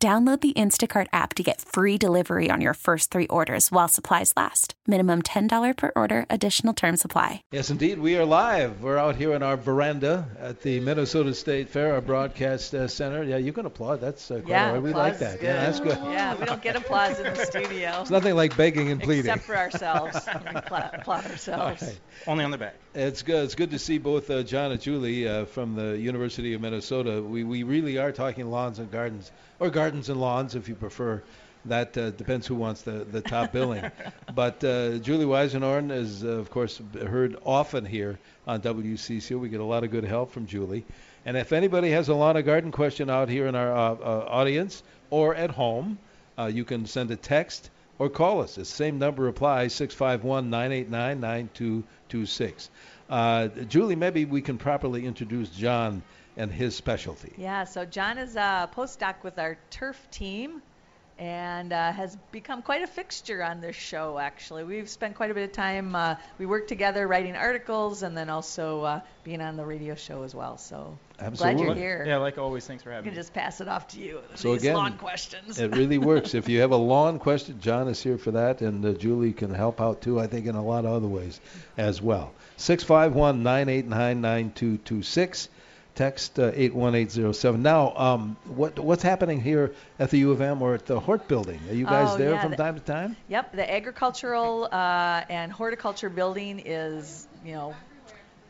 Download 0.00 0.40
the 0.40 0.52
Instacart 0.52 1.08
app 1.12 1.34
to 1.34 1.42
get 1.42 1.60
free 1.60 1.98
delivery 1.98 2.52
on 2.52 2.60
your 2.60 2.74
first 2.74 3.10
three 3.10 3.26
orders 3.26 3.72
while 3.72 3.88
supplies 3.88 4.32
last. 4.36 4.74
Minimum 4.86 5.22
$10 5.22 5.76
per 5.76 5.90
order, 5.96 6.24
additional 6.30 6.72
term 6.72 6.96
supply. 6.96 7.42
Yes, 7.50 7.68
indeed, 7.70 7.98
we 7.98 8.16
are 8.16 8.24
live. 8.24 8.80
We're 8.80 8.96
out 8.96 9.16
here 9.16 9.32
in 9.32 9.42
our 9.42 9.56
veranda 9.56 10.24
at 10.38 10.62
the 10.62 10.78
Minnesota 10.78 11.34
State 11.34 11.70
Fair, 11.70 11.94
our 11.94 12.00
broadcast 12.00 12.76
uh, 12.76 12.86
center. 12.86 13.24
Yeah, 13.24 13.38
you 13.38 13.52
can 13.52 13.66
applaud. 13.66 14.00
That's 14.00 14.30
uh, 14.30 14.34
quite 14.34 14.48
yeah, 14.48 14.68
all 14.68 14.74
right. 14.74 14.82
We 14.84 14.92
like 14.92 15.18
that. 15.18 15.40
Good. 15.40 15.46
Yeah, 15.46 15.66
that's 15.66 15.80
good. 15.80 15.98
Yeah, 16.04 16.36
we 16.36 16.46
don't 16.46 16.62
get 16.62 16.76
applause 16.76 17.18
in 17.18 17.34
the 17.34 17.44
studio. 17.44 17.98
It's 18.00 18.10
nothing 18.10 18.36
like 18.36 18.56
begging 18.56 18.92
and 18.92 19.02
pleading. 19.02 19.32
Except 19.32 19.46
for 19.46 19.56
ourselves. 19.56 20.28
we 20.44 20.50
applaud 20.54 21.26
ourselves. 21.26 21.82
All 21.82 21.88
right. 21.88 22.00
Only 22.26 22.44
on 22.44 22.50
the 22.50 22.58
back. 22.58 22.74
It's 22.94 23.22
good. 23.22 23.44
It's 23.44 23.54
good 23.54 23.70
to 23.70 23.78
see 23.78 23.98
both 23.98 24.30
uh, 24.30 24.42
John 24.42 24.72
and 24.72 24.80
Julie 24.80 25.28
uh, 25.28 25.44
from 25.44 25.74
the 25.74 25.96
University 25.98 26.54
of 26.54 26.60
Minnesota. 26.60 27.22
We 27.22 27.44
we 27.44 27.62
really 27.62 27.98
are 27.98 28.12
talking 28.12 28.50
lawns 28.50 28.78
and 28.78 28.90
gardens, 28.90 29.30
or 29.60 29.70
gardens 29.70 30.08
and 30.08 30.20
lawns, 30.20 30.54
if 30.54 30.68
you 30.68 30.74
prefer. 30.74 31.22
That 31.64 31.98
uh, 31.98 32.10
depends 32.10 32.46
who 32.46 32.54
wants 32.54 32.82
the, 32.82 33.04
the 33.04 33.20
top 33.20 33.52
billing. 33.52 33.90
But 34.34 34.62
uh, 34.64 34.98
Julie 34.98 35.26
Weisenhorn 35.26 35.90
is, 35.90 36.24
uh, 36.24 36.28
of 36.28 36.50
course, 36.50 36.80
heard 36.94 37.36
often 37.44 37.84
here 37.84 38.18
on 38.46 38.60
WCCO. 38.60 39.38
We 39.38 39.48
get 39.48 39.60
a 39.60 39.64
lot 39.64 39.84
of 39.84 39.90
good 39.90 40.04
help 40.04 40.32
from 40.32 40.46
Julie. 40.46 40.86
And 41.26 41.36
if 41.36 41.52
anybody 41.52 41.90
has 41.90 42.08
a 42.08 42.14
lawn 42.14 42.36
or 42.36 42.42
garden 42.42 42.70
question 42.70 43.10
out 43.10 43.28
here 43.28 43.46
in 43.46 43.54
our 43.54 43.72
uh, 43.72 43.94
uh, 43.94 44.26
audience 44.28 44.82
or 45.10 45.34
at 45.34 45.50
home, 45.50 45.98
uh, 46.38 46.46
you 46.46 46.64
can 46.64 46.86
send 46.86 47.10
a 47.10 47.16
text 47.16 47.70
or 47.98 48.08
call 48.08 48.42
us. 48.42 48.54
The 48.54 48.64
same 48.64 48.98
number 48.98 49.28
applies 49.28 49.74
651 49.74 50.50
989 50.50 51.20
9226. 51.20 52.70
Uh, 53.10 53.48
Julie, 53.68 53.96
maybe 53.96 54.24
we 54.24 54.42
can 54.42 54.58
properly 54.58 55.06
introduce 55.06 55.50
John 55.50 56.02
and 56.36 56.52
his 56.52 56.76
specialty. 56.76 57.32
Yeah, 57.36 57.64
so 57.64 57.84
John 57.84 58.18
is 58.18 58.36
a 58.36 58.70
postdoc 58.74 59.22
with 59.22 59.38
our 59.38 59.58
turf 59.70 60.08
team 60.10 60.62
and 61.18 61.72
uh, 61.72 61.92
has 61.92 62.16
become 62.30 62.62
quite 62.62 62.82
a 62.82 62.86
fixture 62.86 63.42
on 63.42 63.60
this 63.60 63.74
show, 63.74 64.18
actually. 64.18 64.62
We've 64.62 64.88
spent 64.88 65.16
quite 65.16 65.32
a 65.32 65.34
bit 65.34 65.44
of 65.44 65.52
time, 65.52 65.94
uh, 65.94 66.14
we 66.38 66.46
work 66.46 66.68
together 66.68 67.06
writing 67.08 67.34
articles 67.34 68.04
and 68.04 68.16
then 68.16 68.30
also 68.30 68.82
uh, 68.82 69.00
being 69.24 69.40
on 69.40 69.56
the 69.56 69.64
radio 69.64 69.96
show 69.96 70.22
as 70.22 70.34
well. 70.34 70.58
So 70.58 70.96
glad 71.36 71.58
you're 71.58 71.74
here. 71.74 72.04
Yeah, 72.06 72.18
like 72.18 72.38
always. 72.38 72.66
Thanks 72.66 72.84
for 72.84 72.90
having 72.90 73.04
me. 73.04 73.10
I 73.10 73.10
having 73.10 73.10
can 73.10 73.16
me. 73.16 73.20
just 73.20 73.34
pass 73.34 73.60
it 73.60 73.66
off 73.66 73.88
to 73.88 74.00
you. 74.00 74.20
So 74.36 74.52
These 74.52 74.62
again, 74.62 74.74
lawn 74.76 74.96
questions. 74.96 75.58
It 75.58 75.74
really 75.76 75.98
works. 76.12 76.34
If 76.34 76.48
you 76.48 76.60
have 76.60 76.70
a 76.70 76.76
lawn 76.76 77.18
question, 77.18 77.58
John 77.60 77.88
is 77.88 78.00
here 78.00 78.18
for 78.18 78.30
that, 78.32 78.60
and 78.60 78.84
uh, 78.84 78.92
Julie 78.92 79.32
can 79.32 79.52
help 79.52 79.80
out 79.80 80.00
too, 80.00 80.20
I 80.20 80.28
think, 80.28 80.46
in 80.46 80.54
a 80.54 80.64
lot 80.64 80.84
of 80.84 80.92
other 80.92 81.08
ways 81.08 81.40
as 81.76 82.00
well. 82.00 82.32
651 82.58 83.42
989 83.42 84.20
9226. 84.20 85.48
Text 85.98 86.38
uh, 86.38 86.52
81807. 86.54 87.60
Now, 87.60 87.92
um, 87.96 88.36
what 88.46 88.78
what's 88.78 89.02
happening 89.02 89.40
here 89.40 89.74
at 89.98 90.10
the 90.10 90.18
U 90.18 90.30
of 90.30 90.40
M 90.40 90.62
or 90.62 90.74
at 90.74 90.86
the 90.86 91.00
Hort 91.00 91.26
Building? 91.26 91.58
Are 91.68 91.74
you 91.74 91.86
guys 91.86 92.10
Oh, 92.12 92.16
there 92.16 92.30
yeah, 92.34 92.40
from 92.40 92.52
the- 92.52 92.56
time 92.56 92.74
to 92.76 92.80
time? 92.80 93.16
Yep, 93.26 93.50
the 93.56 93.68
agricultural 93.68 94.68
uh, 94.70 95.24
and 95.28 95.50
horticulture 95.50 96.08
building 96.08 96.62
is, 96.64 97.26
you 97.44 97.54
know, 97.54 97.74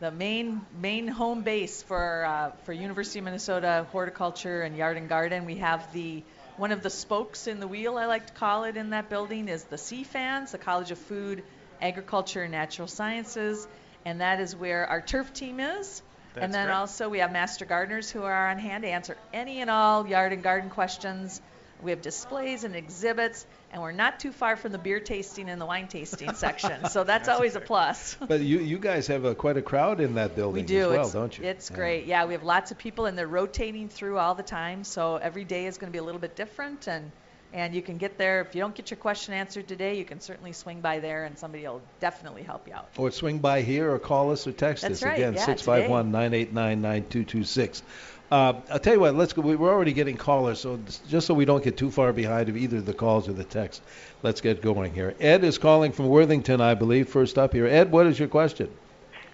the 0.00 0.10
main 0.10 0.60
main 0.78 1.08
home 1.08 1.40
base 1.42 1.82
for 1.82 2.26
uh, 2.26 2.50
for 2.64 2.74
University 2.74 3.18
of 3.20 3.24
Minnesota 3.24 3.86
horticulture 3.92 4.60
and 4.60 4.76
yard 4.76 4.98
and 4.98 5.08
garden. 5.08 5.46
We 5.46 5.56
have 5.56 5.90
the 5.94 6.22
one 6.58 6.70
of 6.70 6.82
the 6.82 6.90
spokes 6.90 7.46
in 7.46 7.60
the 7.60 7.66
wheel, 7.68 7.96
I 7.96 8.04
like 8.04 8.26
to 8.26 8.32
call 8.34 8.64
it, 8.64 8.76
in 8.76 8.90
that 8.90 9.08
building 9.08 9.48
is 9.48 9.64
the 9.64 9.76
CFANS, 9.76 10.50
the 10.50 10.58
College 10.58 10.90
of 10.90 10.98
Food, 10.98 11.42
Agriculture, 11.80 12.42
and 12.42 12.52
Natural 12.52 12.88
Sciences, 12.88 13.66
and 14.04 14.20
that 14.20 14.38
is 14.38 14.54
where 14.54 14.86
our 14.86 15.00
turf 15.00 15.32
team 15.32 15.60
is. 15.60 16.02
That's 16.40 16.44
and 16.46 16.54
then 16.54 16.66
correct. 16.66 16.78
also 16.78 17.08
we 17.08 17.18
have 17.18 17.32
master 17.32 17.64
gardeners 17.64 18.10
who 18.10 18.22
are 18.22 18.50
on 18.50 18.58
hand 18.58 18.84
to 18.84 18.88
answer 18.88 19.16
any 19.32 19.60
and 19.60 19.70
all 19.70 20.06
yard 20.06 20.32
and 20.32 20.42
garden 20.42 20.70
questions. 20.70 21.40
We 21.80 21.92
have 21.92 22.02
displays 22.02 22.64
and 22.64 22.74
exhibits, 22.74 23.46
and 23.72 23.80
we're 23.80 23.92
not 23.92 24.18
too 24.18 24.32
far 24.32 24.56
from 24.56 24.72
the 24.72 24.78
beer 24.78 24.98
tasting 24.98 25.48
and 25.48 25.60
the 25.60 25.66
wine 25.66 25.86
tasting 25.86 26.34
section, 26.46 26.86
so 26.88 27.04
that's, 27.04 27.28
always 27.28 27.54
a 27.54 27.60
plus. 27.60 28.16
But 28.26 28.40
you 28.40 28.58
you 28.58 28.78
guys 28.80 29.06
have 29.06 29.24
a, 29.24 29.34
quite 29.36 29.56
a 29.56 29.62
crowd 29.62 30.00
in 30.00 30.14
that 30.14 30.34
building 30.34 30.62
We 30.62 30.66
do. 30.66 30.86
as 30.86 30.88
well, 30.88 31.02
it's, 31.04 31.12
don't 31.12 31.38
you? 31.38 31.44
It's 31.44 31.70
Yeah. 31.70 31.76
great. 31.76 32.06
Yeah, 32.06 32.24
we 32.26 32.32
have 32.34 32.42
lots 32.42 32.72
of 32.72 32.78
people, 32.78 33.06
and 33.06 33.16
they're 33.16 33.28
rotating 33.28 33.88
through 33.88 34.18
all 34.18 34.34
the 34.34 34.42
time. 34.42 34.82
So 34.82 35.16
every 35.18 35.44
day 35.44 35.66
is 35.66 35.78
going 35.78 35.92
to 35.92 35.92
be 35.92 35.98
a 36.00 36.02
little 36.02 36.20
bit 36.20 36.34
different, 36.34 36.88
and 36.88 37.12
and 37.52 37.74
you 37.74 37.82
can 37.82 37.96
get 37.96 38.18
there. 38.18 38.40
If 38.40 38.54
you 38.54 38.60
don't 38.60 38.74
get 38.74 38.90
your 38.90 38.98
question 38.98 39.34
answered 39.34 39.66
today, 39.68 39.96
you 39.98 40.04
can 40.04 40.20
certainly 40.20 40.52
swing 40.52 40.80
by 40.80 41.00
there, 41.00 41.24
and 41.24 41.38
somebody 41.38 41.64
will 41.64 41.80
definitely 42.00 42.42
help 42.42 42.68
you 42.68 42.74
out. 42.74 42.88
Or 42.96 43.10
swing 43.10 43.38
by 43.38 43.62
here 43.62 43.92
or 43.92 43.98
call 43.98 44.30
us 44.32 44.46
or 44.46 44.52
text 44.52 44.82
That's 44.82 45.02
us. 45.02 45.02
right, 45.02 45.14
Again, 45.16 45.34
yeah, 45.34 45.44
651 45.46 46.10
989 46.12 46.80
9226. 46.82 47.82
Uh, 48.30 48.52
I'll 48.70 48.78
tell 48.78 48.92
you 48.92 49.00
what, 49.00 49.14
let's 49.14 49.32
go. 49.32 49.40
we- 49.40 49.56
We're 49.56 49.72
already 49.72 49.94
getting 49.94 50.18
callers, 50.18 50.60
so 50.60 50.78
just 51.08 51.26
so 51.26 51.32
we 51.32 51.46
don't 51.46 51.64
get 51.64 51.78
too 51.78 51.90
far 51.90 52.12
behind 52.12 52.50
of 52.50 52.58
either 52.58 52.82
the 52.82 52.92
calls 52.92 53.26
or 53.26 53.32
the 53.32 53.44
text, 53.44 53.80
let's 54.22 54.42
get 54.42 54.60
going 54.60 54.92
here. 54.92 55.14
Ed 55.18 55.44
is 55.44 55.56
calling 55.56 55.92
from 55.92 56.08
Worthington, 56.08 56.60
I 56.60 56.74
believe, 56.74 57.08
first 57.08 57.38
up 57.38 57.54
here. 57.54 57.66
Ed, 57.66 57.90
what 57.90 58.06
is 58.06 58.18
your 58.18 58.28
question? 58.28 58.68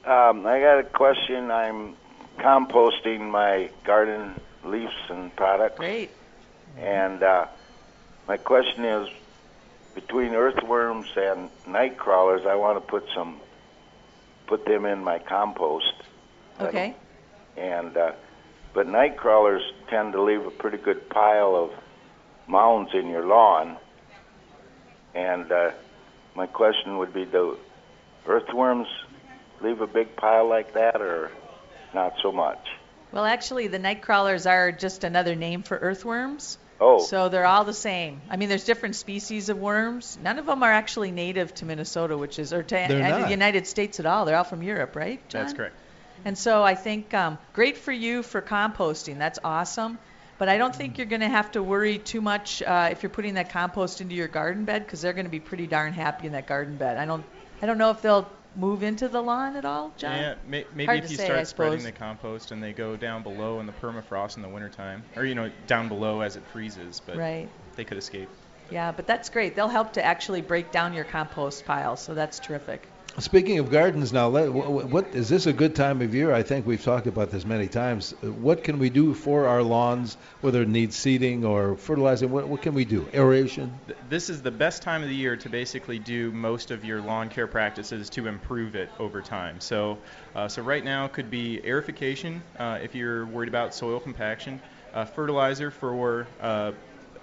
Um, 0.04 0.46
I 0.46 0.60
got 0.60 0.78
a 0.78 0.84
question. 0.84 1.50
I'm 1.50 1.96
composting 2.38 3.28
my 3.30 3.68
garden 3.84 4.40
leaves 4.64 4.92
and 5.08 5.34
product, 5.34 5.76
Great. 5.78 6.10
and 6.78 7.20
uh, 7.22 7.46
my 8.26 8.36
question 8.36 8.84
is, 8.84 9.08
between 9.94 10.34
earthworms 10.34 11.06
and 11.16 11.50
night 11.66 11.96
crawlers, 11.96 12.46
I 12.46 12.56
want 12.56 12.76
to 12.76 12.80
put 12.80 13.04
some, 13.14 13.40
put 14.46 14.64
them 14.64 14.84
in 14.86 15.04
my 15.04 15.18
compost. 15.18 15.94
Okay. 16.60 16.94
And 17.56 17.96
uh, 17.96 18.12
but 18.72 18.88
night 18.88 19.16
crawlers 19.16 19.62
tend 19.88 20.12
to 20.14 20.22
leave 20.22 20.44
a 20.44 20.50
pretty 20.50 20.78
good 20.78 21.08
pile 21.08 21.54
of 21.54 21.70
mounds 22.48 22.90
in 22.92 23.08
your 23.08 23.24
lawn. 23.24 23.76
And 25.14 25.50
uh, 25.52 25.70
my 26.34 26.46
question 26.46 26.98
would 26.98 27.14
be, 27.14 27.24
do 27.24 27.56
earthworms 28.26 28.88
leave 29.60 29.80
a 29.80 29.86
big 29.86 30.16
pile 30.16 30.48
like 30.48 30.74
that, 30.74 31.00
or 31.00 31.30
not 31.94 32.14
so 32.20 32.32
much? 32.32 32.66
Well, 33.12 33.24
actually, 33.24 33.68
the 33.68 33.78
night 33.78 34.02
crawlers 34.02 34.44
are 34.44 34.72
just 34.72 35.04
another 35.04 35.36
name 35.36 35.62
for 35.62 35.76
earthworms. 35.76 36.58
Oh, 36.80 36.98
So 36.98 37.28
they're 37.28 37.46
all 37.46 37.64
the 37.64 37.72
same. 37.72 38.20
I 38.28 38.36
mean, 38.36 38.48
there's 38.48 38.64
different 38.64 38.96
species 38.96 39.48
of 39.48 39.58
worms. 39.58 40.18
None 40.22 40.38
of 40.38 40.46
them 40.46 40.62
are 40.62 40.72
actually 40.72 41.10
native 41.10 41.54
to 41.54 41.64
Minnesota, 41.64 42.18
which 42.18 42.38
is 42.38 42.52
or 42.52 42.62
to 42.62 42.74
They're 42.74 42.90
and 42.90 43.08
not. 43.08 43.22
the 43.22 43.30
United 43.30 43.66
States 43.66 44.00
at 44.00 44.06
all. 44.06 44.24
They're 44.24 44.36
all 44.36 44.44
from 44.44 44.62
Europe, 44.62 44.96
right? 44.96 45.26
John? 45.28 45.42
That's 45.42 45.54
correct. 45.54 45.76
And 46.24 46.36
so 46.36 46.62
I 46.62 46.74
think 46.74 47.12
um, 47.14 47.38
great 47.52 47.76
for 47.76 47.92
you 47.92 48.22
for 48.22 48.40
composting. 48.40 49.18
That's 49.18 49.38
awesome. 49.44 49.98
But 50.36 50.48
I 50.48 50.58
don't 50.58 50.74
think 50.74 50.98
you're 50.98 51.06
going 51.06 51.20
to 51.20 51.28
have 51.28 51.52
to 51.52 51.62
worry 51.62 51.98
too 51.98 52.20
much 52.20 52.60
uh, 52.62 52.88
if 52.90 53.02
you're 53.02 53.10
putting 53.10 53.34
that 53.34 53.50
compost 53.50 54.00
into 54.00 54.14
your 54.16 54.26
garden 54.26 54.64
bed 54.64 54.84
because 54.84 55.00
they're 55.00 55.12
going 55.12 55.26
to 55.26 55.30
be 55.30 55.40
pretty 55.40 55.66
darn 55.66 55.92
happy 55.92 56.26
in 56.26 56.32
that 56.32 56.46
garden 56.46 56.76
bed. 56.76 56.96
I 56.96 57.04
don't, 57.06 57.24
I 57.62 57.66
don't 57.66 57.78
know 57.78 57.90
if 57.90 58.02
they'll 58.02 58.28
move 58.56 58.82
into 58.82 59.08
the 59.08 59.20
lawn 59.20 59.56
at 59.56 59.64
all, 59.64 59.92
John. 59.96 60.16
Yeah, 60.18 60.34
may, 60.46 60.64
maybe 60.74 60.86
Hard 60.86 61.04
if 61.04 61.10
you 61.10 61.16
say, 61.16 61.24
start 61.26 61.40
I 61.40 61.42
spreading 61.44 61.80
suppose. 61.80 61.92
the 61.92 61.98
compost 61.98 62.52
and 62.52 62.62
they 62.62 62.72
go 62.72 62.96
down 62.96 63.22
below 63.22 63.60
in 63.60 63.66
the 63.66 63.72
permafrost 63.72 64.36
in 64.36 64.42
the 64.42 64.48
wintertime, 64.48 65.04
or 65.16 65.24
you 65.24 65.34
know 65.34 65.50
down 65.66 65.88
below 65.88 66.20
as 66.20 66.36
it 66.36 66.42
freezes, 66.52 67.00
but 67.04 67.16
Right. 67.16 67.48
they 67.76 67.84
could 67.84 67.98
escape. 67.98 68.28
Yeah, 68.70 68.92
but 68.92 69.06
that's 69.06 69.28
great. 69.28 69.54
They'll 69.56 69.68
help 69.68 69.92
to 69.94 70.04
actually 70.04 70.40
break 70.40 70.72
down 70.72 70.94
your 70.94 71.04
compost 71.04 71.64
pile, 71.66 71.96
so 71.96 72.14
that's 72.14 72.38
terrific. 72.38 72.88
Speaking 73.18 73.60
of 73.60 73.70
gardens 73.70 74.12
now, 74.12 74.26
let, 74.26 74.52
what, 74.52 74.86
what 74.88 75.06
is 75.14 75.28
this 75.28 75.46
a 75.46 75.52
good 75.52 75.76
time 75.76 76.02
of 76.02 76.16
year? 76.16 76.32
I 76.32 76.42
think 76.42 76.66
we've 76.66 76.82
talked 76.82 77.06
about 77.06 77.30
this 77.30 77.44
many 77.44 77.68
times. 77.68 78.12
Uh, 78.12 78.32
What 78.32 78.64
can 78.64 78.80
we 78.80 78.90
do 78.90 79.14
for 79.14 79.46
our 79.46 79.62
lawns, 79.62 80.16
whether 80.40 80.62
it 80.62 80.68
needs 80.68 80.96
seeding 80.96 81.44
or 81.44 81.76
fertilizing? 81.76 82.32
What, 82.32 82.48
what 82.48 82.62
can 82.62 82.74
we 82.74 82.84
do? 82.84 83.06
Aeration? 83.14 83.72
This 84.08 84.30
is 84.30 84.42
the 84.42 84.50
best 84.50 84.82
time 84.82 85.04
of 85.04 85.08
the 85.08 85.14
year 85.14 85.36
to 85.36 85.48
basically 85.48 86.00
do 86.00 86.32
most 86.32 86.72
of 86.72 86.84
your 86.84 87.00
lawn 87.00 87.28
care 87.28 87.46
practices 87.46 88.10
to 88.10 88.26
improve 88.26 88.74
it 88.74 88.90
over 88.98 89.22
time. 89.22 89.60
So, 89.60 89.98
uh, 90.34 90.48
so 90.48 90.62
right 90.62 90.84
now 90.84 91.06
could 91.06 91.30
be 91.30 91.60
aerification 91.64 92.40
uh, 92.58 92.80
if 92.82 92.96
you're 92.96 93.26
worried 93.26 93.48
about 93.48 93.76
soil 93.76 94.00
compaction, 94.00 94.60
uh, 94.92 95.04
fertilizer 95.04 95.70
for. 95.70 96.26
Uh, 96.40 96.72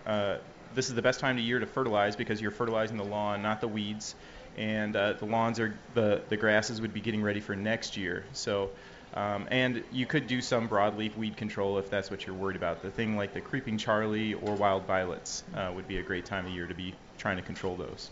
uh, 0.06 0.38
this 0.74 0.88
is 0.88 0.96
the 0.96 1.02
best 1.02 1.20
time 1.20 1.38
of 1.38 1.44
year 1.44 1.60
to 1.60 1.66
fertilize 1.66 2.16
because 2.16 2.40
you're 2.40 2.50
fertilizing 2.50 2.96
the 2.96 3.04
lawn, 3.04 3.42
not 3.42 3.60
the 3.60 3.68
weeds, 3.68 4.16
and 4.58 4.96
uh, 4.96 5.14
the 5.14 5.26
lawns 5.26 5.60
are 5.60 5.78
the 5.94 6.22
the 6.30 6.38
grasses 6.38 6.82
would 6.82 6.94
be 6.94 7.02
getting 7.02 7.22
ready 7.22 7.40
for 7.40 7.56
next 7.56 7.98
year. 7.98 8.24
So. 8.34 8.70
Um, 9.14 9.46
and 9.52 9.84
you 9.92 10.06
could 10.06 10.28
do 10.28 10.40
some 10.40 10.70
broadleaf 10.70 11.18
weed 11.18 11.36
control 11.36 11.78
if 11.80 11.90
that's 11.90 12.10
what 12.10 12.26
you're 12.26 12.34
worried 12.34 12.56
about. 12.56 12.82
The 12.82 12.92
thing 12.92 13.18
like 13.18 13.34
the 13.34 13.42
creeping 13.42 13.78
Charlie 13.78 14.36
or 14.36 14.56
wild 14.56 14.86
violets 14.86 15.44
uh, 15.54 15.70
would 15.76 15.86
be 15.86 15.98
a 15.98 16.02
great 16.02 16.24
time 16.24 16.46
of 16.46 16.54
year 16.54 16.66
to 16.66 16.74
be 16.74 16.96
trying 17.18 17.36
to 17.36 17.44
control 17.44 17.76
those. 17.76 18.10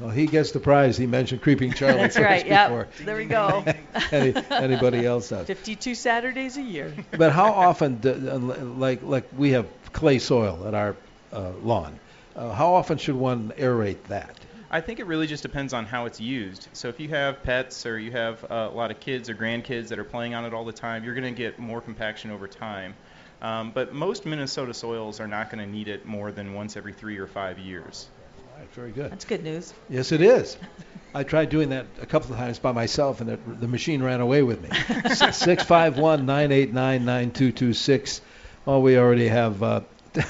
Well, 0.00 0.10
he 0.10 0.26
gets 0.26 0.52
the 0.52 0.60
prize. 0.60 0.96
He 0.96 1.06
mentioned 1.06 1.42
creeping 1.42 1.72
Charlie 1.72 1.98
That's 1.98 2.18
right. 2.18 2.44
before 2.44 2.88
Yep. 2.98 3.06
There 3.06 3.16
we 3.16 3.26
go. 3.26 3.64
any, 4.12 4.34
anybody 4.50 5.04
else 5.04 5.28
does. 5.28 5.46
52 5.46 5.94
Saturdays 5.94 6.56
a 6.56 6.62
year. 6.62 6.92
But 7.16 7.32
how 7.32 7.52
often, 7.52 7.96
do, 7.98 8.10
uh, 8.10 8.38
like 8.38 9.02
like 9.02 9.28
we 9.36 9.50
have 9.50 9.66
clay 9.92 10.18
soil 10.18 10.66
at 10.66 10.74
our 10.74 10.96
uh, 11.32 11.52
lawn, 11.62 11.98
uh, 12.34 12.52
how 12.52 12.74
often 12.74 12.96
should 12.96 13.14
one 13.14 13.52
aerate 13.58 14.02
that? 14.04 14.34
I 14.74 14.80
think 14.80 15.00
it 15.00 15.06
really 15.06 15.26
just 15.26 15.42
depends 15.42 15.74
on 15.74 15.84
how 15.84 16.06
it's 16.06 16.18
used. 16.18 16.66
So 16.72 16.88
if 16.88 16.98
you 16.98 17.10
have 17.10 17.42
pets 17.42 17.84
or 17.84 17.98
you 17.98 18.10
have 18.12 18.42
uh, 18.44 18.70
a 18.72 18.74
lot 18.74 18.90
of 18.90 19.00
kids 19.00 19.28
or 19.28 19.34
grandkids 19.34 19.88
that 19.88 19.98
are 19.98 20.04
playing 20.04 20.34
on 20.34 20.46
it 20.46 20.54
all 20.54 20.64
the 20.64 20.72
time, 20.72 21.04
you're 21.04 21.14
going 21.14 21.32
to 21.32 21.38
get 21.38 21.58
more 21.58 21.82
compaction 21.82 22.30
over 22.30 22.48
time. 22.48 22.94
Um, 23.42 23.72
but 23.72 23.92
most 23.92 24.24
Minnesota 24.24 24.72
soils 24.72 25.20
are 25.20 25.28
not 25.28 25.50
going 25.50 25.62
to 25.62 25.70
need 25.70 25.88
it 25.88 26.06
more 26.06 26.32
than 26.32 26.54
once 26.54 26.78
every 26.78 26.94
three 26.94 27.18
or 27.18 27.26
five 27.26 27.58
years. 27.58 28.08
All 28.38 28.60
right, 28.60 28.72
very 28.72 28.92
good. 28.92 29.12
That's 29.12 29.26
good 29.26 29.44
news. 29.44 29.74
Yes, 29.90 30.10
it 30.10 30.22
is. 30.22 30.56
I 31.14 31.24
tried 31.24 31.50
doing 31.50 31.68
that 31.68 31.84
a 32.00 32.06
couple 32.06 32.32
of 32.32 32.38
times 32.38 32.58
by 32.58 32.72
myself, 32.72 33.20
and 33.20 33.28
it, 33.28 33.60
the 33.60 33.68
machine 33.68 34.02
ran 34.02 34.22
away 34.22 34.42
with 34.42 34.62
me. 34.62 34.70
Six 35.32 35.64
five 35.64 35.98
one 35.98 36.24
nine 36.24 36.50
eight 36.50 36.72
nine 36.72 37.04
nine 37.04 37.30
two 37.30 37.52
two 37.52 37.74
six. 37.74 38.22
Oh, 38.66 38.78
we 38.78 38.96
already 38.96 39.28
have. 39.28 39.62
Uh, 39.62 39.80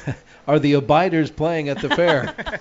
are 0.46 0.58
the 0.58 0.74
abiders 0.74 1.30
playing 1.30 1.68
at 1.68 1.80
the 1.80 1.88
fair? 1.88 2.34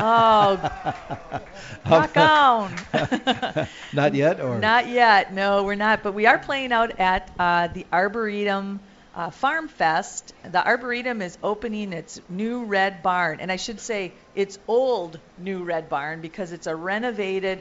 Oh, 0.00 0.56
rock 1.90 2.16
on. 2.16 2.72
Not 3.92 4.14
yet, 4.14 4.40
or 4.40 4.58
Not 4.58 4.88
yet. 4.88 5.32
No, 5.32 5.64
we're 5.64 5.74
not. 5.74 6.02
But 6.02 6.14
we 6.14 6.26
are 6.26 6.38
playing 6.38 6.72
out 6.72 6.98
at 7.00 7.30
uh, 7.38 7.68
the 7.68 7.84
Arboretum 7.92 8.80
uh, 9.14 9.30
Farm 9.30 9.68
Fest. 9.68 10.32
The 10.44 10.64
Arboretum 10.64 11.20
is 11.20 11.36
opening 11.42 11.92
its 11.92 12.20
new 12.28 12.64
red 12.64 13.02
barn, 13.02 13.40
and 13.40 13.50
I 13.50 13.56
should 13.56 13.80
say 13.80 14.12
it's 14.34 14.58
old 14.68 15.18
new 15.36 15.64
red 15.64 15.88
barn 15.88 16.20
because 16.20 16.52
it's 16.52 16.66
a 16.66 16.76
renovated, 16.76 17.60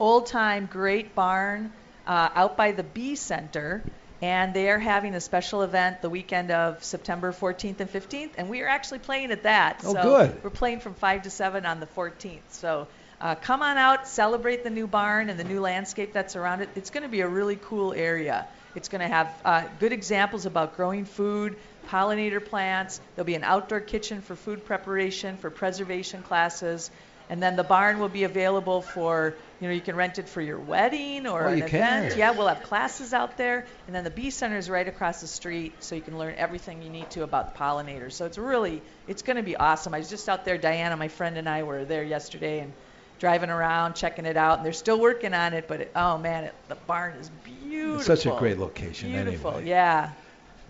old-time 0.00 0.66
great 0.66 1.14
barn 1.14 1.72
uh, 2.06 2.30
out 2.34 2.56
by 2.56 2.72
the 2.72 2.82
Bee 2.82 3.14
Center. 3.14 3.84
And 4.22 4.54
they 4.54 4.70
are 4.70 4.78
having 4.78 5.14
a 5.14 5.20
special 5.20 5.62
event 5.62 6.00
the 6.00 6.08
weekend 6.08 6.50
of 6.50 6.82
September 6.82 7.32
14th 7.32 7.80
and 7.80 7.92
15th, 7.92 8.30
and 8.38 8.48
we 8.48 8.62
are 8.62 8.68
actually 8.68 9.00
playing 9.00 9.30
at 9.30 9.42
that. 9.42 9.82
Oh, 9.84 9.92
so 9.92 10.02
good. 10.02 10.42
We're 10.42 10.50
playing 10.50 10.80
from 10.80 10.94
5 10.94 11.22
to 11.22 11.30
7 11.30 11.66
on 11.66 11.80
the 11.80 11.86
14th. 11.86 12.40
So 12.48 12.88
uh, 13.20 13.34
come 13.34 13.62
on 13.62 13.76
out, 13.76 14.08
celebrate 14.08 14.64
the 14.64 14.70
new 14.70 14.86
barn 14.86 15.28
and 15.28 15.38
the 15.38 15.44
new 15.44 15.60
landscape 15.60 16.12
that's 16.12 16.36
around 16.36 16.60
it. 16.60 16.68
It's 16.74 16.90
going 16.90 17.02
to 17.02 17.08
be 17.08 17.20
a 17.20 17.28
really 17.28 17.56
cool 17.56 17.92
area. 17.92 18.46
It's 18.74 18.88
going 18.88 19.00
to 19.00 19.08
have 19.08 19.40
uh, 19.44 19.64
good 19.80 19.92
examples 19.92 20.44
about 20.44 20.76
growing 20.76 21.06
food, 21.06 21.56
pollinator 21.88 22.44
plants. 22.44 23.00
There'll 23.14 23.26
be 23.26 23.34
an 23.34 23.44
outdoor 23.44 23.80
kitchen 23.80 24.20
for 24.20 24.36
food 24.36 24.66
preparation, 24.66 25.38
for 25.38 25.50
preservation 25.50 26.22
classes. 26.22 26.90
And 27.28 27.42
then 27.42 27.56
the 27.56 27.64
barn 27.64 27.98
will 27.98 28.08
be 28.08 28.22
available 28.24 28.82
for, 28.82 29.34
you 29.60 29.66
know, 29.66 29.74
you 29.74 29.80
can 29.80 29.96
rent 29.96 30.18
it 30.18 30.28
for 30.28 30.40
your 30.40 30.60
wedding 30.60 31.26
or 31.26 31.44
Oh, 31.44 31.48
an 31.48 31.58
you 31.58 31.64
event. 31.64 32.10
can. 32.10 32.18
Yeah, 32.18 32.30
we'll 32.30 32.46
have 32.46 32.62
classes 32.62 33.12
out 33.12 33.36
there. 33.36 33.66
And 33.86 33.96
then 33.96 34.04
the 34.04 34.10
bee 34.10 34.30
center 34.30 34.56
is 34.56 34.70
right 34.70 34.86
across 34.86 35.20
the 35.20 35.26
street, 35.26 35.82
so 35.82 35.96
you 35.96 36.02
can 36.02 36.18
learn 36.18 36.34
everything 36.36 36.82
you 36.82 36.90
need 36.90 37.10
to 37.10 37.24
about 37.24 37.52
the 37.52 37.58
pollinators. 37.58 38.12
So 38.12 38.26
it's 38.26 38.38
really, 38.38 38.80
it's 39.08 39.22
going 39.22 39.38
to 39.38 39.42
be 39.42 39.56
awesome. 39.56 39.92
I 39.92 39.98
was 39.98 40.08
just 40.08 40.28
out 40.28 40.44
there, 40.44 40.56
Diana, 40.56 40.96
my 40.96 41.08
friend 41.08 41.36
and 41.36 41.48
I 41.48 41.64
were 41.64 41.84
there 41.84 42.04
yesterday 42.04 42.60
and 42.60 42.72
driving 43.18 43.50
around, 43.50 43.94
checking 43.94 44.24
it 44.26 44.36
out. 44.36 44.58
And 44.58 44.66
they're 44.66 44.72
still 44.72 45.00
working 45.00 45.34
on 45.34 45.52
it, 45.52 45.66
but 45.66 45.80
it, 45.80 45.92
oh 45.96 46.18
man, 46.18 46.44
it, 46.44 46.54
the 46.68 46.74
barn 46.76 47.14
is 47.16 47.28
beautiful. 47.42 47.96
it's 47.96 48.06
such 48.06 48.26
a 48.26 48.36
great 48.38 48.58
location 48.58 49.10
Beautiful, 49.10 49.50
anyway. 49.52 49.68
yeah. 49.68 50.10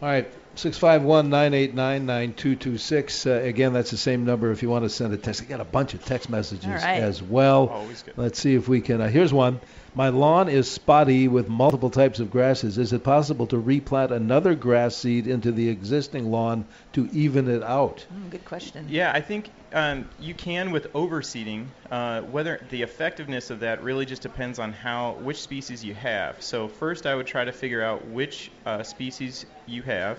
All 0.00 0.08
right, 0.08 0.30
six 0.56 0.78
five 0.78 1.02
one 1.02 1.30
nine 1.30 1.54
eight 1.54 1.74
nine 1.74 2.06
nine 2.06 2.32
two 2.34 2.56
two 2.56 2.78
six. 2.78 3.26
Uh, 3.26 3.40
again, 3.42 3.72
that's 3.72 3.90
the 3.90 3.96
same 3.96 4.24
number 4.24 4.50
if 4.50 4.62
you 4.62 4.70
want 4.70 4.84
to 4.84 4.90
send 4.90 5.12
a 5.12 5.16
text. 5.16 5.42
I 5.42 5.44
got 5.44 5.60
a 5.60 5.64
bunch 5.64 5.94
of 5.94 6.04
text 6.04 6.28
messages 6.28 6.66
All 6.66 6.72
right. 6.72 7.02
as 7.02 7.22
well. 7.22 7.68
Always 7.68 8.02
good. 8.02 8.14
Let's 8.16 8.38
see 8.40 8.54
if 8.54 8.68
we 8.68 8.80
can. 8.80 9.00
Uh, 9.00 9.08
here's 9.08 9.32
one. 9.32 9.60
My 9.94 10.10
lawn 10.10 10.50
is 10.50 10.70
spotty 10.70 11.26
with 11.26 11.48
multiple 11.48 11.88
types 11.88 12.20
of 12.20 12.30
grasses. 12.30 12.76
Is 12.76 12.92
it 12.92 13.02
possible 13.02 13.46
to 13.46 13.58
replant 13.58 14.12
another 14.12 14.54
grass 14.54 14.94
seed 14.94 15.26
into 15.26 15.52
the 15.52 15.70
existing 15.70 16.30
lawn 16.30 16.66
to 16.92 17.08
even 17.12 17.48
it 17.48 17.62
out? 17.62 18.04
Mm, 18.14 18.30
good 18.30 18.44
question. 18.44 18.86
Yeah, 18.90 19.10
I 19.10 19.22
think 19.22 19.48
um, 19.72 20.06
you 20.20 20.34
can 20.34 20.70
with 20.70 20.92
overseeding. 20.92 21.68
Uh, 21.90 22.20
whether 22.22 22.60
the 22.68 22.82
effectiveness 22.82 23.48
of 23.48 23.60
that 23.60 23.82
really 23.82 24.04
just 24.04 24.20
depends 24.20 24.58
on 24.58 24.72
how 24.72 25.12
which 25.22 25.40
species 25.40 25.82
you 25.82 25.94
have. 25.94 26.42
So 26.42 26.68
first, 26.68 27.06
I 27.06 27.14
would 27.14 27.26
try 27.26 27.46
to 27.46 27.52
figure 27.52 27.82
out 27.82 28.06
which 28.06 28.50
uh, 28.66 28.82
species 28.82 29.46
you 29.66 29.80
have. 29.82 30.18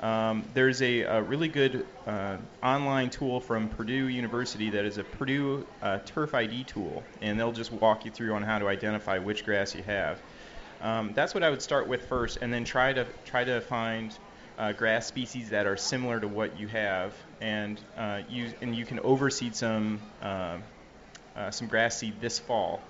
Um, 0.00 0.44
there's 0.54 0.80
a, 0.80 1.02
a 1.02 1.22
really 1.22 1.48
good 1.48 1.84
uh, 2.06 2.36
online 2.62 3.10
tool 3.10 3.40
from 3.40 3.68
Purdue 3.68 4.06
University 4.06 4.70
that 4.70 4.84
is 4.84 4.98
a 4.98 5.04
Purdue 5.04 5.66
uh, 5.82 5.98
Turf 6.04 6.34
ID 6.34 6.64
tool, 6.64 7.02
and 7.20 7.38
they'll 7.38 7.52
just 7.52 7.72
walk 7.72 8.04
you 8.04 8.10
through 8.10 8.34
on 8.34 8.42
how 8.42 8.60
to 8.60 8.68
identify 8.68 9.18
which 9.18 9.44
grass 9.44 9.74
you 9.74 9.82
have. 9.82 10.20
Um, 10.80 11.12
that's 11.14 11.34
what 11.34 11.42
I 11.42 11.50
would 11.50 11.62
start 11.62 11.88
with 11.88 12.06
first, 12.06 12.38
and 12.40 12.52
then 12.52 12.64
try 12.64 12.92
to 12.92 13.06
try 13.24 13.42
to 13.42 13.60
find 13.60 14.16
uh, 14.56 14.72
grass 14.72 15.06
species 15.06 15.50
that 15.50 15.66
are 15.66 15.76
similar 15.76 16.20
to 16.20 16.28
what 16.28 16.60
you 16.60 16.68
have, 16.68 17.12
and 17.40 17.80
uh, 17.96 18.20
use 18.28 18.54
and 18.60 18.76
you 18.76 18.86
can 18.86 19.00
overseed 19.00 19.56
some 19.56 20.00
uh, 20.22 20.58
uh, 21.34 21.50
some 21.50 21.66
grass 21.66 21.96
seed 21.98 22.20
this 22.20 22.38
fall, 22.38 22.80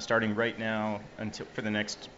starting 0.00 0.34
right 0.34 0.58
now 0.58 1.00
until 1.18 1.46
for 1.54 1.62
the 1.62 1.70
next 1.70 2.08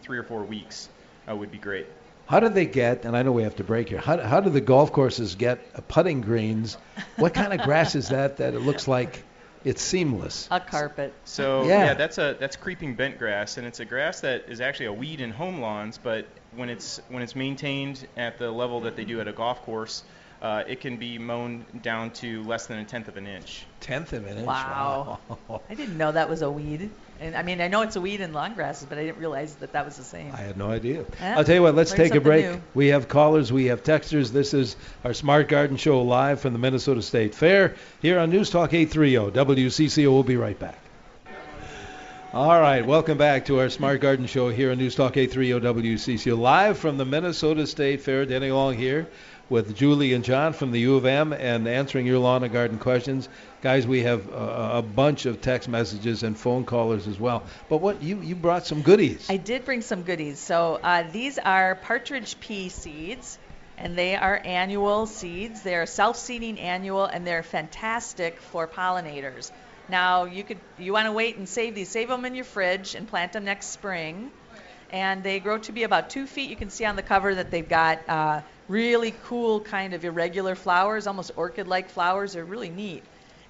three 0.00 0.16
or 0.16 0.22
four 0.22 0.42
weeks 0.42 0.88
would 1.28 1.50
be 1.50 1.58
great. 1.58 1.86
How 2.26 2.40
do 2.40 2.48
they 2.48 2.66
get? 2.66 3.04
And 3.04 3.16
I 3.16 3.22
know 3.22 3.32
we 3.32 3.42
have 3.42 3.56
to 3.56 3.64
break 3.64 3.88
here. 3.88 3.98
How, 4.00 4.18
how 4.18 4.40
do 4.40 4.50
the 4.50 4.60
golf 4.60 4.92
courses 4.92 5.34
get 5.34 5.88
putting 5.88 6.20
greens? 6.20 6.76
What 7.16 7.34
kind 7.34 7.52
of 7.52 7.60
grass 7.60 7.94
is 7.94 8.08
that? 8.08 8.38
That 8.38 8.54
it 8.54 8.60
looks 8.60 8.88
like 8.88 9.22
it's 9.64 9.82
seamless. 9.82 10.48
A 10.50 10.60
carpet. 10.60 11.12
So 11.24 11.64
Yeah. 11.64 11.84
yeah. 11.84 11.94
that's 11.94 12.18
a 12.18 12.36
that's 12.38 12.56
creeping 12.56 12.94
bent 12.94 13.18
grass, 13.18 13.56
and 13.56 13.66
it's 13.66 13.80
a 13.80 13.84
grass 13.84 14.20
that 14.20 14.46
is 14.48 14.60
actually 14.60 14.86
a 14.86 14.92
weed 14.92 15.20
in 15.20 15.30
home 15.30 15.60
lawns. 15.60 15.98
But 15.98 16.26
when 16.54 16.68
it's 16.68 17.00
when 17.08 17.22
it's 17.22 17.36
maintained 17.36 18.06
at 18.16 18.38
the 18.38 18.50
level 18.50 18.82
that 18.82 18.96
they 18.96 19.04
do 19.04 19.20
at 19.20 19.28
a 19.28 19.32
golf 19.32 19.62
course, 19.62 20.02
uh, 20.42 20.64
it 20.66 20.80
can 20.80 20.96
be 20.96 21.18
mown 21.18 21.64
down 21.82 22.10
to 22.10 22.42
less 22.44 22.66
than 22.66 22.78
a 22.78 22.84
tenth 22.84 23.08
of 23.08 23.16
an 23.16 23.26
inch. 23.26 23.64
Tenth 23.80 24.12
of 24.12 24.26
an 24.26 24.38
inch. 24.38 24.46
Wow. 24.46 25.18
I 25.70 25.74
didn't 25.74 25.96
know 25.96 26.12
that 26.12 26.28
was 26.28 26.42
a 26.42 26.50
weed. 26.50 26.90
And 27.20 27.36
I 27.36 27.42
mean, 27.42 27.60
I 27.60 27.68
know 27.68 27.82
it's 27.82 27.96
a 27.96 28.00
weed 28.00 28.20
in 28.20 28.32
lawn 28.32 28.54
grasses, 28.54 28.86
but 28.88 28.98
I 28.98 29.04
didn't 29.04 29.18
realize 29.18 29.54
that 29.56 29.72
that 29.72 29.84
was 29.84 29.96
the 29.96 30.02
same. 30.02 30.32
I 30.32 30.38
had 30.38 30.56
no 30.56 30.70
idea. 30.70 31.04
Yeah, 31.20 31.38
I'll 31.38 31.44
tell 31.44 31.54
you 31.54 31.62
what, 31.62 31.74
let's 31.74 31.92
learn 31.92 32.08
take 32.08 32.14
a 32.14 32.20
break. 32.20 32.44
new. 32.44 32.60
We 32.74 32.88
have 32.88 33.08
callers, 33.08 33.52
we 33.52 33.66
have 33.66 33.82
texters. 33.82 34.30
This 34.30 34.52
is 34.52 34.76
our 35.04 35.14
Smart 35.14 35.48
Garden 35.48 35.76
Show 35.76 36.02
live 36.02 36.40
from 36.40 36.52
the 36.52 36.58
Minnesota 36.58 37.02
State 37.02 37.34
Fair 37.34 37.76
here 38.02 38.18
on 38.18 38.30
News 38.30 38.50
Talk 38.50 38.74
830 38.74 39.32
WCCO. 39.32 40.12
We'll 40.12 40.24
be 40.24 40.36
right 40.36 40.58
back. 40.58 40.78
All 42.34 42.60
right, 42.60 42.84
welcome 42.84 43.16
back 43.16 43.44
to 43.44 43.60
our 43.60 43.70
Smart 43.70 44.00
Garden 44.00 44.26
Show 44.26 44.48
here 44.48 44.72
on 44.72 44.78
News 44.78 44.96
Talk 44.96 45.16
830 45.16 45.82
WCCO 45.82 46.36
live 46.36 46.76
from 46.78 46.96
the 46.96 47.04
Minnesota 47.04 47.64
State 47.64 48.00
Fair. 48.00 48.26
Danny 48.26 48.50
Long 48.50 48.74
here 48.74 49.06
with 49.50 49.76
Julie 49.76 50.14
and 50.14 50.24
John 50.24 50.52
from 50.52 50.72
the 50.72 50.80
U 50.80 50.96
of 50.96 51.04
M 51.04 51.32
and 51.32 51.68
answering 51.68 52.06
your 52.06 52.18
lawn 52.18 52.44
and 52.44 52.52
garden 52.52 52.78
questions. 52.78 53.28
Guys, 53.60 53.86
we 53.86 54.02
have 54.02 54.28
uh, 54.32 54.70
a 54.74 54.82
bunch 54.82 55.26
of 55.26 55.40
text 55.40 55.68
messages 55.68 56.22
and 56.22 56.38
phone 56.38 56.64
callers 56.64 57.06
as 57.06 57.18
well. 57.20 57.42
But 57.68 57.78
what 57.78 58.02
you 58.02 58.20
you 58.20 58.34
brought 58.34 58.66
some 58.66 58.82
goodies. 58.82 59.28
I 59.30 59.36
did 59.36 59.64
bring 59.64 59.82
some 59.82 60.02
goodies. 60.02 60.38
So 60.38 60.80
uh, 60.82 61.04
these 61.10 61.38
are 61.38 61.74
partridge 61.74 62.40
pea 62.40 62.68
seeds, 62.68 63.38
and 63.78 63.96
they 63.96 64.16
are 64.16 64.40
annual 64.44 65.06
seeds. 65.06 65.62
They 65.62 65.74
are 65.74 65.86
self-seeding 65.86 66.58
annual, 66.58 67.04
and 67.04 67.26
they're 67.26 67.42
fantastic 67.42 68.38
for 68.40 68.66
pollinators. 68.66 69.50
Now 69.88 70.24
you 70.24 70.44
could 70.44 70.58
you 70.78 70.92
want 70.92 71.06
to 71.06 71.12
wait 71.12 71.36
and 71.36 71.48
save 71.48 71.74
these, 71.74 71.90
save 71.90 72.08
them 72.08 72.24
in 72.24 72.34
your 72.34 72.44
fridge 72.44 72.94
and 72.94 73.06
plant 73.06 73.32
them 73.32 73.44
next 73.44 73.66
spring. 73.66 74.30
And 74.90 75.22
they 75.22 75.40
grow 75.40 75.58
to 75.58 75.72
be 75.72 75.82
about 75.82 76.10
two 76.10 76.26
feet. 76.26 76.50
You 76.50 76.56
can 76.56 76.70
see 76.70 76.84
on 76.84 76.96
the 76.96 77.02
cover 77.02 77.34
that 77.34 77.50
they've 77.50 77.68
got 77.68 78.08
uh, 78.08 78.40
really 78.68 79.14
cool 79.24 79.60
kind 79.60 79.94
of 79.94 80.04
irregular 80.04 80.54
flowers, 80.54 81.06
almost 81.06 81.32
orchid-like 81.36 81.90
flowers. 81.90 82.34
They're 82.34 82.44
really 82.44 82.70
neat. 82.70 83.02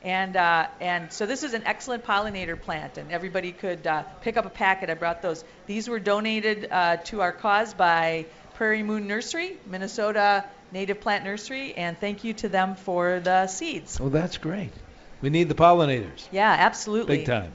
And 0.02 0.36
uh, 0.36 0.66
and 0.80 1.10
so 1.12 1.24
this 1.24 1.42
is 1.42 1.54
an 1.54 1.62
excellent 1.64 2.04
pollinator 2.04 2.60
plant, 2.60 2.98
and 2.98 3.10
everybody 3.10 3.52
could 3.52 3.86
uh, 3.86 4.02
pick 4.20 4.36
up 4.36 4.44
a 4.44 4.50
packet. 4.50 4.90
I 4.90 4.94
brought 4.94 5.22
those. 5.22 5.42
These 5.66 5.88
were 5.88 5.98
donated 5.98 6.68
uh, 6.70 6.98
to 7.04 7.22
our 7.22 7.32
cause 7.32 7.72
by 7.72 8.26
Prairie 8.52 8.82
Moon 8.82 9.06
Nursery, 9.06 9.56
Minnesota 9.66 10.44
Native 10.72 11.00
Plant 11.00 11.24
Nursery, 11.24 11.72
and 11.74 11.98
thank 11.98 12.22
you 12.22 12.34
to 12.34 12.50
them 12.50 12.74
for 12.74 13.20
the 13.20 13.46
seeds. 13.46 13.98
Oh, 13.98 14.10
that's 14.10 14.36
great. 14.36 14.72
We 15.22 15.30
need 15.30 15.48
the 15.48 15.54
pollinators. 15.54 16.28
Yeah, 16.30 16.54
absolutely. 16.58 17.18
Big 17.18 17.26
time. 17.26 17.52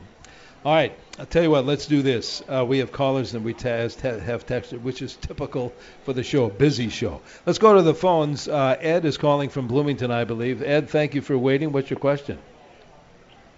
All 0.66 0.74
right, 0.74 0.94
I'll 1.18 1.26
tell 1.26 1.42
you 1.42 1.52
what. 1.52 1.66
Let's 1.66 1.86
do 1.86 2.02
this. 2.02 2.44
Uh, 2.50 2.66
we 2.68 2.80
have 2.80 2.92
callers 2.92 3.34
and 3.34 3.46
we 3.46 3.54
te- 3.54 3.88
te- 3.88 4.20
have 4.20 4.46
texted, 4.46 4.82
which 4.82 5.02
is 5.02 5.16
typical 5.16 5.72
for 6.04 6.12
the 6.12 6.24
show. 6.24 6.50
Busy 6.50 6.90
show. 6.90 7.22
Let's 7.46 7.60
go 7.60 7.76
to 7.76 7.82
the 7.82 7.94
phones. 7.94 8.50
Uh, 8.50 8.76
Ed 8.82 9.06
is 9.06 9.18
calling 9.18 9.50
from 9.50 9.68
Bloomington, 9.68 10.12
I 10.12 10.26
believe. 10.26 10.62
Ed, 10.62 10.90
thank 10.90 11.16
you 11.16 11.22
for 11.22 11.38
waiting. 11.38 11.72
What's 11.72 11.90
your 11.90 12.00
question? 12.00 12.38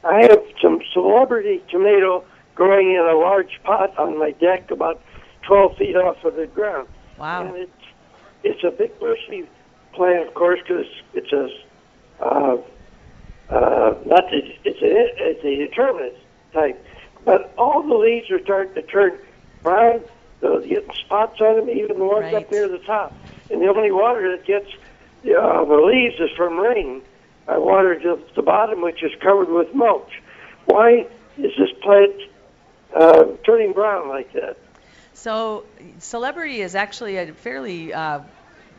I 0.03 0.21
have 0.21 0.43
some 0.61 0.79
celebrity 0.93 1.63
tomato 1.71 2.23
growing 2.53 2.91
in 2.91 2.99
a 2.99 3.17
large 3.17 3.59
pot 3.63 3.97
on 3.97 4.19
my 4.19 4.31
deck, 4.31 4.69
about 4.69 5.01
12 5.47 5.77
feet 5.77 5.95
off 5.95 6.23
of 6.23 6.35
the 6.35 6.45
ground. 6.45 6.87
Wow. 7.17 7.47
And 7.47 7.55
it's 7.55 7.71
it's 8.43 8.63
a 8.63 8.71
big 8.71 8.99
bushy 8.99 9.47
plant, 9.93 10.27
of 10.27 10.33
course, 10.35 10.59
because 10.67 10.85
it's 11.13 11.31
a 11.31 11.47
uh, 12.23 12.57
uh, 13.49 13.95
not 14.05 14.29
the, 14.29 14.41
it's 14.63 14.81
a 14.81 15.29
it's 15.29 15.43
a 15.43 15.55
determinate 15.55 16.17
type, 16.53 16.83
but 17.25 17.53
all 17.57 17.83
the 17.83 17.95
leaves 17.95 18.29
are 18.31 18.41
starting 18.43 18.73
to 18.75 18.81
turn 18.83 19.17
brown. 19.63 20.01
They're 20.41 20.61
getting 20.61 20.89
spots 21.05 21.39
on 21.39 21.57
them, 21.57 21.69
even 21.69 21.99
the 21.99 22.05
ones 22.05 22.23
Right. 22.23 22.35
up 22.35 22.51
near 22.51 22.67
the 22.67 22.79
top. 22.79 23.15
And 23.49 23.61
the 23.61 23.67
only 23.67 23.91
water 23.91 24.35
that 24.35 24.45
gets 24.45 24.67
uh, 25.23 25.65
the 25.65 25.75
leaves 25.75 26.15
is 26.19 26.35
from 26.35 26.57
rain. 26.57 27.01
I 27.47 27.57
watered 27.57 28.01
the, 28.01 28.19
the 28.35 28.41
bottom, 28.41 28.81
which 28.81 29.03
is 29.03 29.11
covered 29.21 29.49
with 29.49 29.67
mulch. 29.75 30.11
Why 30.65 31.05
is 31.37 31.51
this 31.57 31.69
plant 31.83 32.11
uh, 32.95 33.23
turning 33.45 33.73
brown 33.73 34.09
like 34.09 34.31
that? 34.33 34.57
So, 35.13 35.65
celebrity 35.99 36.61
is 36.61 36.75
actually 36.75 37.17
a 37.17 37.33
fairly 37.33 37.93
uh, 37.93 38.21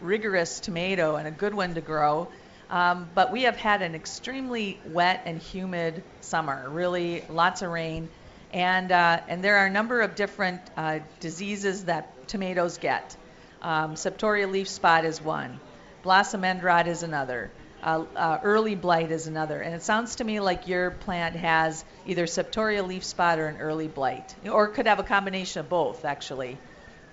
rigorous 0.01 0.61
tomato 0.61 1.17
and 1.17 1.29
a 1.29 1.31
good 1.31 1.55
one 1.55 1.75
to 1.75 1.81
grow. 1.81 2.29
Um, 2.71 3.09
but 3.15 3.31
we 3.31 3.43
have 3.43 3.57
had 3.57 3.83
an 3.83 3.95
extremely 3.95 4.81
wet 4.87 5.23
and 5.27 5.39
humid 5.39 6.03
summer, 6.23 6.71
really 6.71 7.23
lots 7.29 7.61
of 7.63 7.71
rain. 7.71 8.09
And, 8.53 8.93
uh, 8.93 9.21
and 9.29 9.43
there 9.43 9.57
are 9.59 9.67
a 9.67 9.71
number 9.71 10.03
of 10.03 10.15
different 10.15 10.61
uh, 10.77 11.01
diseases 11.21 11.85
that 11.85 12.29
tomatoes 12.29 12.79
get. 12.79 13.17
Um, 13.63 13.95
septoria 13.95 14.51
leaf 14.51 14.69
spot 14.69 15.05
is 15.05 15.23
one, 15.23 15.61
blossom 16.03 16.45
end 16.45 16.63
rot 16.63 16.89
is 16.89 17.03
another, 17.03 17.51
uh, 17.83 18.05
uh, 18.15 18.39
early 18.43 18.75
blight 18.75 19.11
is 19.11 19.27
another. 19.27 19.61
And 19.61 19.75
it 19.75 19.83
sounds 19.83 20.17
to 20.17 20.25
me 20.25 20.41
like 20.41 20.69
your 20.69 20.91
plant 20.91 21.37
has 21.37 21.85
either 22.07 22.27
septoria 22.27 22.87
leaf 22.87 23.05
spot 23.05 23.39
or 23.39 23.47
an 23.47 23.59
early 23.59 23.89
blight, 23.89 24.35
or 24.51 24.69
could 24.69 24.87
have 24.87 24.99
a 24.99 25.05
combination 25.05 25.61
of 25.61 25.69
both, 25.69 26.05
actually. 26.05 26.59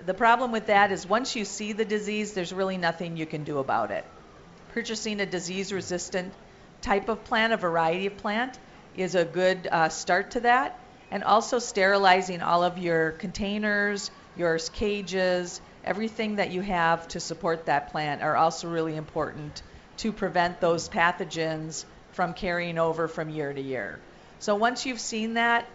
The 0.05 0.13
problem 0.13 0.51
with 0.51 0.67
that 0.67 0.91
is 0.91 1.05
once 1.05 1.36
you 1.36 1.46
see 1.46 1.74
the 1.74 1.86
disease, 1.86 2.34
there's 2.34 2.53
really 2.53 2.77
nothing 2.77 3.17
you 3.17 3.25
can 3.25 3.43
do 3.43 3.60
about 3.60 3.91
it. 3.91 4.05
Purchasing 4.74 5.19
a 5.19 5.25
disease 5.25 5.74
resistant 5.74 6.34
type 6.81 7.10
of 7.10 7.24
plant, 7.25 7.53
a 7.53 7.58
variety 7.58 8.08
of 8.08 8.17
plant, 8.17 8.58
is 8.96 9.15
a 9.15 9.25
good 9.25 9.67
uh, 9.69 9.89
start 9.89 10.31
to 10.31 10.39
that. 10.41 10.78
And 11.11 11.23
also 11.23 11.59
sterilizing 11.59 12.41
all 12.41 12.63
of 12.63 12.77
your 12.77 13.11
containers, 13.11 14.11
your 14.37 14.57
cages, 14.59 15.61
everything 15.83 16.35
that 16.35 16.51
you 16.51 16.61
have 16.61 17.07
to 17.09 17.19
support 17.19 17.65
that 17.65 17.91
plant 17.91 18.21
are 18.21 18.35
also 18.35 18.69
really 18.69 18.95
important 18.95 19.63
to 19.97 20.11
prevent 20.11 20.61
those 20.61 20.87
pathogens 20.87 21.85
from 22.11 22.33
carrying 22.33 22.77
over 22.77 23.07
from 23.07 23.29
year 23.29 23.51
to 23.51 23.61
year. 23.61 23.99
So 24.39 24.55
once 24.55 24.85
you've 24.85 24.99
seen 24.99 25.33
that, 25.33 25.67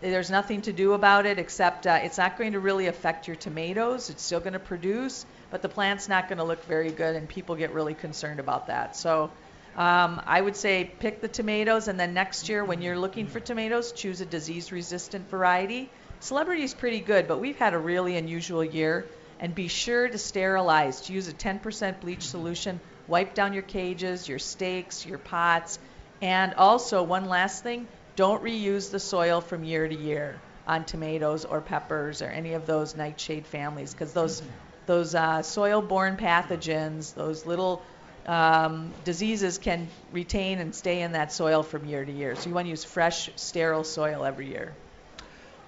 there's 0.00 0.30
nothing 0.30 0.62
to 0.62 0.72
do 0.72 0.94
about 0.94 1.26
it 1.26 1.38
except 1.38 1.86
uh, 1.86 2.00
it's 2.02 2.18
not 2.18 2.38
going 2.38 2.52
to 2.52 2.60
really 2.60 2.86
affect 2.86 3.26
your 3.26 3.36
tomatoes. 3.36 4.10
It's 4.10 4.22
still 4.22 4.40
going 4.40 4.54
to 4.54 4.58
produce, 4.58 5.26
but 5.50 5.62
the 5.62 5.68
plant's 5.68 6.08
not 6.08 6.28
going 6.28 6.38
to 6.38 6.44
look 6.44 6.64
very 6.64 6.90
good, 6.90 7.16
and 7.16 7.28
people 7.28 7.54
get 7.54 7.72
really 7.72 7.94
concerned 7.94 8.40
about 8.40 8.68
that. 8.68 8.96
So 8.96 9.30
um, 9.76 10.20
I 10.26 10.40
would 10.40 10.56
say 10.56 10.90
pick 10.98 11.20
the 11.20 11.28
tomatoes, 11.28 11.88
and 11.88 11.98
then 11.98 12.14
next 12.14 12.48
year 12.48 12.64
when 12.64 12.82
you're 12.82 12.98
looking 12.98 13.26
for 13.26 13.40
tomatoes, 13.40 13.92
choose 13.92 14.20
a 14.20 14.26
disease-resistant 14.26 15.30
variety. 15.30 15.90
Celebrity 16.20 16.62
is 16.62 16.74
pretty 16.74 17.00
good, 17.00 17.28
but 17.28 17.40
we've 17.40 17.58
had 17.58 17.72
a 17.72 17.78
really 17.78 18.16
unusual 18.16 18.64
year. 18.64 19.06
And 19.38 19.54
be 19.54 19.68
sure 19.68 20.06
to 20.06 20.18
sterilize. 20.18 21.08
Use 21.08 21.26
a 21.28 21.32
10% 21.32 22.00
bleach 22.00 22.28
solution. 22.28 22.78
Wipe 23.08 23.32
down 23.32 23.54
your 23.54 23.62
cages, 23.62 24.28
your 24.28 24.38
stakes, 24.38 25.06
your 25.06 25.16
pots, 25.16 25.78
and 26.20 26.52
also 26.54 27.02
one 27.02 27.24
last 27.24 27.62
thing: 27.62 27.88
don't 28.16 28.44
reuse 28.44 28.90
the 28.90 29.00
soil 29.00 29.40
from 29.40 29.64
year 29.64 29.88
to 29.88 29.94
year 29.94 30.38
on 30.66 30.84
tomatoes 30.84 31.46
or 31.46 31.62
peppers 31.62 32.20
or 32.20 32.26
any 32.26 32.52
of 32.52 32.66
those 32.66 32.94
nightshade 32.94 33.46
families, 33.46 33.94
because 33.94 34.12
those 34.12 34.42
those 34.86 35.14
uh, 35.14 35.40
soil-borne 35.42 36.16
pathogens, 36.16 37.14
those 37.14 37.46
little 37.46 37.82
um, 38.30 38.92
diseases 39.04 39.58
can 39.58 39.88
retain 40.12 40.60
and 40.60 40.72
stay 40.72 41.02
in 41.02 41.12
that 41.12 41.32
soil 41.32 41.64
from 41.64 41.84
year 41.84 42.04
to 42.04 42.12
year. 42.12 42.36
So 42.36 42.48
you 42.48 42.54
want 42.54 42.66
to 42.66 42.70
use 42.70 42.84
fresh, 42.84 43.28
sterile 43.34 43.82
soil 43.82 44.24
every 44.24 44.46
year. 44.46 44.72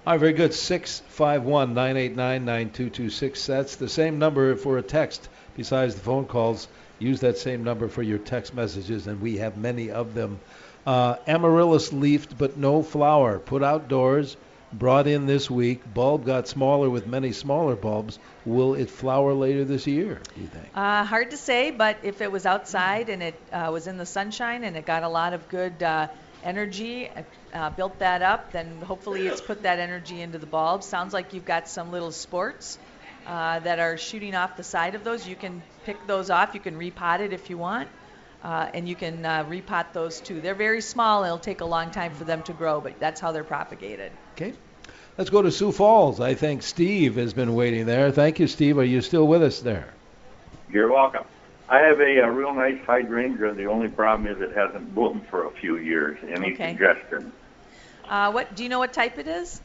All 0.06 0.12
right, 0.12 0.20
very 0.20 0.32
good. 0.32 0.54
651 0.54 1.74
989 1.74 2.44
9226. 2.44 3.46
That's 3.46 3.76
the 3.76 3.88
same 3.88 4.20
number 4.20 4.54
for 4.54 4.78
a 4.78 4.82
text 4.82 5.28
besides 5.56 5.96
the 5.96 6.02
phone 6.02 6.26
calls. 6.26 6.68
Use 7.00 7.18
that 7.20 7.36
same 7.36 7.64
number 7.64 7.88
for 7.88 8.00
your 8.02 8.18
text 8.18 8.54
messages, 8.54 9.08
and 9.08 9.20
we 9.20 9.38
have 9.38 9.56
many 9.56 9.90
of 9.90 10.14
them. 10.14 10.38
Uh, 10.86 11.16
amaryllis 11.26 11.92
leafed 11.92 12.38
but 12.38 12.56
no 12.56 12.84
flower. 12.84 13.40
Put 13.40 13.64
outdoors. 13.64 14.36
Brought 14.72 15.06
in 15.06 15.26
this 15.26 15.50
week. 15.50 15.82
Bulb 15.92 16.24
got 16.24 16.48
smaller 16.48 16.88
with 16.88 17.06
many 17.06 17.32
smaller 17.32 17.76
bulbs. 17.76 18.18
Will 18.46 18.74
it 18.74 18.88
flower 18.88 19.34
later 19.34 19.64
this 19.64 19.86
year, 19.86 20.20
do 20.34 20.40
you 20.40 20.46
think? 20.46 20.66
Uh, 20.74 21.04
hard 21.04 21.30
to 21.30 21.36
say, 21.36 21.70
but 21.70 21.98
if 22.02 22.20
it 22.20 22.32
was 22.32 22.46
outside 22.46 23.08
and 23.08 23.22
it 23.22 23.34
uh, 23.52 23.68
was 23.70 23.86
in 23.86 23.98
the 23.98 24.06
sunshine 24.06 24.64
and 24.64 24.76
it 24.76 24.86
got 24.86 25.02
a 25.02 25.08
lot 25.08 25.34
of 25.34 25.48
good 25.48 25.82
uh, 25.82 26.08
energy, 26.42 27.10
uh, 27.52 27.70
built 27.70 27.98
that 27.98 28.22
up, 28.22 28.52
then 28.52 28.80
hopefully 28.80 29.26
it's 29.26 29.40
put 29.40 29.62
that 29.62 29.78
energy 29.78 30.20
into 30.22 30.38
the 30.38 30.46
bulbs. 30.46 30.86
Sounds 30.86 31.12
like 31.12 31.34
you've 31.34 31.44
got 31.44 31.68
some 31.68 31.92
little 31.92 32.10
sports 32.10 32.78
uh, 33.26 33.60
that 33.60 33.78
are 33.78 33.98
shooting 33.98 34.34
off 34.34 34.56
the 34.56 34.64
side 34.64 34.94
of 34.94 35.04
those. 35.04 35.28
You 35.28 35.36
can 35.36 35.62
pick 35.84 36.06
those 36.06 36.30
off. 36.30 36.54
You 36.54 36.60
can 36.60 36.78
repot 36.78 37.20
it 37.20 37.32
if 37.32 37.50
you 37.50 37.58
want. 37.58 37.88
Uh, 38.42 38.68
and 38.74 38.88
you 38.88 38.96
can 38.96 39.24
uh, 39.24 39.44
repot 39.44 39.92
those 39.92 40.20
too. 40.20 40.40
They're 40.40 40.54
very 40.54 40.80
small. 40.80 41.22
It'll 41.24 41.38
take 41.38 41.60
a 41.60 41.64
long 41.64 41.90
time 41.90 42.12
for 42.12 42.24
them 42.24 42.42
to 42.44 42.52
grow, 42.52 42.80
but 42.80 42.98
that's 42.98 43.20
how 43.20 43.30
they're 43.32 43.44
propagated. 43.44 44.10
Okay. 44.34 44.52
Let's 45.16 45.30
go 45.30 45.42
to 45.42 45.52
Sioux 45.52 45.70
Falls. 45.72 46.20
I 46.20 46.34
think 46.34 46.62
Steve 46.62 47.16
has 47.16 47.34
been 47.34 47.54
waiting 47.54 47.86
there. 47.86 48.10
Thank 48.10 48.40
you, 48.40 48.46
Steve. 48.48 48.78
Are 48.78 48.84
you 48.84 49.00
still 49.00 49.26
with 49.28 49.42
us 49.42 49.60
there? 49.60 49.92
You're 50.70 50.90
welcome. 50.90 51.24
I 51.68 51.78
have 51.80 52.00
a, 52.00 52.18
a 52.18 52.30
real 52.30 52.52
nice 52.54 52.78
hydrangea. 52.84 53.54
The 53.54 53.66
only 53.66 53.88
problem 53.88 54.26
is 54.26 54.40
it 54.40 54.56
hasn't 54.56 54.94
bloomed 54.94 55.26
for 55.28 55.46
a 55.46 55.50
few 55.50 55.76
years. 55.76 56.18
Any 56.22 56.54
Okay. 56.54 56.72
suggestions? 56.72 57.32
Uh, 58.08 58.32
what 58.32 58.54
do 58.56 58.62
you 58.62 58.68
know 58.68 58.78
what 58.78 58.92
type 58.92 59.18
it 59.18 59.28
is? 59.28 59.60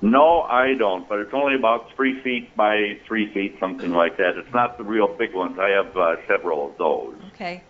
No, 0.00 0.42
I 0.42 0.74
don't. 0.74 1.08
But 1.08 1.20
it's 1.20 1.34
only 1.34 1.54
about 1.54 1.92
three 1.96 2.20
feet 2.22 2.56
by 2.56 2.98
three 3.06 3.32
feet, 3.32 3.56
something 3.58 3.92
like 3.92 4.16
that. 4.18 4.36
It's 4.36 4.52
not 4.52 4.78
the 4.78 4.84
real 4.84 5.08
big 5.08 5.34
ones. 5.34 5.58
I 5.58 5.70
have 5.70 5.96
uh, 5.96 6.16
several 6.28 6.70
of 6.70 6.78
those. 6.78 7.14
Okay. 7.34 7.62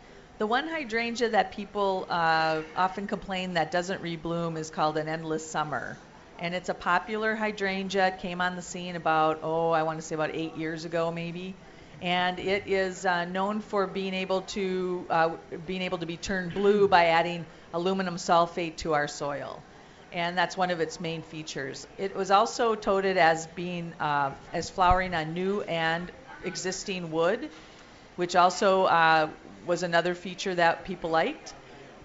The 0.42 0.48
one 0.48 0.66
hydrangea 0.66 1.28
that 1.28 1.52
people 1.52 2.04
uh, 2.10 2.62
often 2.74 3.06
complain 3.06 3.54
that 3.54 3.70
doesn't 3.70 4.02
rebloom 4.02 4.58
is 4.58 4.70
called 4.70 4.98
an 4.98 5.06
endless 5.06 5.48
summer. 5.48 5.96
And 6.40 6.52
it's 6.52 6.68
a 6.68 6.74
popular 6.74 7.36
hydrangea. 7.36 8.08
It 8.08 8.18
came 8.18 8.40
on 8.40 8.56
the 8.56 8.62
scene 8.62 8.96
about, 8.96 9.38
oh, 9.44 9.70
I 9.70 9.84
want 9.84 10.00
to 10.00 10.04
say 10.04 10.16
about 10.16 10.34
eight 10.34 10.56
years 10.56 10.84
ago, 10.84 11.12
maybe. 11.12 11.54
And 12.02 12.40
it 12.40 12.64
is 12.66 13.06
uh, 13.06 13.24
known 13.26 13.60
for 13.60 13.86
being 13.86 14.14
able 14.14 14.40
to 14.56 15.06
uh, 15.10 15.28
being 15.64 15.82
able 15.82 15.98
to 15.98 16.06
be 16.06 16.16
turned 16.16 16.52
blue 16.54 16.88
by 16.88 17.04
adding 17.04 17.46
aluminum 17.72 18.16
sulfate 18.16 18.78
to 18.78 18.94
our 18.94 19.06
soil, 19.06 19.62
and 20.12 20.36
that's 20.36 20.56
one 20.56 20.72
of 20.72 20.80
its 20.80 20.98
main 20.98 21.22
features. 21.22 21.86
It 21.98 22.16
was 22.16 22.32
also 22.32 22.74
touted 22.74 23.16
as 23.16 23.46
being 23.46 23.94
uh, 24.00 24.32
as 24.52 24.70
flowering 24.70 25.14
on 25.14 25.34
new 25.34 25.60
and 25.62 26.10
existing 26.42 27.12
wood, 27.12 27.48
which 28.16 28.34
also 28.34 28.86
uh, 28.86 29.28
was 29.66 29.82
another 29.82 30.14
feature 30.14 30.54
that 30.54 30.84
people 30.84 31.10
liked. 31.10 31.54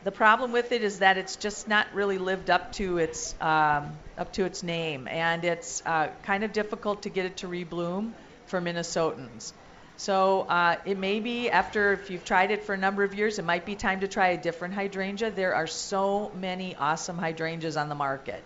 The 0.04 0.12
problem 0.12 0.52
with 0.52 0.72
it 0.72 0.84
is 0.84 1.00
that 1.00 1.18
it's 1.18 1.36
just 1.36 1.68
not 1.68 1.88
really 1.94 2.18
lived 2.18 2.50
up 2.50 2.72
to 2.74 2.98
its 2.98 3.36
um, 3.42 3.92
up 4.18 4.32
to 4.34 4.46
its 4.46 4.64
name, 4.64 5.08
and 5.08 5.44
it's 5.44 5.84
uh, 5.86 6.10
kind 6.24 6.44
of 6.44 6.54
difficult 6.54 7.04
to 7.04 7.10
get 7.10 7.26
it 7.26 7.38
to 7.38 7.48
rebloom 7.48 8.14
for 8.46 8.62
Minnesotans. 8.62 9.54
So 9.98 10.42
uh, 10.42 10.76
it 10.86 10.98
may 10.98 11.20
be 11.20 11.50
after 11.50 11.94
if 11.94 12.12
you've 12.12 12.24
tried 12.24 12.52
it 12.52 12.64
for 12.64 12.74
a 12.74 12.78
number 12.78 13.04
of 13.04 13.16
years, 13.16 13.40
it 13.40 13.46
might 13.46 13.66
be 13.66 13.76
time 13.76 14.02
to 14.02 14.08
try 14.08 14.28
a 14.30 14.38
different 14.38 14.76
hydrangea. 14.76 15.32
There 15.32 15.56
are 15.56 15.68
so 15.68 16.32
many 16.36 16.76
awesome 16.76 17.18
hydrangeas 17.18 17.76
on 17.76 17.90
the 17.90 17.96
market, 17.96 18.44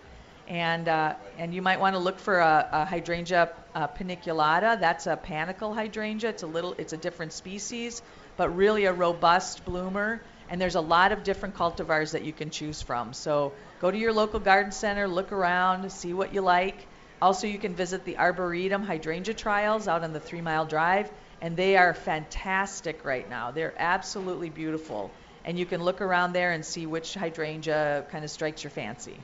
and 0.48 0.88
uh, 0.88 1.16
and 1.38 1.54
you 1.54 1.62
might 1.62 1.80
want 1.80 1.96
to 1.96 2.00
look 2.00 2.20
for 2.20 2.40
a, 2.40 2.70
a 2.72 2.86
hydrangea 2.86 3.50
paniculata. 3.76 4.80
That's 4.80 5.06
a 5.08 5.18
panicle 5.18 5.74
hydrangea. 5.74 6.30
It's 6.30 6.44
a 6.44 6.48
little, 6.48 6.74
it's 6.78 6.94
a 6.94 6.98
different 6.98 7.34
species, 7.34 8.02
but 8.42 8.56
really 8.58 8.86
a 8.86 8.92
robust 8.92 9.64
bloomer. 9.66 10.20
And 10.50 10.60
there's 10.60 10.74
a 10.74 10.82
lot 10.82 11.12
of 11.12 11.24
different 11.24 11.54
cultivars 11.54 12.14
that 12.14 12.24
you 12.24 12.34
can 12.34 12.50
choose 12.50 12.82
from. 12.82 13.14
So 13.14 13.54
go 13.80 13.92
to 13.92 13.96
your 13.96 14.14
local 14.14 14.40
garden 14.40 14.72
center, 14.72 15.08
look 15.08 15.32
around, 15.32 15.88
see 15.92 16.12
what 16.12 16.34
you 16.34 16.42
like. 16.42 16.88
Also, 17.22 17.46
you 17.46 17.60
can 17.60 17.76
visit 17.76 18.04
the 18.04 18.18
Arboretum 18.18 18.82
hydrangea 18.82 19.36
trials 19.36 19.88
out 19.88 20.04
on 20.04 20.12
the 20.12 20.20
Three 20.20 20.42
Mile 20.42 20.66
Drive, 20.66 21.12
and 21.40 21.56
they 21.56 21.78
are 21.78 21.94
fantastic 21.94 23.06
right 23.06 23.30
now. 23.30 23.52
They're 23.52 23.76
absolutely 23.78 24.50
beautiful. 24.50 25.12
And 25.46 25.60
you 25.60 25.68
can 25.68 25.84
look 25.84 26.02
around 26.02 26.34
there 26.34 26.52
and 26.52 26.66
see 26.66 26.88
which 26.88 27.14
hydrangea 27.14 28.08
kind 28.10 28.24
of 28.24 28.32
strikes 28.32 28.64
your 28.64 28.72
fancy. 28.72 29.18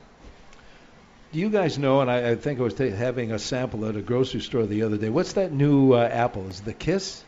Do 1.32 1.40
you 1.40 1.50
guys 1.50 1.76
know, 1.76 2.02
and 2.02 2.08
I, 2.08 2.30
I 2.30 2.34
think 2.36 2.60
I 2.60 2.62
was 2.62 2.74
ta- 2.74 2.90
having 2.90 3.32
a 3.32 3.40
sample 3.40 3.84
at 3.86 3.96
a 3.96 4.00
grocery 4.00 4.42
store 4.42 4.64
the 4.64 4.84
other 4.84 4.96
day, 4.96 5.08
what's 5.08 5.32
that 5.32 5.50
new 5.50 5.94
uh, 5.94 6.08
apple? 6.08 6.46
Is 6.46 6.60
it 6.60 6.66
the 6.66 6.72
Kiss? 6.72 7.24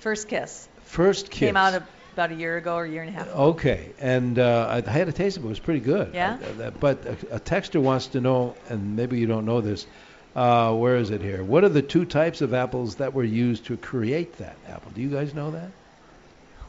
First 0.00 0.28
Kiss 0.28 0.66
First 0.90 1.30
Kiss. 1.30 1.38
came 1.38 1.56
out 1.56 1.74
a, 1.74 1.82
about 2.14 2.32
a 2.32 2.34
year 2.34 2.56
ago 2.56 2.74
or 2.74 2.84
a 2.84 2.88
year 2.90 3.02
and 3.02 3.14
a 3.14 3.18
half 3.18 3.28
ago. 3.28 3.36
Okay, 3.50 3.92
and 4.00 4.38
uh, 4.38 4.82
I 4.86 4.90
had 4.90 5.08
a 5.08 5.12
taste 5.12 5.36
of 5.36 5.44
it. 5.44 5.46
It 5.46 5.50
was 5.50 5.60
pretty 5.60 5.80
good. 5.80 6.12
Yeah? 6.12 6.36
Uh, 6.60 6.70
but 6.70 7.06
a, 7.06 7.36
a 7.36 7.40
texter 7.40 7.80
wants 7.80 8.08
to 8.08 8.20
know, 8.20 8.56
and 8.68 8.96
maybe 8.96 9.18
you 9.18 9.26
don't 9.26 9.46
know 9.46 9.60
this, 9.60 9.86
Uh, 10.34 10.72
where 10.74 10.96
is 10.96 11.10
it 11.10 11.20
here? 11.20 11.42
What 11.42 11.64
are 11.64 11.68
the 11.68 11.82
two 11.82 12.04
types 12.04 12.40
of 12.40 12.54
apples 12.54 12.96
that 12.96 13.14
were 13.14 13.24
used 13.24 13.66
to 13.66 13.76
create 13.76 14.38
that 14.38 14.56
apple? 14.68 14.92
Do 14.94 15.00
you 15.00 15.10
guys 15.10 15.34
know 15.34 15.50
that? 15.52 15.70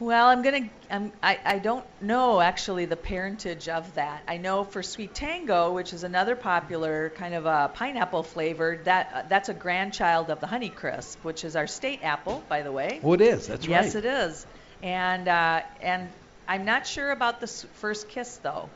Well, 0.02 0.26
I'm 0.26 0.42
gonna. 0.42 0.68
I'm, 0.90 1.12
I 1.22 1.38
I 1.44 1.58
don't 1.60 1.84
know 2.02 2.40
actually 2.40 2.86
the 2.86 2.96
parentage 2.96 3.68
of 3.68 3.94
that. 3.94 4.24
I 4.26 4.36
know 4.36 4.64
for 4.64 4.82
SweeTango, 4.82 5.72
which 5.72 5.92
is 5.92 6.02
another 6.02 6.34
popular 6.34 7.10
kind 7.10 7.34
of 7.34 7.46
a 7.46 7.70
pineapple 7.72 8.24
flavored, 8.24 8.86
that 8.86 9.10
uh, 9.14 9.22
that's 9.28 9.48
a 9.48 9.54
grandchild 9.54 10.30
of 10.30 10.40
the 10.40 10.48
Honeycrisp, 10.48 11.18
which 11.22 11.44
is 11.44 11.54
our 11.54 11.68
state 11.68 12.00
apple, 12.02 12.42
by 12.48 12.62
the 12.62 12.72
way. 12.72 13.00
Oh, 13.04 13.12
it 13.12 13.20
is. 13.20 13.46
That's 13.46 13.68
right. 13.68 13.84
yes, 13.84 13.94
it 13.94 14.04
is. 14.04 14.44
And 14.82 15.28
uh, 15.28 15.62
and 15.80 16.08
I'm 16.48 16.64
not 16.64 16.84
sure 16.84 17.12
about 17.12 17.40
the 17.40 17.46
first 17.46 18.08
kiss 18.08 18.38
though. 18.38 18.70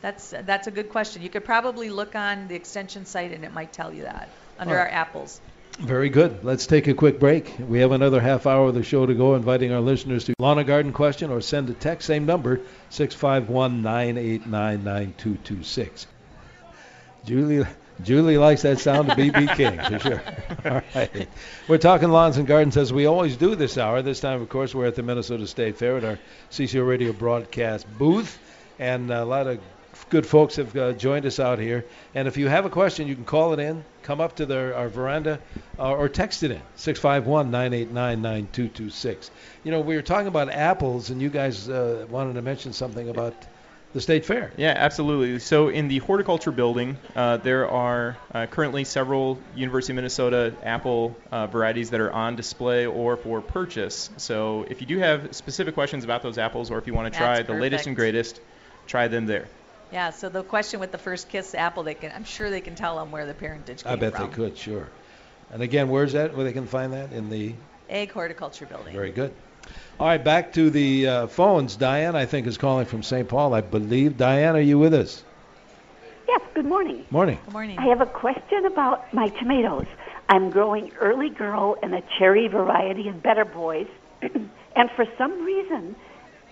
That's 0.00 0.30
that's 0.30 0.68
a 0.68 0.70
good 0.70 0.90
question. 0.90 1.22
You 1.22 1.28
could 1.28 1.44
probably 1.44 1.90
look 1.90 2.14
on 2.14 2.46
the 2.46 2.54
extension 2.54 3.04
site 3.04 3.32
and 3.32 3.44
it 3.44 3.52
might 3.52 3.72
tell 3.72 3.92
you 3.92 4.04
that 4.04 4.30
under 4.60 4.74
All 4.74 4.80
our 4.80 4.88
apples. 4.88 5.40
Very 5.78 6.08
good. 6.08 6.42
Let's 6.42 6.66
take 6.66 6.86
a 6.86 6.94
quick 6.94 7.20
break. 7.20 7.54
We 7.58 7.80
have 7.80 7.92
another 7.92 8.18
half 8.18 8.46
hour 8.46 8.68
of 8.68 8.74
the 8.74 8.82
show 8.82 9.04
to 9.04 9.14
go, 9.14 9.34
inviting 9.34 9.72
our 9.72 9.80
listeners 9.80 10.24
to 10.24 10.34
lawn 10.38 10.58
and 10.58 10.66
garden 10.66 10.92
question 10.92 11.30
or 11.30 11.42
send 11.42 11.68
a 11.68 11.74
text, 11.74 12.06
same 12.06 12.24
number, 12.24 12.60
651 12.88 13.82
989 13.82 14.84
9226. 14.84 16.06
Julie. 17.26 17.66
Julie 18.02 18.36
likes 18.36 18.62
that 18.62 18.78
sound 18.78 19.10
of 19.10 19.16
BB 19.16 19.56
King, 19.56 19.78
for 19.80 19.98
sure. 19.98 20.22
All 20.70 20.82
right. 20.94 21.28
We're 21.66 21.78
talking 21.78 22.10
lawns 22.10 22.36
and 22.36 22.46
gardens 22.46 22.76
as 22.76 22.92
we 22.92 23.06
always 23.06 23.36
do 23.36 23.54
this 23.54 23.78
hour. 23.78 24.02
This 24.02 24.20
time, 24.20 24.42
of 24.42 24.50
course, 24.50 24.74
we're 24.74 24.86
at 24.86 24.96
the 24.96 25.02
Minnesota 25.02 25.46
State 25.46 25.78
Fair 25.78 25.96
at 25.96 26.04
our 26.04 26.18
CCO 26.50 26.86
Radio 26.86 27.12
broadcast 27.12 27.86
booth. 27.98 28.38
And 28.78 29.10
a 29.10 29.24
lot 29.24 29.46
of 29.46 29.60
good 30.10 30.26
folks 30.26 30.56
have 30.56 30.76
uh, 30.76 30.92
joined 30.92 31.26
us 31.26 31.40
out 31.40 31.58
here. 31.58 31.84
And 32.14 32.28
if 32.28 32.36
you 32.36 32.48
have 32.48 32.64
a 32.64 32.70
question, 32.70 33.06
you 33.06 33.14
can 33.14 33.24
call 33.24 33.52
it 33.52 33.58
in, 33.58 33.84
come 34.02 34.20
up 34.20 34.36
to 34.36 34.46
the, 34.46 34.74
our 34.74 34.88
veranda, 34.88 35.40
uh, 35.78 35.92
or 35.92 36.08
text 36.08 36.42
it 36.42 36.50
in 36.50 36.62
651 36.76 37.50
989 37.50 38.22
9226. 38.22 39.30
You 39.64 39.72
know, 39.72 39.80
we 39.80 39.96
were 39.96 40.02
talking 40.02 40.28
about 40.28 40.50
apples, 40.50 41.10
and 41.10 41.20
you 41.20 41.30
guys 41.30 41.68
uh, 41.68 42.06
wanted 42.08 42.34
to 42.34 42.42
mention 42.42 42.72
something 42.72 43.08
about 43.08 43.34
the 43.92 44.00
State 44.02 44.26
Fair. 44.26 44.52
Yeah, 44.58 44.74
absolutely. 44.76 45.38
So 45.38 45.68
in 45.68 45.88
the 45.88 45.98
horticulture 45.98 46.52
building, 46.52 46.98
uh, 47.14 47.38
there 47.38 47.68
are 47.70 48.18
uh, 48.30 48.44
currently 48.44 48.84
several 48.84 49.38
University 49.54 49.94
of 49.94 49.96
Minnesota 49.96 50.54
apple 50.62 51.16
uh, 51.32 51.46
varieties 51.46 51.88
that 51.90 52.00
are 52.00 52.12
on 52.12 52.36
display 52.36 52.84
or 52.84 53.16
for 53.16 53.40
purchase. 53.40 54.10
So 54.18 54.66
if 54.68 54.82
you 54.82 54.86
do 54.86 54.98
have 54.98 55.34
specific 55.34 55.74
questions 55.74 56.04
about 56.04 56.22
those 56.22 56.36
apples, 56.36 56.70
or 56.70 56.76
if 56.76 56.86
you 56.86 56.92
want 56.92 57.10
to 57.10 57.18
try 57.18 57.36
That's 57.36 57.48
the 57.48 57.54
latest 57.54 57.86
and 57.86 57.96
greatest, 57.96 58.38
try 58.86 59.08
them 59.08 59.24
there. 59.24 59.48
Yeah. 59.92 60.10
So 60.10 60.28
the 60.28 60.42
question 60.42 60.80
with 60.80 60.92
the 60.92 60.98
first 60.98 61.28
kiss 61.28 61.54
apple, 61.54 61.82
they 61.82 61.94
can. 61.94 62.12
I'm 62.12 62.24
sure 62.24 62.50
they 62.50 62.60
can 62.60 62.74
tell 62.74 62.96
them 62.98 63.10
where 63.10 63.26
the 63.26 63.34
parentage 63.34 63.84
came 63.84 63.92
I 63.92 63.96
bet 63.96 64.14
from. 64.14 64.28
they 64.28 64.34
could, 64.34 64.58
sure. 64.58 64.88
And 65.50 65.62
again, 65.62 65.88
where's 65.88 66.12
that? 66.12 66.34
Where 66.34 66.44
they 66.44 66.52
can 66.52 66.66
find 66.66 66.92
that? 66.92 67.12
In 67.12 67.30
the. 67.30 67.54
Ag 67.88 68.10
horticulture 68.10 68.66
building. 68.66 68.94
Very 68.94 69.12
good. 69.12 69.32
All 69.98 70.06
right, 70.06 70.22
back 70.22 70.52
to 70.54 70.70
the 70.70 71.08
uh, 71.08 71.26
phones. 71.28 71.76
Diane, 71.76 72.14
I 72.16 72.26
think, 72.26 72.46
is 72.46 72.58
calling 72.58 72.86
from 72.86 73.02
St. 73.02 73.28
Paul, 73.28 73.54
I 73.54 73.60
believe. 73.60 74.16
Diane, 74.16 74.56
are 74.56 74.60
you 74.60 74.78
with 74.78 74.92
us? 74.94 75.24
Yes, 76.28 76.40
good 76.54 76.66
morning. 76.66 77.04
Morning. 77.10 77.38
Good 77.44 77.52
morning. 77.52 77.78
I 77.78 77.86
have 77.86 78.00
a 78.00 78.06
question 78.06 78.66
about 78.66 79.12
my 79.14 79.28
tomatoes. 79.28 79.86
I'm 80.28 80.50
growing 80.50 80.92
Early 81.00 81.30
Girl 81.30 81.76
and 81.82 81.94
a 81.94 82.02
cherry 82.18 82.48
variety 82.48 83.08
and 83.08 83.22
Better 83.22 83.44
Boys, 83.44 83.86
and 84.22 84.90
for 84.96 85.06
some 85.16 85.44
reason, 85.44 85.94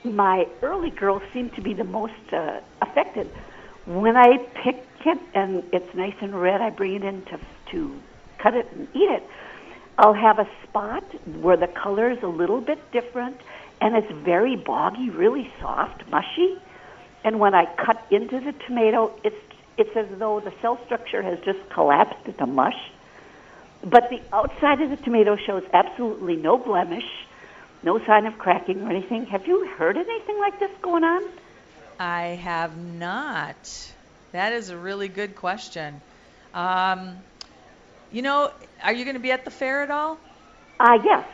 my 0.04 0.46
Early 0.62 0.90
Girls 0.90 1.23
seem 1.32 1.50
to 1.50 1.61
be 1.61 1.75
the 1.75 1.84
most 1.84 2.32
uh, 2.32 2.61
affected. 2.82 3.30
When 3.87 4.16
I 4.16 4.38
pick 4.62 4.84
it 5.04 5.18
and 5.34 5.64
it's 5.73 5.94
nice 5.94 6.14
and 6.20 6.40
red, 6.40 6.61
I 6.61 6.70
bring 6.70 6.94
it 6.94 7.04
in 7.04 7.23
to, 7.23 7.40
to 7.73 8.00
cut 8.38 8.54
it 8.54 8.70
and 8.73 8.88
eat 8.94 9.11
it. 9.11 9.23
I'll 9.99 10.14
have 10.14 10.38
a 10.38 10.49
spot 10.64 11.04
where 11.40 11.56
the 11.56 11.68
color 11.68 12.11
is 12.11 12.23
a 12.23 12.28
little 12.28 12.61
bit 12.61 12.78
different, 12.92 13.40
and 13.80 13.96
it's 13.96 14.11
very 14.25 14.56
boggy, 14.56 15.11
really 15.11 15.50
soft, 15.61 16.06
mushy. 16.08 16.58
And 17.23 17.38
when 17.38 17.54
I 17.54 17.66
cut 17.76 18.04
into 18.11 18.40
the 18.40 18.52
tomato, 18.52 19.12
it's 19.23 19.37
it's 19.76 19.96
as 19.96 20.06
though 20.18 20.38
the 20.38 20.52
cell 20.62 20.78
structure 20.84 21.21
has 21.21 21.40
just 21.40 21.58
collapsed 21.71 22.26
into 22.26 22.47
mush. 22.47 22.78
But 23.82 24.08
the 24.08 24.21
outside 24.32 24.80
of 24.80 24.90
the 24.90 24.97
tomato 24.97 25.36
shows 25.36 25.64
absolutely 25.73 26.36
no 26.36 26.56
blemish, 26.58 27.08
no 27.84 28.04
sign 28.06 28.26
of 28.26 28.38
cracking 28.38 28.82
or 28.82 28.90
anything. 28.90 29.26
Have 29.26 29.47
you 29.47 29.66
heard 29.76 29.97
anything 29.97 30.38
like 30.38 30.58
this 30.58 30.70
going 30.82 31.04
on? 31.04 31.23
I 31.99 32.38
have 32.42 32.76
not. 32.76 33.92
That 34.32 34.52
is 34.52 34.70
a 34.70 34.76
really 34.76 35.08
good 35.08 35.36
question. 35.36 36.00
Um, 36.52 37.18
you 38.10 38.23
know, 38.23 38.50
are 38.82 38.92
you 38.92 39.04
going 39.04 39.16
to 39.16 39.23
be 39.23 39.32
at 39.32 39.44
the 39.44 39.50
fair 39.50 39.82
at 39.82 39.90
all? 39.90 40.18
Uh, 40.80 40.99
yes. 41.04 41.26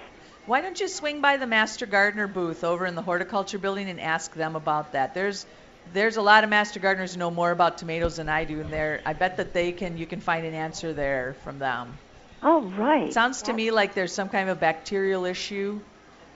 Why 0.47 0.61
don't 0.61 0.79
you 0.79 0.89
swing 0.89 1.21
by 1.21 1.37
the 1.37 1.47
Master 1.47 1.87
Gardener 1.87 2.27
booth 2.27 2.65
over 2.65 2.85
in 2.85 2.95
the 2.95 3.03
horticulture 3.03 3.59
building 3.59 3.89
and 3.89 4.01
ask 4.01 4.35
them 4.35 4.57
about 4.57 4.93
that? 4.93 5.15
There's 5.15 5.47
there's 5.93 6.17
a 6.17 6.23
lot 6.23 6.45
of 6.45 6.51
master 6.51 6.79
gardeners 6.79 7.15
who 7.15 7.19
know 7.19 7.31
more 7.31 7.51
about 7.51 7.79
tomatoes 7.79 8.17
than 8.17 8.29
I 8.29 8.45
do, 8.45 8.61
and 8.61 8.71
there 8.71 9.01
I 9.05 9.13
bet 9.13 9.39
that 9.39 9.53
they 9.53 9.73
can 9.73 9.99
you 9.99 10.07
can 10.07 10.21
find 10.21 10.47
an 10.47 10.55
answer 10.55 10.93
there 10.93 11.37
from 11.45 11.59
them. 11.59 11.97
Oh, 12.43 12.63
right. 12.63 13.09
It 13.09 13.13
sounds 13.13 13.43
to 13.43 13.53
me 13.53 13.71
like 13.71 13.95
there's 13.95 14.13
some 14.13 14.29
kind 14.29 14.49
of 14.49 14.61
bacterial 14.61 15.25
issue 15.25 15.81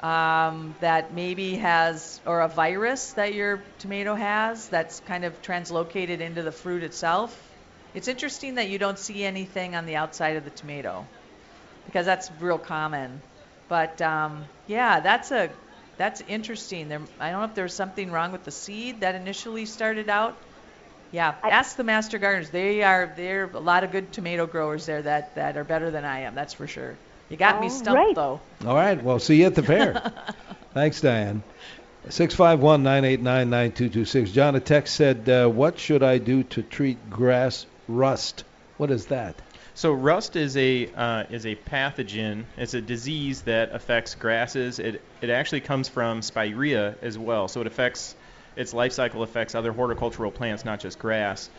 um, 0.04 0.76
that 0.80 1.14
maybe 1.14 1.56
has, 1.56 2.20
or 2.26 2.40
a 2.42 2.48
virus 2.48 3.14
that 3.14 3.34
your 3.34 3.74
tomato 3.78 4.14
has 4.14 4.68
that's 4.68 5.00
kind 5.00 5.24
of 5.24 5.40
translocated 5.42 6.20
into 6.20 6.42
the 6.42 6.52
fruit 6.52 6.82
itself. 6.84 7.32
It's 7.94 8.08
interesting 8.08 8.56
that 8.56 8.68
you 8.68 8.78
don't 8.78 8.98
see 8.98 9.24
anything 9.24 9.74
on 9.76 9.86
the 9.86 9.96
outside 9.96 10.36
of 10.36 10.44
the 10.44 10.50
tomato 10.50 11.08
because 11.84 12.06
that's 12.06 12.30
real 12.40 12.58
common. 12.58 13.22
But 13.68 14.00
um, 14.02 14.50
yeah, 14.66 15.00
that's 15.00 15.30
a 15.32 15.52
that's 15.96 16.20
interesting. 16.22 16.88
There, 16.88 17.08
I 17.18 17.30
don't 17.30 17.40
know 17.40 17.46
if 17.46 17.54
there's 17.54 17.74
something 17.76 18.10
wrong 18.10 18.32
with 18.32 18.44
the 18.44 18.50
seed 18.50 19.02
that 19.02 19.14
initially 19.14 19.66
started 19.66 20.08
out. 20.10 20.44
Yeah, 21.10 21.36
I- 21.42 21.50
ask 21.50 21.76
the 21.76 21.84
master 21.84 22.18
gardeners. 22.18 22.50
They 22.50 22.82
are 22.82 23.14
they're 23.16 23.50
a 23.50 23.60
lot 23.60 23.84
of 23.84 23.92
good 23.92 24.12
tomato 24.12 24.46
growers 24.46 24.86
there 24.86 25.02
that 25.02 25.36
that 25.36 25.56
are 25.58 25.64
better 25.64 25.90
than 25.90 26.04
I 26.04 26.20
am. 26.20 26.34
That's 26.34 26.54
for 26.54 26.66
sure. 26.68 27.00
You 27.34 27.38
got 27.38 27.60
me 27.60 27.68
stumped 27.68 27.98
right. 27.98 28.14
though. 28.14 28.40
All 28.64 28.76
right. 28.76 29.02
Well, 29.02 29.18
see 29.18 29.40
you 29.40 29.46
at 29.46 29.56
the 29.56 29.62
fair. 29.64 30.12
Thanks, 30.72 31.00
Diane. 31.00 31.42
651 32.08 32.84
989 32.84 33.50
9226. 33.50 34.30
John, 34.30 34.54
a 34.54 34.60
text 34.60 34.94
said, 34.94 35.28
uh, 35.28 35.48
What 35.48 35.80
should 35.80 36.04
I 36.04 36.18
do 36.18 36.44
to 36.44 36.62
treat 36.62 37.10
grass 37.10 37.66
rust? 37.88 38.44
What 38.76 38.92
is 38.92 39.06
that? 39.06 39.34
So 39.74 39.92
rust 39.92 40.36
is 40.36 40.56
a 40.56 40.88
uh, 40.94 41.24
is 41.28 41.44
a 41.44 41.56
pathogen. 41.56 42.44
It's 42.56 42.74
a 42.74 42.80
disease 42.80 43.42
that 43.42 43.74
affects 43.74 44.14
grasses. 44.14 44.78
It 44.78 45.02
it 45.20 45.30
actually 45.30 45.62
comes 45.62 45.88
from 45.88 46.22
spirea 46.22 46.94
as 47.02 47.18
well. 47.18 47.48
So 47.48 47.62
it 47.62 47.66
affects 47.66 48.14
its 48.54 48.72
life 48.72 48.92
cycle 48.92 49.24
affects 49.24 49.56
other 49.56 49.72
horticultural 49.72 50.30
plants, 50.30 50.64
not 50.64 50.78
just 50.78 51.00
grass. 51.00 51.50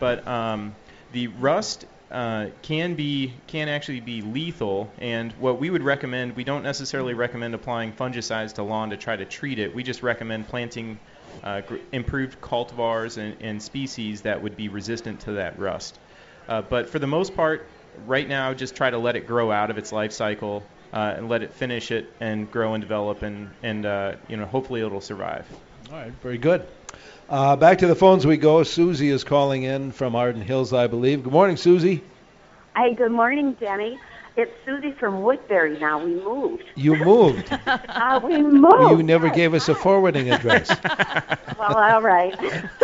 But 0.00 0.26
um, 0.26 0.74
the 1.12 1.28
rust 1.28 1.86
uh, 2.10 2.46
can 2.62 2.94
be 2.94 3.32
can 3.46 3.68
actually 3.68 4.00
be 4.00 4.20
lethal. 4.22 4.92
And 4.98 5.32
what 5.32 5.60
we 5.60 5.70
would 5.70 5.82
recommend, 5.82 6.34
we 6.36 6.44
don't 6.44 6.62
necessarily 6.62 7.14
recommend 7.14 7.54
applying 7.54 7.92
fungicides 7.92 8.52
to 8.54 8.62
lawn 8.62 8.90
to 8.90 8.96
try 8.96 9.16
to 9.16 9.24
treat 9.24 9.58
it. 9.58 9.74
We 9.74 9.82
just 9.82 10.02
recommend 10.02 10.48
planting 10.48 10.98
uh, 11.44 11.60
gr- 11.62 11.76
improved 11.92 12.40
cultivars 12.40 13.16
and, 13.16 13.36
and 13.40 13.62
species 13.62 14.22
that 14.22 14.42
would 14.42 14.56
be 14.56 14.68
resistant 14.68 15.20
to 15.20 15.32
that 15.32 15.58
rust. 15.58 15.98
Uh, 16.48 16.62
but 16.62 16.88
for 16.88 16.98
the 16.98 17.06
most 17.06 17.36
part, 17.36 17.68
right 17.96 18.28
now, 18.28 18.52
just 18.52 18.74
try 18.74 18.90
to 18.90 18.98
let 18.98 19.14
it 19.14 19.26
grow 19.26 19.52
out 19.52 19.70
of 19.70 19.78
its 19.78 19.92
life 19.92 20.12
cycle 20.12 20.66
uh, 20.92 21.14
and 21.16 21.28
let 21.28 21.42
it 21.42 21.54
finish 21.54 21.92
it 21.92 22.12
and 22.20 22.50
grow 22.50 22.74
and 22.74 22.82
develop, 22.82 23.22
and 23.22 23.48
and 23.62 23.86
uh, 23.86 24.16
you 24.28 24.36
know 24.36 24.46
hopefully 24.46 24.80
it'll 24.80 25.00
survive. 25.00 25.46
All 25.90 25.96
right. 25.96 26.12
Very 26.20 26.38
good. 26.38 26.66
Uh, 27.30 27.54
back 27.54 27.78
to 27.78 27.86
the 27.86 27.94
phones 27.94 28.26
we 28.26 28.36
go. 28.36 28.64
Susie 28.64 29.08
is 29.08 29.22
calling 29.22 29.62
in 29.62 29.92
from 29.92 30.16
Arden 30.16 30.42
Hills, 30.42 30.72
I 30.72 30.88
believe. 30.88 31.22
Good 31.22 31.32
morning, 31.32 31.56
Susie. 31.56 32.02
Hi, 32.74 32.92
good 32.92 33.12
morning, 33.12 33.56
Jenny. 33.60 34.00
It's 34.36 34.50
Susie 34.66 34.90
from 34.98 35.22
Woodbury 35.22 35.78
now. 35.78 36.04
We 36.04 36.16
moved. 36.16 36.64
You 36.74 36.96
moved. 36.96 37.56
Uh, 37.66 38.20
we 38.24 38.42
moved. 38.42 38.98
you 38.98 39.02
never 39.04 39.26
yes. 39.28 39.36
gave 39.36 39.54
us 39.54 39.68
a 39.68 39.74
forwarding 39.74 40.30
address. 40.30 40.70
Well, 41.58 41.76
all 41.76 42.00
right. 42.00 42.34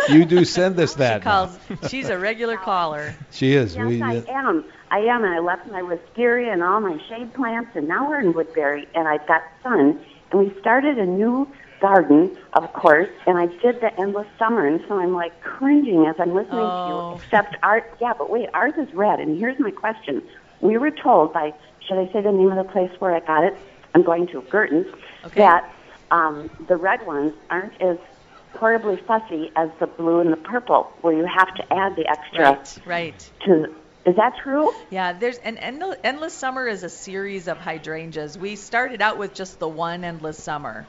You 0.07 0.23
do 0.23 0.45
send 0.45 0.79
us 0.79 0.93
that. 0.95 1.23
She 1.23 1.25
now. 1.25 1.47
calls. 1.47 1.89
She's 1.89 2.09
a 2.09 2.17
regular 2.19 2.57
caller. 2.57 3.15
She 3.31 3.53
is. 3.53 3.75
yes, 3.75 3.87
we, 3.87 3.99
I 4.03 4.17
uh, 4.17 4.25
am. 4.27 4.65
I 4.91 4.99
am, 4.99 5.23
and 5.23 5.33
I 5.33 5.39
left 5.39 5.65
my 5.71 5.81
wisteria 5.81 6.53
and 6.53 6.61
all 6.61 6.79
my 6.79 7.01
shade 7.09 7.33
plants, 7.33 7.71
and 7.73 7.87
now 7.87 8.07
we're 8.07 8.19
in 8.19 8.33
Woodbury, 8.33 8.87
and 8.93 9.07
I've 9.07 9.25
got 9.27 9.41
sun, 9.63 9.99
and 10.31 10.39
we 10.39 10.55
started 10.61 10.99
a 10.99 11.07
new 11.07 11.47
garden, 11.79 12.35
of 12.53 12.71
course, 12.73 13.09
and 13.25 13.37
I 13.37 13.47
did 13.47 13.81
the 13.81 13.91
endless 13.99 14.27
summer, 14.39 14.65
and 14.65 14.83
so 14.87 14.97
I'm 14.99 15.13
like 15.13 15.39
cringing 15.41 16.05
as 16.05 16.15
I'm 16.19 16.33
listening 16.33 16.57
to 16.59 16.71
Oh. 16.71 17.09
you. 17.11 17.21
Except 17.23 17.55
ours, 17.63 17.83
yeah, 18.01 18.13
but 18.17 18.29
wait, 18.29 18.49
ours 18.53 18.73
is 18.77 18.93
red, 18.93 19.19
and 19.19 19.37
here's 19.37 19.59
my 19.59 19.71
question: 19.71 20.21
We 20.61 20.77
were 20.77 20.91
told 20.91 21.33
by, 21.33 21.53
should 21.87 21.97
I 21.99 22.11
say 22.11 22.21
the 22.21 22.31
name 22.31 22.51
of 22.51 22.57
the 22.57 22.71
place 22.71 22.91
where 22.99 23.15
I 23.15 23.19
got 23.19 23.43
it? 23.43 23.55
I'm 23.95 24.03
going 24.03 24.27
to 24.27 24.41
Gerten's. 24.51 24.87
Okay. 25.25 25.39
That 25.41 25.73
um, 26.11 26.49
the 26.67 26.75
red 26.77 27.05
ones 27.05 27.33
aren't 27.49 27.79
as 27.81 27.97
horribly 28.55 28.97
fussy 28.97 29.51
as 29.55 29.69
the 29.79 29.87
blue 29.87 30.19
and 30.19 30.31
the 30.31 30.37
purple, 30.37 30.91
where 31.01 31.13
you 31.13 31.25
have 31.25 31.53
to 31.55 31.73
add 31.73 31.95
the 31.95 32.07
extra 32.07 32.41
Right. 32.51 32.79
Right. 32.85 33.31
to 33.45 33.75
Is 34.05 34.15
that 34.15 34.33
true? 34.41 34.71
Yeah, 34.89 35.13
there's 35.13 35.37
an 35.39 35.57
Endle- 35.57 35.97
endless 36.03 36.33
summer 36.33 36.65
is 36.67 36.83
a 36.83 36.89
series 36.89 37.47
of 37.47 37.57
hydrangeas. 37.57 38.37
We 38.37 38.55
started 38.55 39.01
out 39.01 39.17
with 39.17 39.33
just 39.33 39.59
the 39.59 39.67
one 39.67 40.03
endless 40.05 40.41
summer, 40.41 40.85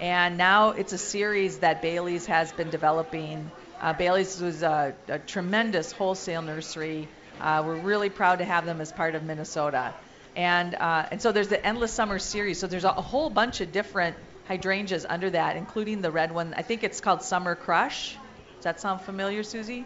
and 0.00 0.38
now 0.38 0.70
it's 0.70 0.94
a 0.94 0.98
series 0.98 1.58
that 1.58 1.82
Bailey's 1.82 2.26
has 2.26 2.50
been 2.52 2.70
developing. 2.70 3.50
Uh, 3.80 3.92
Bailey's 3.92 4.40
was 4.40 4.62
a, 4.62 4.94
a 5.08 5.18
tremendous 5.18 5.92
wholesale 5.92 6.42
nursery. 6.42 7.06
Uh, 7.40 7.62
we're 7.64 7.76
really 7.76 8.08
proud 8.08 8.38
to 8.38 8.44
have 8.44 8.64
them 8.64 8.80
as 8.80 8.90
part 8.90 9.14
of 9.14 9.22
Minnesota, 9.22 9.94
and 10.34 10.74
uh, 10.74 11.06
and 11.10 11.20
so 11.20 11.32
there's 11.32 11.48
the 11.48 11.64
endless 11.64 11.92
summer 11.92 12.18
series. 12.18 12.58
So 12.58 12.66
there's 12.66 12.84
a, 12.84 12.90
a 12.90 13.02
whole 13.02 13.30
bunch 13.30 13.60
of 13.60 13.72
different 13.72 14.16
hydrangeas 14.48 15.06
under 15.08 15.30
that, 15.30 15.56
including 15.56 16.02
the 16.02 16.10
red 16.10 16.32
one. 16.32 16.54
I 16.56 16.62
think 16.62 16.82
it's 16.82 17.00
called 17.00 17.22
Summer 17.22 17.54
Crush. 17.54 18.16
Does 18.56 18.64
that 18.64 18.80
sound 18.80 19.02
familiar, 19.02 19.42
Susie? 19.42 19.84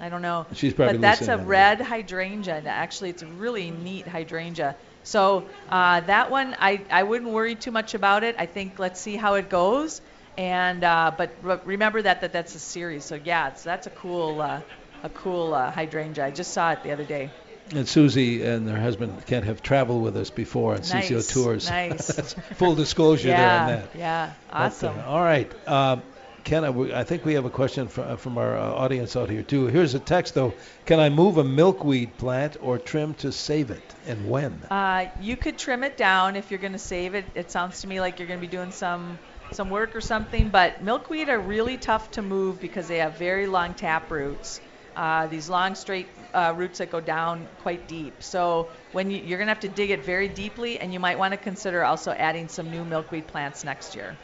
I 0.00 0.08
don't 0.08 0.22
know. 0.22 0.46
She's 0.54 0.72
probably 0.72 0.98
But 0.98 1.02
that's 1.02 1.28
a 1.28 1.36
red 1.36 1.80
hydrangea. 1.80 2.62
Actually, 2.66 3.10
it's 3.10 3.22
a 3.22 3.26
really 3.26 3.70
neat 3.70 4.08
hydrangea. 4.08 4.76
So 5.02 5.48
uh, 5.68 6.00
that 6.00 6.30
one, 6.30 6.56
I, 6.58 6.80
I 6.90 7.02
wouldn't 7.02 7.30
worry 7.30 7.54
too 7.54 7.70
much 7.70 7.94
about 7.94 8.24
it. 8.24 8.36
I 8.38 8.46
think 8.46 8.78
let's 8.78 9.00
see 9.00 9.16
how 9.16 9.34
it 9.34 9.50
goes. 9.50 10.00
And 10.38 10.82
uh, 10.84 11.12
but, 11.16 11.42
but 11.42 11.66
remember 11.66 12.00
that, 12.02 12.22
that 12.22 12.32
that's 12.32 12.54
a 12.54 12.58
series. 12.58 13.04
So 13.04 13.20
yeah, 13.22 13.48
it's, 13.48 13.62
that's 13.62 13.86
a 13.86 13.90
cool 13.90 14.40
uh, 14.40 14.60
a 15.02 15.08
cool 15.10 15.54
uh, 15.54 15.70
hydrangea. 15.70 16.24
I 16.24 16.30
just 16.30 16.52
saw 16.52 16.72
it 16.72 16.82
the 16.82 16.92
other 16.92 17.04
day. 17.04 17.30
And 17.74 17.86
Susie 17.86 18.42
and 18.42 18.68
her 18.68 18.80
husband 18.80 19.24
can't 19.26 19.44
have 19.44 19.62
traveled 19.62 20.02
with 20.02 20.16
us 20.16 20.30
before 20.30 20.74
on 20.74 20.80
CCO 20.80 21.14
Nice, 21.14 21.32
tours. 21.32 21.70
nice. 21.70 22.32
Full 22.56 22.74
disclosure 22.74 23.28
yeah, 23.28 23.36
there 23.36 23.60
on 23.60 23.66
that. 23.68 23.96
yeah, 23.96 24.32
But, 24.48 24.56
awesome. 24.56 24.98
uh, 24.98 25.04
all 25.04 25.20
right. 25.20 25.68
Um, 25.68 26.02
Ken, 26.44 26.64
I 26.64 27.00
I 27.00 27.04
think 27.04 27.24
we 27.24 27.34
have 27.34 27.44
a 27.44 27.50
question 27.50 27.88
from, 27.88 28.16
from 28.16 28.38
our 28.38 28.56
uh, 28.56 28.72
audience 28.72 29.16
out 29.16 29.30
here, 29.30 29.42
too. 29.42 29.66
Here's 29.66 29.94
a 29.94 29.98
text, 29.98 30.34
though. 30.34 30.54
Can 30.86 31.00
I 31.00 31.08
move 31.08 31.38
a 31.38 31.44
milkweed 31.44 32.16
plant 32.18 32.56
or 32.60 32.78
trim 32.78 33.14
to 33.14 33.32
save 33.32 33.70
it, 33.70 33.82
and 34.06 34.28
when? 34.28 34.60
Uh, 34.70 35.06
you 35.20 35.36
could 35.36 35.58
trim 35.58 35.84
it 35.84 35.96
down 35.96 36.36
if 36.36 36.50
you're 36.50 36.60
going 36.60 36.72
to 36.72 36.78
save 36.78 37.14
it. 37.14 37.24
It 37.34 37.50
sounds 37.50 37.82
to 37.82 37.86
me 37.86 38.00
like 38.00 38.18
you're 38.18 38.28
going 38.28 38.40
to 38.40 38.46
be 38.46 38.50
doing 38.50 38.72
some 38.72 39.18
some 39.52 39.70
work 39.70 39.96
or 39.96 40.00
something. 40.00 40.48
But 40.48 40.82
milkweed 40.82 41.28
are 41.28 41.38
really 41.38 41.76
tough 41.76 42.10
to 42.12 42.22
move 42.22 42.60
because 42.60 42.88
they 42.88 42.98
have 42.98 43.18
very 43.18 43.46
long 43.46 43.74
tap 43.74 44.10
roots. 44.10 44.60
Uh, 44.96 45.26
these 45.28 45.48
long 45.48 45.74
straight 45.76 46.08
uh, 46.34 46.52
roots 46.56 46.78
that 46.78 46.90
go 46.90 47.00
down 47.00 47.46
quite 47.62 47.86
deep. 47.88 48.22
So 48.22 48.68
when 48.92 49.10
you, 49.10 49.18
you're 49.18 49.38
going 49.38 49.46
to 49.46 49.52
have 49.52 49.60
to 49.60 49.68
dig 49.68 49.90
it 49.90 50.04
very 50.04 50.28
deeply, 50.28 50.80
and 50.80 50.92
you 50.92 51.00
might 51.00 51.18
want 51.18 51.32
to 51.32 51.38
consider 51.38 51.84
also 51.84 52.10
adding 52.10 52.48
some 52.48 52.70
new 52.70 52.84
milkweed 52.84 53.26
plants 53.26 53.64
next 53.64 53.94
year. 53.94 54.16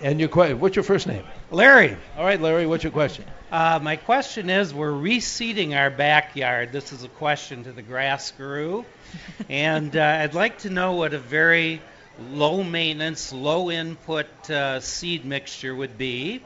And 0.00 0.18
your 0.18 0.28
que- 0.28 0.54
what's 0.54 0.76
your 0.76 0.82
first 0.82 1.06
name? 1.06 1.24
Larry, 1.50 1.96
All 2.16 2.24
right, 2.24 2.40
Larry, 2.40 2.66
what's 2.66 2.82
your 2.84 2.92
question? 2.92 3.24
uh, 3.52 3.78
my 3.82 3.96
question 3.96 4.48
is 4.48 4.72
we're 4.72 4.92
reseeding 4.92 5.76
our 5.76 5.90
backyard. 5.90 6.72
This 6.72 6.92
is 6.92 7.04
a 7.04 7.08
question 7.08 7.64
to 7.64 7.72
the 7.72 7.82
grass 7.82 8.30
guru. 8.30 8.84
and 9.48 9.94
uh, 9.96 10.02
I'd 10.22 10.34
like 10.34 10.58
to 10.60 10.70
know 10.70 10.92
what 10.94 11.12
a 11.12 11.18
very 11.18 11.82
low 12.30 12.62
maintenance, 12.62 13.32
low 13.32 13.70
input 13.70 14.28
uh, 14.50 14.80
seed 14.80 15.24
mixture 15.24 15.74
would 15.74 15.98
be 15.98 16.42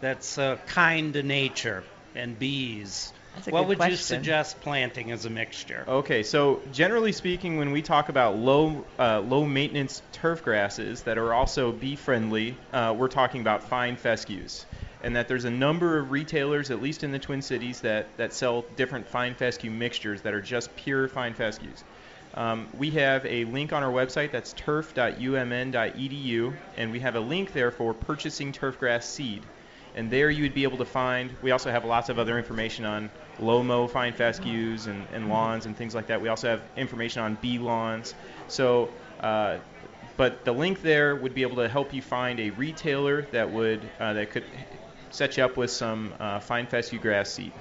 that's 0.00 0.38
uh, 0.38 0.56
kind 0.66 1.14
to 1.14 1.22
nature 1.22 1.84
and 2.14 2.38
bees. 2.38 3.12
That's 3.40 3.48
a 3.48 3.52
what 3.52 3.68
good 3.68 3.78
would 3.78 3.90
you 3.90 3.96
suggest 3.96 4.60
planting 4.60 5.10
as 5.10 5.24
a 5.24 5.30
mixture? 5.30 5.84
Okay, 5.88 6.22
so 6.22 6.60
generally 6.72 7.12
speaking, 7.12 7.56
when 7.56 7.72
we 7.72 7.80
talk 7.80 8.10
about 8.10 8.36
low 8.36 8.84
uh, 8.98 9.20
low 9.20 9.46
maintenance 9.46 10.02
turf 10.12 10.42
grasses 10.42 11.02
that 11.04 11.16
are 11.16 11.32
also 11.32 11.72
bee 11.72 11.96
friendly, 11.96 12.54
uh, 12.74 12.94
we're 12.96 13.08
talking 13.08 13.40
about 13.40 13.62
fine 13.62 13.96
fescues, 13.96 14.66
and 15.02 15.16
that 15.16 15.26
there's 15.26 15.46
a 15.46 15.50
number 15.50 15.98
of 15.98 16.10
retailers, 16.10 16.70
at 16.70 16.82
least 16.82 17.02
in 17.02 17.12
the 17.12 17.18
Twin 17.18 17.40
Cities, 17.40 17.80
that 17.80 18.14
that 18.18 18.34
sell 18.34 18.62
different 18.76 19.08
fine 19.08 19.34
fescue 19.34 19.70
mixtures 19.70 20.20
that 20.20 20.34
are 20.34 20.42
just 20.42 20.76
pure 20.76 21.08
fine 21.08 21.32
fescues. 21.32 21.82
Um, 22.34 22.68
we 22.78 22.90
have 22.90 23.24
a 23.24 23.46
link 23.46 23.72
on 23.72 23.82
our 23.82 23.90
website 23.90 24.32
that's 24.32 24.52
turf.umn.edu, 24.52 26.52
and 26.76 26.92
we 26.92 27.00
have 27.00 27.16
a 27.16 27.20
link 27.20 27.54
there 27.54 27.70
for 27.70 27.94
purchasing 27.94 28.52
turfgrass 28.52 29.04
seed. 29.04 29.42
And 29.96 30.10
there 30.10 30.30
you 30.30 30.44
would 30.44 30.54
be 30.54 30.62
able 30.62 30.78
to 30.78 30.84
find. 30.84 31.34
We 31.42 31.50
also 31.50 31.70
have 31.70 31.84
lots 31.84 32.10
of 32.10 32.18
other 32.18 32.38
information 32.38 32.84
on 32.84 33.10
low 33.40 33.62
mow 33.62 33.86
fine 33.86 34.12
fescues 34.12 34.86
and, 34.86 35.06
and 35.12 35.28
lawns 35.28 35.66
and 35.66 35.76
things 35.76 35.94
like 35.94 36.06
that. 36.08 36.20
We 36.20 36.28
also 36.28 36.48
have 36.48 36.62
information 36.76 37.22
on 37.22 37.36
bee 37.40 37.58
lawns. 37.58 38.14
So, 38.48 38.90
uh, 39.20 39.58
but 40.16 40.44
the 40.44 40.52
link 40.52 40.82
there 40.82 41.16
would 41.16 41.34
be 41.34 41.42
able 41.42 41.56
to 41.56 41.68
help 41.68 41.94
you 41.94 42.02
find 42.02 42.38
a 42.40 42.50
retailer 42.50 43.22
that 43.32 43.50
would 43.50 43.88
uh, 43.98 44.12
that 44.14 44.30
could 44.30 44.44
set 45.10 45.36
you 45.36 45.44
up 45.44 45.56
with 45.56 45.70
some 45.70 46.14
uh, 46.20 46.40
fine 46.40 46.66
fescue 46.66 46.98
grass 46.98 47.30
seed. 47.30 47.52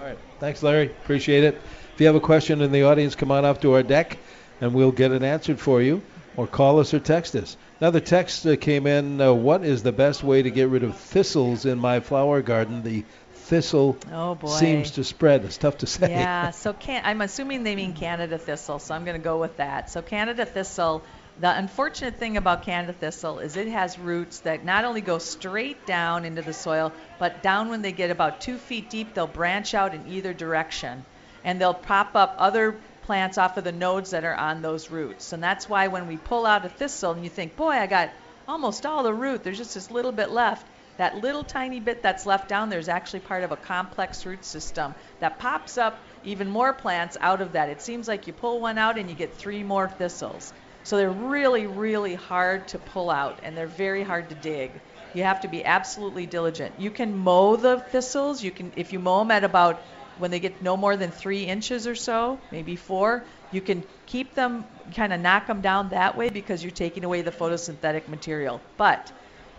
All 0.00 0.06
right. 0.06 0.18
Thanks, 0.38 0.62
Larry. 0.62 0.86
Appreciate 0.86 1.44
it. 1.44 1.54
If 1.94 2.00
you 2.00 2.06
have 2.06 2.16
a 2.16 2.20
question 2.20 2.60
in 2.60 2.70
the 2.72 2.82
audience, 2.82 3.14
come 3.14 3.30
on 3.30 3.44
up 3.44 3.62
to 3.62 3.72
our 3.72 3.82
deck, 3.82 4.18
and 4.60 4.74
we'll 4.74 4.92
get 4.92 5.12
it 5.12 5.22
answered 5.22 5.58
for 5.58 5.80
you, 5.80 6.02
or 6.36 6.46
call 6.46 6.80
us 6.80 6.92
or 6.92 7.00
text 7.00 7.34
us. 7.34 7.56
Another 7.80 8.00
text 8.00 8.46
came 8.60 8.86
in. 8.86 9.20
Uh, 9.20 9.32
what 9.32 9.64
is 9.64 9.82
the 9.82 9.92
best 9.92 10.22
way 10.22 10.42
to 10.42 10.50
get 10.50 10.68
rid 10.68 10.84
of 10.84 10.96
thistles 10.96 11.64
in 11.64 11.78
my 11.78 12.00
flower 12.00 12.42
garden? 12.42 12.82
The 12.82 13.04
thistle 13.46 13.96
Oh 14.12 14.34
boy. 14.34 14.48
seems 14.48 14.92
to 14.92 15.04
spread. 15.04 15.44
It's 15.44 15.56
tough 15.56 15.78
to 15.78 15.86
say. 15.86 16.10
Yeah, 16.10 16.50
so 16.62 16.72
can, 16.72 17.02
I'm 17.04 17.20
assuming 17.20 17.62
they 17.62 17.76
mean 17.76 17.92
Canada 17.92 18.38
thistle, 18.38 18.78
so 18.78 18.94
I'm 18.94 19.04
going 19.04 19.16
to 19.16 19.22
go 19.22 19.38
with 19.38 19.56
that. 19.58 19.88
So 19.90 20.02
Canada 20.02 20.44
thistle, 20.44 21.02
the 21.40 21.56
unfortunate 21.56 22.16
thing 22.16 22.36
about 22.36 22.62
Canada 22.62 22.92
thistle 22.92 23.38
is 23.38 23.56
it 23.56 23.68
has 23.68 23.98
roots 23.98 24.40
that 24.40 24.64
not 24.64 24.84
only 24.84 25.00
go 25.00 25.18
straight 25.18 25.86
down 25.86 26.24
into 26.24 26.42
the 26.42 26.52
soil, 26.52 26.92
but 27.18 27.42
down 27.42 27.68
when 27.68 27.82
they 27.82 27.92
get 27.92 28.10
about 28.10 28.40
two 28.40 28.58
feet 28.58 28.90
deep, 28.90 29.14
they'll 29.14 29.26
branch 29.26 29.74
out 29.74 29.94
in 29.94 30.06
either 30.08 30.32
direction, 30.32 31.04
and 31.44 31.60
they'll 31.60 31.74
pop 31.74 32.16
up 32.16 32.34
other 32.38 32.76
plants 33.02 33.38
off 33.38 33.56
of 33.56 33.64
the 33.64 33.72
nodes 33.72 34.10
that 34.10 34.24
are 34.24 34.34
on 34.34 34.62
those 34.62 34.90
roots. 34.90 35.32
And 35.32 35.42
that's 35.42 35.68
why 35.68 35.86
when 35.86 36.08
we 36.08 36.16
pull 36.16 36.44
out 36.44 36.64
a 36.64 36.68
thistle 36.68 37.12
and 37.12 37.22
you 37.22 37.30
think, 37.30 37.54
boy, 37.54 37.70
I 37.70 37.86
got 37.86 38.10
almost 38.48 38.84
all 38.84 39.04
the 39.04 39.14
root, 39.14 39.44
there's 39.44 39.58
just 39.58 39.74
this 39.74 39.90
little 39.90 40.12
bit 40.12 40.30
left. 40.30 40.66
That 40.98 41.20
little 41.22 41.44
tiny 41.44 41.80
bit 41.80 42.02
that's 42.02 42.24
left 42.24 42.48
down 42.48 42.70
there 42.70 42.78
is 42.78 42.88
actually 42.88 43.20
part 43.20 43.44
of 43.44 43.52
a 43.52 43.56
complex 43.56 44.24
root 44.24 44.44
system 44.44 44.94
that 45.20 45.38
pops 45.38 45.76
up 45.76 46.02
even 46.24 46.48
more 46.48 46.72
plants 46.72 47.16
out 47.20 47.42
of 47.42 47.52
that. 47.52 47.68
It 47.68 47.82
seems 47.82 48.08
like 48.08 48.26
you 48.26 48.32
pull 48.32 48.60
one 48.60 48.78
out 48.78 48.98
and 48.98 49.10
you 49.10 49.14
get 49.14 49.34
three 49.34 49.62
more 49.62 49.88
thistles. 49.88 50.52
So 50.84 50.96
they're 50.96 51.10
really, 51.10 51.66
really 51.66 52.14
hard 52.14 52.68
to 52.68 52.78
pull 52.78 53.10
out 53.10 53.40
and 53.42 53.56
they're 53.56 53.66
very 53.66 54.04
hard 54.04 54.30
to 54.30 54.36
dig. 54.36 54.70
You 55.14 55.24
have 55.24 55.40
to 55.40 55.48
be 55.48 55.64
absolutely 55.64 56.26
diligent. 56.26 56.78
You 56.78 56.90
can 56.90 57.16
mow 57.16 57.56
the 57.56 57.80
thistles. 57.80 58.42
You 58.42 58.50
can, 58.50 58.72
if 58.76 58.92
you 58.92 58.98
mow 58.98 59.18
them 59.20 59.30
at 59.30 59.44
about 59.44 59.82
when 60.18 60.30
they 60.30 60.40
get 60.40 60.62
no 60.62 60.76
more 60.76 60.96
than 60.96 61.10
three 61.10 61.42
inches 61.44 61.86
or 61.86 61.94
so, 61.94 62.38
maybe 62.50 62.76
four, 62.76 63.24
you 63.50 63.60
can 63.60 63.84
keep 64.06 64.34
them, 64.34 64.64
kind 64.94 65.12
of 65.12 65.20
knock 65.20 65.46
them 65.46 65.60
down 65.60 65.90
that 65.90 66.16
way 66.16 66.30
because 66.30 66.62
you're 66.62 66.70
taking 66.70 67.04
away 67.04 67.22
the 67.22 67.30
photosynthetic 67.30 68.08
material. 68.08 68.60
But 68.76 69.12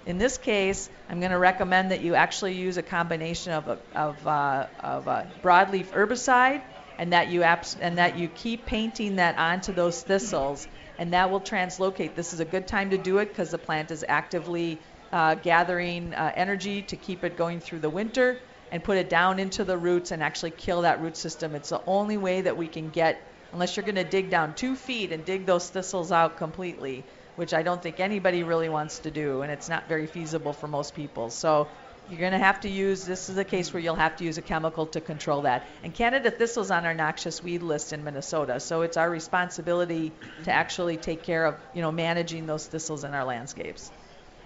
in 0.08 0.18
this 0.18 0.38
case, 0.38 0.90
I'm 1.10 1.20
going 1.20 1.34
to 1.34 1.38
recommend 1.38 1.92
that 1.92 2.00
you 2.00 2.16
actually 2.16 2.54
use 2.54 2.78
a 2.78 2.82
combination 2.82 3.52
of 3.52 3.68
a, 3.68 3.78
of, 3.94 4.26
uh, 4.26 4.68
of 4.80 5.08
a 5.08 5.28
broadleaf 5.44 5.88
herbicide 5.88 6.62
and 6.98 7.12
that 7.12 7.28
you 7.28 7.44
abs- 7.44 7.76
and 7.82 7.98
that 7.98 8.18
you 8.18 8.30
keep 8.30 8.66
painting 8.66 9.18
that 9.18 9.38
onto 9.38 9.74
those 9.74 10.02
thistles, 10.02 10.66
and 10.98 11.14
that 11.14 11.30
will 11.30 11.42
translocate. 11.42 12.16
This 12.16 12.32
is 12.32 12.40
a 12.40 12.46
good 12.46 12.68
time 12.68 12.90
to 12.92 12.98
do 12.98 13.18
it 13.18 13.28
because 13.28 13.52
the 13.52 13.58
plant 13.58 13.92
is 13.92 14.06
actively 14.08 14.80
uh, 15.12 15.36
gathering 15.36 16.14
uh, 16.14 16.32
energy 16.36 16.82
to 16.84 16.96
keep 16.96 17.26
it 17.26 17.38
going 17.38 17.60
through 17.60 17.80
the 17.80 17.90
winter 17.90 18.40
and 18.72 18.82
put 18.84 18.98
it 18.98 19.10
down 19.10 19.40
into 19.40 19.66
the 19.66 19.78
roots 19.78 20.12
and 20.12 20.24
actually 20.24 20.52
kill 20.52 20.84
that 20.84 21.02
root 21.02 21.18
system. 21.18 21.54
It's 21.54 21.70
the 21.70 21.82
only 21.86 22.16
way 22.18 22.42
that 22.42 22.56
we 22.56 22.68
can 22.68 22.90
get, 22.90 23.22
unless 23.52 23.76
you're 23.76 23.86
going 23.86 23.96
to 23.96 24.06
dig 24.06 24.30
down 24.30 24.56
two 24.56 24.76
feet 24.76 25.12
and 25.12 25.26
dig 25.26 25.46
those 25.46 25.70
thistles 25.70 26.14
out 26.14 26.38
completely, 26.38 27.04
which 27.38 27.54
I 27.54 27.64
don't 27.64 27.82
think 27.82 28.02
anybody 28.02 28.44
really 28.44 28.68
wants 28.68 29.00
to 29.00 29.12
do, 29.12 29.44
and 29.44 29.52
it's 29.52 29.70
not 29.70 29.88
very 29.88 30.08
feasible 30.08 30.52
for 30.54 30.68
most 30.68 30.96
people. 30.96 31.30
So 31.30 31.68
you're 32.10 32.20
going 32.20 32.32
to 32.32 32.40
have 32.40 32.62
to 32.62 32.70
use, 32.70 33.06
this 33.06 33.30
is 33.30 33.38
a 33.38 33.44
case 33.44 33.72
where 33.72 33.80
you'll 33.82 33.94
have 33.96 34.16
to 34.18 34.24
use 34.24 34.40
a 34.40 34.42
chemical 34.42 34.88
to 34.88 35.02
control 35.02 35.44
that. 35.44 35.64
And 35.84 35.94
Canada 35.94 36.32
thistle's 36.32 36.72
on 36.72 36.84
our 36.86 36.96
noxious 36.96 37.44
weed 37.44 37.62
list 37.62 37.94
in 37.94 38.04
Minnesota, 38.04 38.60
so 38.60 38.82
it's 38.82 38.98
our 38.98 39.08
responsibility 39.10 40.12
to 40.46 40.52
actually 40.52 40.98
take 40.98 41.22
care 41.24 41.46
of, 41.46 41.56
you 41.76 41.84
know, 41.84 41.92
managing 41.92 42.48
those 42.48 42.66
thistles 42.66 43.04
in 43.04 43.14
our 43.14 43.24
landscapes. 43.24 43.92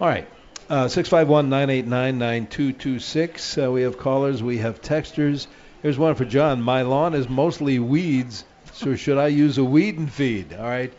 All 0.00 0.08
right. 0.08 0.28
Uh, 0.68 0.84
651-989-9226. 0.86 3.66
Uh, 3.66 3.72
we 3.72 3.82
have 3.82 3.98
callers. 3.98 4.42
We 4.42 4.58
have 4.58 4.82
texters. 4.82 5.46
Here's 5.80 5.98
one 5.98 6.14
for 6.14 6.26
John. 6.26 6.60
My 6.60 6.82
lawn 6.82 7.14
is 7.14 7.26
mostly 7.28 7.78
weeds, 7.78 8.44
so 8.72 8.96
should 8.96 9.18
I 9.18 9.28
use 9.28 9.56
a 9.58 9.64
weed 9.64 9.98
and 9.98 10.12
feed? 10.12 10.52
All 10.52 10.62
right. 10.62 10.92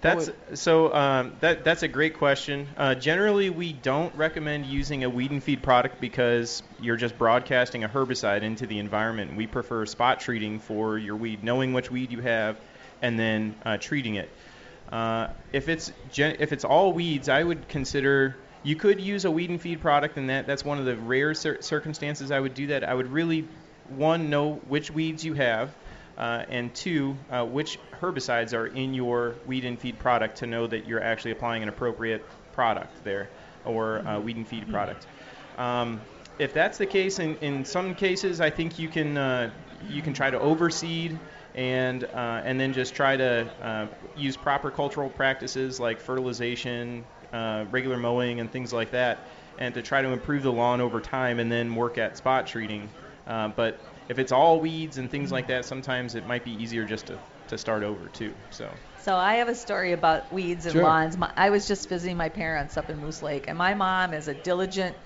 That's 0.00 0.30
so. 0.54 0.92
Um, 0.94 1.36
that 1.40 1.64
that's 1.64 1.82
a 1.82 1.88
great 1.88 2.14
question. 2.14 2.68
Uh, 2.76 2.94
generally, 2.94 3.50
we 3.50 3.72
don't 3.72 4.14
recommend 4.14 4.66
using 4.66 5.04
a 5.04 5.10
weed 5.10 5.30
and 5.30 5.42
feed 5.42 5.62
product 5.62 6.00
because 6.00 6.62
you're 6.80 6.96
just 6.96 7.16
broadcasting 7.16 7.82
a 7.82 7.88
herbicide 7.88 8.42
into 8.42 8.66
the 8.66 8.78
environment. 8.78 9.36
We 9.36 9.46
prefer 9.46 9.86
spot 9.86 10.20
treating 10.20 10.58
for 10.60 10.98
your 10.98 11.16
weed, 11.16 11.42
knowing 11.42 11.72
which 11.72 11.90
weed 11.90 12.12
you 12.12 12.20
have, 12.20 12.58
and 13.00 13.18
then 13.18 13.56
uh, 13.64 13.78
treating 13.78 14.16
it. 14.16 14.30
Uh, 14.90 15.28
if 15.52 15.68
it's 15.68 15.90
gen- 16.12 16.36
if 16.40 16.52
it's 16.52 16.64
all 16.64 16.92
weeds, 16.92 17.28
I 17.28 17.42
would 17.42 17.66
consider 17.68 18.36
you 18.62 18.76
could 18.76 19.00
use 19.00 19.24
a 19.24 19.30
weed 19.30 19.50
and 19.50 19.60
feed 19.60 19.80
product, 19.80 20.18
and 20.18 20.28
that 20.30 20.46
that's 20.46 20.64
one 20.64 20.78
of 20.78 20.84
the 20.84 20.96
rare 20.96 21.34
cir- 21.34 21.62
circumstances 21.62 22.30
I 22.30 22.38
would 22.38 22.54
do 22.54 22.68
that. 22.68 22.84
I 22.84 22.94
would 22.94 23.10
really 23.10 23.48
one, 23.88 24.30
know 24.30 24.54
which 24.68 24.90
weeds 24.90 25.24
you 25.24 25.34
have, 25.34 25.74
uh, 26.18 26.44
and 26.48 26.74
two, 26.74 27.16
uh, 27.30 27.44
which 27.44 27.78
herbicides 28.00 28.54
are 28.54 28.66
in 28.66 28.94
your 28.94 29.34
weed 29.46 29.64
and 29.64 29.78
feed 29.78 29.98
product 29.98 30.36
to 30.38 30.46
know 30.46 30.66
that 30.66 30.86
you're 30.86 31.02
actually 31.02 31.30
applying 31.30 31.62
an 31.62 31.68
appropriate 31.68 32.24
product 32.52 33.04
there 33.04 33.28
or 33.64 34.06
uh, 34.06 34.18
weed 34.18 34.36
and 34.36 34.48
feed 34.48 34.68
product. 34.68 35.06
Um, 35.58 36.00
if 36.38 36.52
that's 36.52 36.78
the 36.78 36.86
case, 36.86 37.18
in, 37.18 37.36
in 37.36 37.64
some 37.64 37.94
cases, 37.94 38.40
I 38.40 38.50
think 38.50 38.78
you 38.78 38.88
can 38.88 39.16
uh, 39.16 39.50
you 39.88 40.02
can 40.02 40.12
try 40.12 40.30
to 40.30 40.38
overseed 40.38 41.18
and 41.54 42.04
uh, 42.04 42.42
and 42.44 42.60
then 42.60 42.72
just 42.72 42.94
try 42.94 43.16
to 43.16 43.50
uh, 43.62 43.86
use 44.16 44.36
proper 44.36 44.70
cultural 44.70 45.08
practices 45.08 45.80
like 45.80 46.00
fertilization, 46.00 47.04
uh, 47.32 47.64
regular 47.70 47.96
mowing, 47.96 48.40
and 48.40 48.52
things 48.52 48.72
like 48.72 48.90
that, 48.90 49.18
and 49.58 49.74
to 49.74 49.82
try 49.82 50.02
to 50.02 50.08
improve 50.08 50.42
the 50.42 50.52
lawn 50.52 50.80
over 50.80 51.00
time, 51.00 51.40
and 51.40 51.50
then 51.50 51.74
work 51.74 51.96
at 51.98 52.16
spot 52.16 52.46
treating. 52.46 52.88
Uh, 53.26 53.48
but 53.48 53.80
if 54.08 54.18
it's 54.18 54.32
all 54.32 54.60
weeds 54.60 54.98
and 54.98 55.10
things 55.10 55.32
like 55.32 55.48
that, 55.48 55.64
sometimes 55.64 56.14
it 56.14 56.26
might 56.26 56.44
be 56.44 56.52
easier 56.52 56.84
just 56.84 57.06
to, 57.08 57.18
to 57.48 57.58
start 57.58 57.82
over 57.82 58.08
too. 58.08 58.34
So. 58.50 58.68
So 59.02 59.14
I 59.14 59.34
have 59.34 59.48
a 59.48 59.54
story 59.54 59.92
about 59.92 60.32
weeds 60.32 60.66
and 60.66 60.72
Sure. 60.74 60.82
lawns. 60.82 61.16
My, 61.16 61.30
I 61.36 61.50
was 61.50 61.68
just 61.68 61.88
visiting 61.88 62.16
my 62.16 62.28
parents 62.28 62.76
up 62.76 62.90
in 62.90 62.98
Moose 62.98 63.22
Lake, 63.22 63.44
and 63.48 63.56
my 63.56 63.74
mom 63.74 64.14
is 64.14 64.28
a 64.28 64.34
diligent 64.34 64.96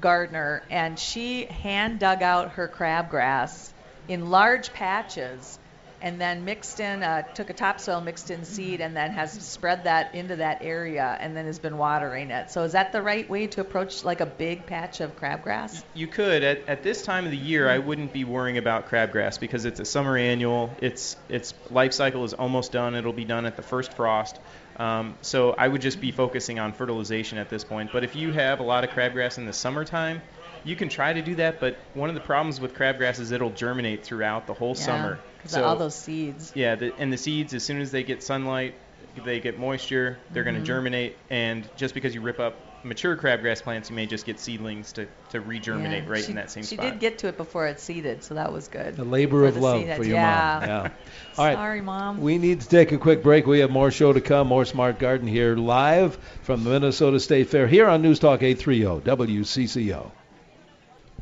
gardener, 0.00 0.62
and 0.70 0.98
she 0.98 1.44
hand 1.46 2.00
dug 2.00 2.22
out 2.22 2.52
her 2.52 2.68
crabgrass 2.68 3.72
in 4.08 4.30
large 4.30 4.72
patches, 4.72 5.58
and 6.02 6.20
then 6.20 6.44
mixed 6.44 6.80
in, 6.80 7.02
uh, 7.02 7.22
took 7.22 7.48
a 7.48 7.52
topsoil, 7.52 8.00
mixed 8.00 8.30
in 8.30 8.44
seed, 8.44 8.80
and 8.80 8.96
then 8.96 9.12
has 9.12 9.32
spread 9.32 9.84
that 9.84 10.14
into 10.14 10.36
that 10.36 10.58
area, 10.62 11.16
and 11.20 11.36
then 11.36 11.46
has 11.46 11.60
been 11.60 11.78
watering 11.78 12.30
it. 12.30 12.50
So 12.50 12.64
is 12.64 12.72
that 12.72 12.92
the 12.92 13.00
right 13.00 13.28
way 13.30 13.46
to 13.46 13.60
approach 13.60 14.04
like 14.04 14.20
a 14.20 14.26
big 14.26 14.66
patch 14.66 15.00
of 15.00 15.16
crabgrass? 15.16 15.84
You 15.94 16.08
could 16.08 16.42
at, 16.42 16.68
at 16.68 16.82
this 16.82 17.02
time 17.02 17.24
of 17.24 17.30
the 17.30 17.36
year. 17.36 17.70
I 17.70 17.78
wouldn't 17.78 18.12
be 18.12 18.24
worrying 18.24 18.58
about 18.58 18.88
crabgrass 18.88 19.38
because 19.38 19.64
it's 19.64 19.78
a 19.78 19.84
summer 19.84 20.16
annual. 20.16 20.74
Its 20.80 21.16
its 21.28 21.54
life 21.70 21.92
cycle 21.92 22.24
is 22.24 22.34
almost 22.34 22.72
done. 22.72 22.96
It'll 22.96 23.12
be 23.12 23.24
done 23.24 23.46
at 23.46 23.56
the 23.56 23.62
first 23.62 23.94
frost. 23.94 24.40
Um, 24.76 25.16
so 25.20 25.52
I 25.52 25.68
would 25.68 25.82
just 25.82 26.00
be 26.00 26.10
focusing 26.10 26.58
on 26.58 26.72
fertilization 26.72 27.38
at 27.38 27.48
this 27.48 27.62
point. 27.62 27.90
But 27.92 28.02
if 28.02 28.16
you 28.16 28.32
have 28.32 28.58
a 28.58 28.64
lot 28.64 28.82
of 28.82 28.90
crabgrass 28.90 29.38
in 29.38 29.46
the 29.46 29.52
summertime, 29.52 30.20
you 30.64 30.76
can 30.76 30.88
try 30.88 31.12
to 31.12 31.22
do 31.22 31.36
that. 31.36 31.60
But 31.60 31.76
one 31.94 32.08
of 32.08 32.14
the 32.14 32.20
problems 32.20 32.60
with 32.60 32.74
crabgrass 32.74 33.20
is 33.20 33.30
it'll 33.30 33.50
germinate 33.50 34.04
throughout 34.04 34.46
the 34.46 34.54
whole 34.54 34.74
summer. 34.74 35.20
Because 35.42 35.56
of 35.56 35.64
all 35.64 35.76
those 35.76 35.94
seeds. 35.94 36.52
Yeah, 36.54 36.74
the, 36.76 36.92
and 36.98 37.12
the 37.12 37.18
seeds, 37.18 37.52
as 37.54 37.64
soon 37.64 37.80
as 37.80 37.90
they 37.90 38.02
get 38.04 38.22
sunlight, 38.22 38.74
they 39.24 39.40
get 39.40 39.58
moisture, 39.58 40.18
they're 40.32 40.44
going 40.44 40.56
Mhm. 40.56 40.60
to 40.60 40.64
germinate. 40.64 41.16
And 41.30 41.68
just 41.76 41.94
because 41.94 42.14
you 42.14 42.20
rip 42.20 42.38
up 42.40 42.54
mature 42.84 43.16
crabgrass 43.16 43.62
plants, 43.62 43.90
you 43.90 43.96
may 43.96 44.06
just 44.06 44.24
get 44.24 44.40
seedlings 44.40 44.92
to, 44.92 45.06
to 45.30 45.40
regerminate 45.40 46.04
Yeah. 46.04 46.10
right 46.10 46.24
she, 46.24 46.30
in 46.30 46.36
that 46.36 46.50
same 46.50 46.62
she 46.64 46.74
spot. 46.76 46.86
She 46.86 46.90
did 46.92 47.00
get 47.00 47.18
to 47.18 47.28
it 47.28 47.36
before 47.36 47.66
it 47.66 47.78
seeded, 47.78 48.24
so 48.24 48.34
that 48.34 48.52
was 48.52 48.68
good. 48.68 48.96
The 48.96 49.04
labor 49.04 49.42
For 49.42 49.48
of 49.48 49.54
the 49.54 49.60
love 49.60 49.78
seed 49.80 49.88
for 49.88 49.94
heads. 49.94 50.06
your 50.08 50.16
yeah. 50.16 50.56
mom. 50.60 50.68
Yeah. 50.68 50.88
All 51.38 51.44
right. 51.44 51.54
Sorry, 51.54 51.80
mom. 51.80 52.20
We 52.20 52.38
need 52.38 52.60
to 52.62 52.68
take 52.68 52.92
a 52.92 52.98
quick 52.98 53.22
break. 53.22 53.46
We 53.46 53.58
have 53.60 53.70
more 53.70 53.90
show 53.90 54.12
to 54.12 54.20
come, 54.20 54.46
more 54.48 54.64
Smart 54.64 54.98
Garden 54.98 55.28
here 55.28 55.54
live 55.56 56.16
from 56.42 56.64
the 56.64 56.70
Minnesota 56.70 57.20
State 57.20 57.48
Fair 57.50 57.66
here 57.66 57.86
on 57.88 58.00
News 58.02 58.18
Talk 58.18 58.42
830 58.42 59.00
WCCO. 59.04 60.10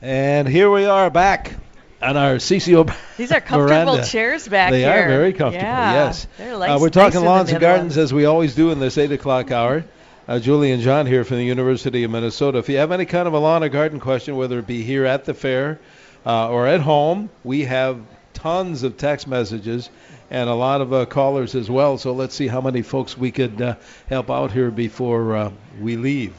And 0.03 0.49
here 0.49 0.71
we 0.71 0.87
are 0.87 1.11
back 1.11 1.57
on 2.03 2.17
our 2.17 2.37
CCO 2.37 2.93
These 3.17 3.33
are 3.33 3.41
comfortable 3.41 3.93
veranda. 3.93 4.07
chairs 4.07 4.49
back 4.49 4.71
they 4.71 4.81
here. 4.81 4.91
are 4.91 5.09
very 5.09 5.33
comfortable, 5.33 5.67
Yeah. 5.67 5.93
yes. 6.07 6.27
Uh, 6.39 6.79
we're 6.81 6.89
talking 6.91 7.23
lawns 7.23 7.51
and 7.51 7.61
gardens 7.61 7.99
as 7.99 8.13
we 8.13 8.25
always 8.25 8.55
do 8.55 8.71
in 8.71 8.79
this 8.79 8.97
8 8.99 9.13
o'clock 9.13 9.51
hour. 9.51 9.85
Uh, 10.29 10.39
Julie 10.39 10.71
and 10.71 10.83
John 10.83 11.07
here 11.07 11.25
from 11.25 11.39
the 11.39 11.45
University 11.45 12.05
of 12.05 12.11
Minnesota. 12.11 12.59
If 12.59 12.69
you 12.69 12.77
have 12.79 12.93
any 12.93 13.05
kind 13.05 13.27
of 13.27 13.35
a 13.35 13.39
lawn 13.39 13.65
or 13.65 13.69
garden 13.69 13.99
question, 14.01 14.37
whether 14.37 14.59
it 14.61 14.67
be 14.67 14.83
here 14.83 15.05
at 15.05 15.25
the 15.25 15.35
fair 15.35 15.81
uh, 16.25 16.49
or 16.51 16.67
at 16.69 16.81
home, 16.81 17.31
we 17.43 17.65
have 17.65 17.99
tons 18.33 18.83
of 18.85 18.97
text 18.97 19.27
messages 19.27 19.91
and 20.31 20.49
a 20.49 20.55
lot 20.55 20.81
of 20.81 20.93
uh, 20.93 21.05
callers 21.07 21.57
as 21.57 21.69
well. 21.69 21.99
So 21.99 22.13
let's 22.13 22.35
see 22.35 22.47
how 22.47 22.61
many 22.61 22.83
folks 22.83 23.19
we 23.19 23.33
could 23.33 23.61
uh, 23.61 23.75
help 24.09 24.31
out 24.31 24.53
here 24.53 24.71
before 24.71 25.37
uh, 25.37 25.51
we 25.81 25.97
leave. 25.97 26.33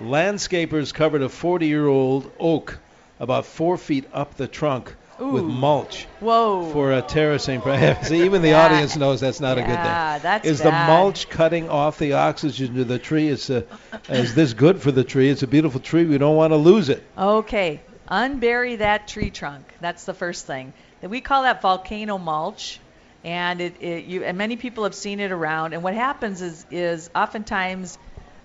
Landscapers 0.00 0.92
covered 0.94 1.22
a 1.22 1.28
40 1.28 1.66
year 1.66 1.86
old 1.86 2.30
oak 2.40 2.78
about 3.18 3.46
four 3.46 3.76
feet 3.78 4.04
up 4.12 4.34
the 4.36 4.46
trunk 4.46 4.94
with 5.18 5.44
mulch 5.44 6.06
Whoa. 6.20 6.70
for 6.72 6.92
a 6.92 7.00
terracing. 7.00 7.62
See, 8.02 8.24
even 8.24 8.42
the 8.42 8.50
That- 8.50 8.70
audience 8.70 8.96
knows 8.96 9.20
that's 9.20 9.40
not 9.40 9.56
a 9.56 9.62
good 9.62 9.68
thing. 9.68 9.74
Yeah, 9.76 10.18
that's 10.18 10.46
Is 10.46 10.60
bad. 10.60 10.66
the 10.66 10.92
mulch 10.92 11.30
cutting 11.30 11.70
off 11.70 11.98
the 11.98 12.12
oxygen 12.14 12.74
to 12.74 12.84
the 12.84 12.98
tree? 12.98 13.28
Is, 13.28 13.48
uh, 13.48 13.62
is 14.10 14.34
this 14.34 14.52
good 14.52 14.82
for 14.82 14.92
the 14.92 15.04
tree? 15.04 15.30
It's 15.30 15.42
a 15.42 15.46
beautiful 15.46 15.80
tree. 15.80 16.04
We 16.04 16.18
don't 16.18 16.36
want 16.36 16.52
to 16.52 16.56
lose 16.56 16.90
it. 16.90 17.02
Okay, 17.16 17.80
unbury 18.10 18.76
that 18.78 19.08
tree 19.08 19.30
trunk. 19.30 19.64
That's 19.80 20.04
the 20.04 20.12
first 20.14 20.46
thing. 20.46 20.74
We 21.00 21.22
call 21.22 21.42
that 21.44 21.62
volcano 21.62 22.18
mulch, 22.18 22.78
and 23.24 23.60
it, 23.62 23.80
it 23.80 24.04
you 24.04 24.22
and 24.22 24.36
many 24.36 24.56
people 24.56 24.84
have 24.84 24.94
seen 24.94 25.20
it 25.20 25.32
around. 25.32 25.72
And 25.72 25.82
what 25.82 25.94
happens 25.94 26.42
is 26.42 26.66
is 26.70 27.08
oftentimes 27.14 27.96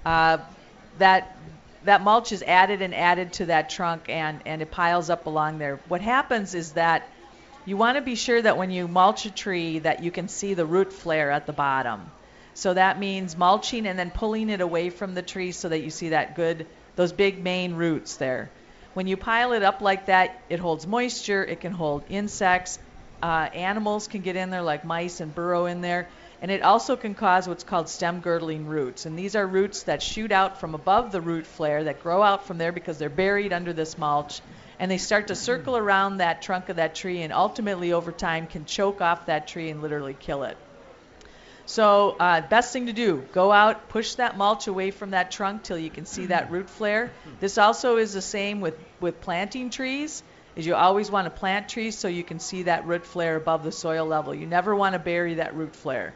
uh, 0.06 0.38
that 1.00 1.36
that 1.86 2.02
mulch 2.02 2.32
is 2.32 2.44
added 2.44 2.82
and 2.82 2.94
added 2.94 3.34
to 3.34 3.46
that 3.48 3.70
trunk, 3.70 4.04
and 4.10 4.42
and 4.46 4.62
it 4.62 4.72
piles 4.72 5.10
up 5.10 5.26
along 5.26 5.58
there. 5.58 5.80
What 5.88 6.02
happens 6.02 6.54
is 6.54 6.74
that 6.74 7.08
you 7.66 7.78
want 7.78 7.98
to 7.98 8.02
be 8.02 8.16
sure 8.16 8.42
that 8.42 8.58
when 8.58 8.72
you 8.72 8.88
mulch 8.88 9.26
a 9.26 9.32
tree 9.32 9.80
that 9.80 10.04
you 10.04 10.12
can 10.12 10.28
see 10.28 10.54
the 10.54 10.66
root 10.66 10.92
flare 10.92 11.32
at 11.32 11.46
the 11.46 11.54
bottom. 11.54 12.12
So 12.54 12.74
that 12.74 13.00
means 13.00 13.38
mulching 13.38 13.88
and 13.88 13.98
then 13.98 14.12
pulling 14.12 14.50
it 14.50 14.62
away 14.62 14.90
from 14.90 15.14
the 15.14 15.22
tree 15.22 15.52
so 15.52 15.70
that 15.70 15.82
you 15.82 15.90
see 15.90 16.10
that 16.10 16.36
good, 16.36 16.66
those 16.96 17.14
big 17.14 17.42
main 17.42 17.76
roots 17.76 18.18
there. 18.18 18.50
When 18.94 19.08
you 19.08 19.16
pile 19.16 19.54
it 19.54 19.64
up 19.64 19.82
like 19.82 20.08
that, 20.08 20.42
it 20.50 20.60
holds 20.60 20.86
moisture, 20.86 21.44
it 21.44 21.62
can 21.62 21.72
hold 21.72 22.04
insects, 22.10 22.78
uh, 23.24 23.48
animals 23.54 24.08
can 24.08 24.22
get 24.22 24.36
in 24.36 24.50
there 24.50 24.62
like 24.62 24.84
mice 24.84 25.22
and 25.22 25.34
burrow 25.34 25.66
in 25.66 25.82
there, 25.82 26.10
and 26.42 26.50
it 26.50 26.64
also 26.64 26.96
can 26.96 27.14
cause 27.14 27.48
what's 27.48 27.64
called 27.64 27.88
stem 27.88 28.20
girdling 28.20 28.66
roots. 28.66 29.06
And 29.06 29.18
these 29.18 29.36
are 29.36 29.46
roots 29.46 29.84
that 29.84 30.02
shoot 30.02 30.32
out 30.32 30.60
from 30.60 30.74
above 30.74 31.12
the 31.12 31.22
root 31.22 31.46
flare 31.46 31.84
that 31.84 32.02
grow 32.02 32.24
out 32.24 32.48
from 32.48 32.58
there 32.58 32.72
because 32.72 32.98
they're 32.98 33.10
buried 33.10 33.54
under 33.54 33.74
this 33.74 33.96
mulch. 33.96 34.42
And 34.80 34.90
they 34.90 34.98
start 34.98 35.28
to 35.28 35.36
circle 35.36 35.78
around 35.78 36.18
that 36.18 36.42
trunk 36.42 36.70
of 36.70 36.78
that 36.78 36.96
tree 36.96 37.22
and 37.22 37.32
ultimately 37.32 37.94
over 37.94 38.12
time 38.12 38.48
can 38.48 38.66
choke 38.66 39.02
off 39.02 39.28
that 39.28 39.48
tree 39.48 39.70
and 39.70 39.84
literally 39.84 40.16
kill 40.20 40.42
it. 40.44 40.58
So, 41.68 42.16
uh, 42.20 42.42
best 42.42 42.74
thing 42.74 42.88
to 42.88 42.94
do, 42.94 43.24
go 43.34 43.52
out, 43.52 43.88
push 43.90 44.16
that 44.16 44.36
mulch 44.36 44.68
away 44.68 44.90
from 44.90 45.12
that 45.12 45.30
trunk 45.30 45.62
till 45.62 45.78
you 45.78 45.92
can 45.92 46.08
see 46.08 46.26
that 46.26 46.50
root 46.50 46.72
flare. 46.72 47.12
This 47.40 47.60
also 47.60 47.98
is 47.98 48.14
the 48.14 48.22
same 48.22 48.62
with, 48.62 48.74
with 49.00 49.22
planting 49.22 49.70
trees, 49.70 50.24
is 50.56 50.66
you 50.66 50.74
always 50.74 51.12
want 51.12 51.26
to 51.26 51.30
plant 51.30 51.70
trees 51.70 51.98
so 51.98 52.08
you 52.08 52.24
can 52.24 52.40
see 52.40 52.64
that 52.64 52.88
root 52.88 53.06
flare 53.06 53.36
above 53.36 53.64
the 53.64 53.72
soil 53.72 54.08
level. 54.08 54.34
You 54.34 54.48
never 54.48 54.76
want 54.76 54.94
to 54.94 55.00
bury 55.00 55.36
that 55.36 55.56
root 55.56 55.76
flare. 55.76 56.14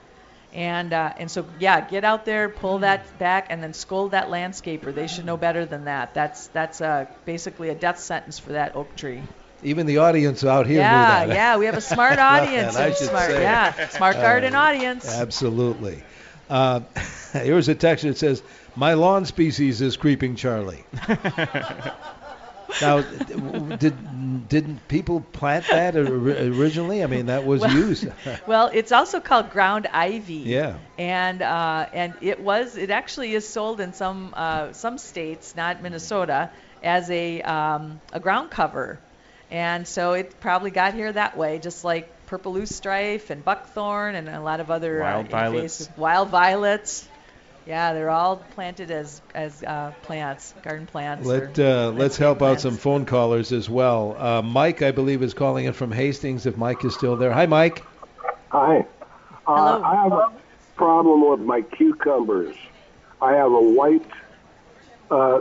And, 0.56 0.94
uh, 0.94 1.12
and 1.18 1.30
so, 1.30 1.46
yeah, 1.60 1.82
get 1.82 2.06
out 2.06 2.24
there, 2.26 2.48
pull 2.48 2.80
that 2.80 3.20
back, 3.20 3.48
and 3.50 3.62
then 3.62 3.74
scold 3.74 4.12
that 4.12 4.30
landscaper. 4.30 4.96
They 4.96 5.08
should 5.08 5.26
know 5.26 5.36
better 5.36 5.66
than 5.66 5.86
that. 5.86 6.14
That's, 6.14 6.48
that's 6.48 6.80
uh, 6.80 7.08
basically 7.26 7.70
a 7.70 7.76
death 7.76 8.00
sentence 8.00 8.40
for 8.40 8.54
that 8.54 8.74
oak 8.76 8.96
tree. 8.96 9.22
Even 9.64 9.86
the 9.86 9.98
audience 9.98 10.46
out 10.46 10.66
here 10.66 10.80
yeah, 10.80 11.24
knew 11.26 11.28
that. 11.28 11.36
yeah, 11.36 11.58
we 11.58 11.66
have 11.66 11.76
a 11.76 11.82
smart 11.82 12.16
Well, 12.18 12.42
audience. 12.44 12.76
I 12.78 12.92
should 12.94 13.08
smart, 13.10 13.32
say. 13.32 13.42
yeah, 13.42 13.90
smart 13.90 14.16
Uh, 14.16 14.22
garden 14.28 14.56
audience. 14.56 15.06
Absolutely. 15.10 16.04
Uh, 16.50 16.82
here's 17.34 17.68
a 17.68 17.76
text 17.76 18.06
that 18.06 18.18
says, 18.18 18.44
"My 18.76 18.94
lawn 18.94 19.26
species 19.26 19.82
is 19.82 19.98
creeping 19.98 20.36
Charlie." 20.36 20.86
Now, 22.82 23.02
did 23.02 24.48
didn't 24.50 24.88
people 24.88 25.22
plant 25.22 25.66
that 25.70 25.96
originally? 25.96 27.04
I 27.04 27.08
mean, 27.08 27.28
that 27.28 27.46
was 27.46 27.62
Well- 27.62 27.72
used. 27.72 28.08
well, 28.48 28.70
it's 28.74 28.92
also 28.92 29.20
called 29.20 29.50
ground 29.52 29.88
ivy. 29.92 30.34
Yeah. 30.36 30.78
And 30.98 31.42
uh, 31.42 31.88
and 31.94 32.14
it 32.22 32.40
was 32.40 32.78
it 32.78 32.90
actually 32.90 33.34
is 33.34 33.48
sold 33.48 33.80
in 33.82 33.94
some 33.94 34.34
uh, 34.36 34.74
some 34.74 34.98
states, 34.98 35.56
not 35.56 35.82
Minnesota, 35.82 36.50
as 36.84 37.10
a 37.10 37.42
um, 37.42 38.00
a 38.14 38.20
ground 38.20 38.52
cover, 38.52 39.00
and 39.52 39.88
so 39.88 40.14
it 40.14 40.40
probably 40.40 40.72
got 40.72 40.94
here 40.94 41.12
that 41.12 41.38
way, 41.38 41.60
just 41.60 41.84
like 41.84 42.10
purple 42.28 42.54
loosestrife 42.56 43.30
and 43.30 43.46
buckthorn 43.46 44.16
and 44.16 44.28
a 44.28 44.42
lot 44.42 44.60
of 44.60 44.72
other 44.72 45.00
Wild 45.00 45.28
uh, 45.28 45.30
violets. 45.30 45.90
wild 45.96 46.30
violets. 46.30 47.08
Yeah, 47.66 47.94
they're 47.94 48.12
all 48.12 48.38
planted 48.38 48.92
as 48.92 49.22
as 49.34 49.64
uh, 49.64 49.92
plants, 50.04 50.54
garden 50.64 50.86
plants. 50.86 51.26
Let 51.26 51.58
uh, 51.58 51.88
let's 51.88 51.98
landscape 52.00 52.20
help 52.24 52.42
out 52.44 52.62
some 52.62 52.78
phone 52.78 53.06
callers 53.06 53.52
as 53.52 53.70
well. 53.70 54.16
Uh, 54.18 54.42
Mike, 54.44 54.84
I 54.84 54.92
believe, 54.92 55.24
is 55.24 55.34
calling 55.34 55.66
in 55.66 55.74
from 55.74 55.92
Hastings. 55.92 56.46
If 56.46 56.58
Mike 56.58 56.86
is 56.86 56.94
still 56.94 57.16
there, 57.16 57.32
hi, 57.32 57.48
Mike. 57.48 57.84
Hi. 58.50 58.86
Uh, 59.48 59.82
I 59.82 59.96
have 60.04 60.12
a 60.12 60.32
problem 60.76 61.30
with 61.30 61.40
my 61.40 61.62
cucumbers. 61.62 62.56
I 63.22 63.34
have 63.34 63.52
a 63.52 63.62
white, 63.62 64.06
uh, 65.10 65.40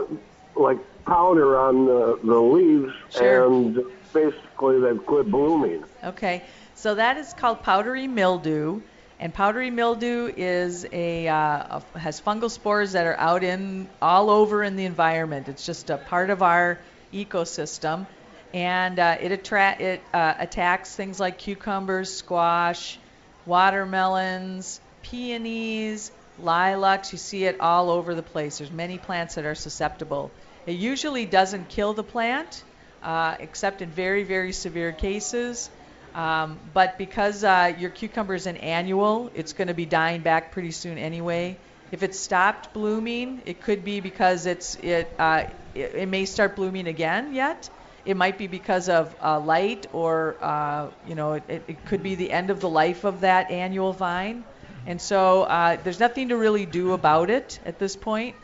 like 0.55 0.77
powder 1.05 1.57
on 1.59 1.85
the, 1.85 2.19
the 2.23 2.39
leaves, 2.39 2.93
Sure. 3.09 3.45
and 3.45 3.83
basically 4.13 4.79
they've 4.79 5.05
quit 5.05 5.29
blooming. 5.29 5.83
Okay, 6.03 6.43
so 6.73 6.95
that 6.95 7.17
is 7.17 7.33
called 7.33 7.61
powdery 7.61 8.07
mildew, 8.07 8.81
and 9.19 9.33
powdery 9.33 9.71
mildew 9.71 10.31
is 10.35 10.85
a, 10.91 11.27
uh, 11.27 11.79
a 11.93 11.99
has 11.99 12.19
fungal 12.19 12.51
spores 12.51 12.91
that 12.93 13.07
are 13.07 13.17
out 13.17 13.43
in 13.43 13.87
all 14.01 14.29
over 14.29 14.63
in 14.63 14.75
the 14.75 14.85
environment. 14.85 15.47
It's 15.47 15.65
just 15.65 15.89
a 15.89 15.97
part 15.97 16.29
of 16.29 16.41
our 16.41 16.79
ecosystem, 17.13 18.07
and 18.53 18.99
uh, 18.99 19.17
it 19.21 19.31
it 19.31 20.01
uh, 20.13 20.33
attacks 20.37 20.95
things 20.95 21.19
like 21.19 21.37
cucumbers, 21.37 22.13
squash, 22.13 22.99
watermelons, 23.45 24.81
peonies, 25.01 26.11
lilacs. 26.39 27.13
You 27.13 27.17
see 27.17 27.45
it 27.45 27.61
all 27.61 27.89
over 27.89 28.15
the 28.15 28.23
place. 28.23 28.57
There's 28.57 28.71
many 28.71 28.97
plants 28.97 29.35
that 29.35 29.45
are 29.45 29.55
susceptible. 29.55 30.31
It 30.65 30.73
usually 30.73 31.25
doesn't 31.25 31.69
kill 31.69 31.93
the 31.93 32.03
plant, 32.03 32.63
uh, 33.01 33.35
except 33.39 33.81
in 33.81 33.89
very, 33.89 34.23
very 34.23 34.51
severe 34.51 34.91
cases. 34.91 35.69
Um, 36.15 36.59
but 36.73 36.97
because 36.97 37.43
uh, 37.43 37.73
your 37.77 37.89
cucumber 37.89 38.35
is 38.35 38.47
an 38.47 38.55
annual, 38.57 39.29
it's 39.35 39.51
going 39.51 39.67
to 39.67 39.73
be 39.73 39.85
dying 39.85 40.21
back 40.21 40.53
pretty 40.53 40.71
soon 40.71 40.97
anyway. 40.97 41.57
If 41.91 42.03
it 42.03 42.15
stopped 42.15 42.73
blooming, 42.73 43.41
it 43.45 43.61
could 43.61 43.83
be 43.83 43.99
because 43.99 44.45
it's 44.45 44.75
it, 44.75 45.13
uh, 45.19 45.43
it 45.73 45.95
it 45.95 46.07
may 46.07 46.25
start 46.25 46.55
blooming 46.55 46.87
again 46.87 47.33
yet. 47.33 47.69
It 48.05 48.15
might 48.15 48.37
be 48.37 48.47
because 48.47 48.87
of 48.87 49.13
uh, 49.21 49.39
light, 49.41 49.87
or 49.91 50.37
uh, 50.41 50.87
you 51.05 51.15
know, 51.15 51.33
it, 51.33 51.43
it 51.49 51.85
could 51.85 52.01
be 52.01 52.15
the 52.15 52.31
end 52.31 52.49
of 52.49 52.61
the 52.61 52.69
life 52.69 53.03
of 53.03 53.21
that 53.21 53.51
annual 53.51 53.91
vine. 53.91 54.45
And 54.85 55.01
so 55.01 55.43
uh, 55.43 55.77
there's 55.83 55.99
nothing 55.99 56.29
to 56.29 56.37
really 56.37 56.65
do 56.65 56.93
about 56.93 57.29
it 57.29 57.59
at 57.65 57.77
this 57.77 57.95
point. 57.97 58.35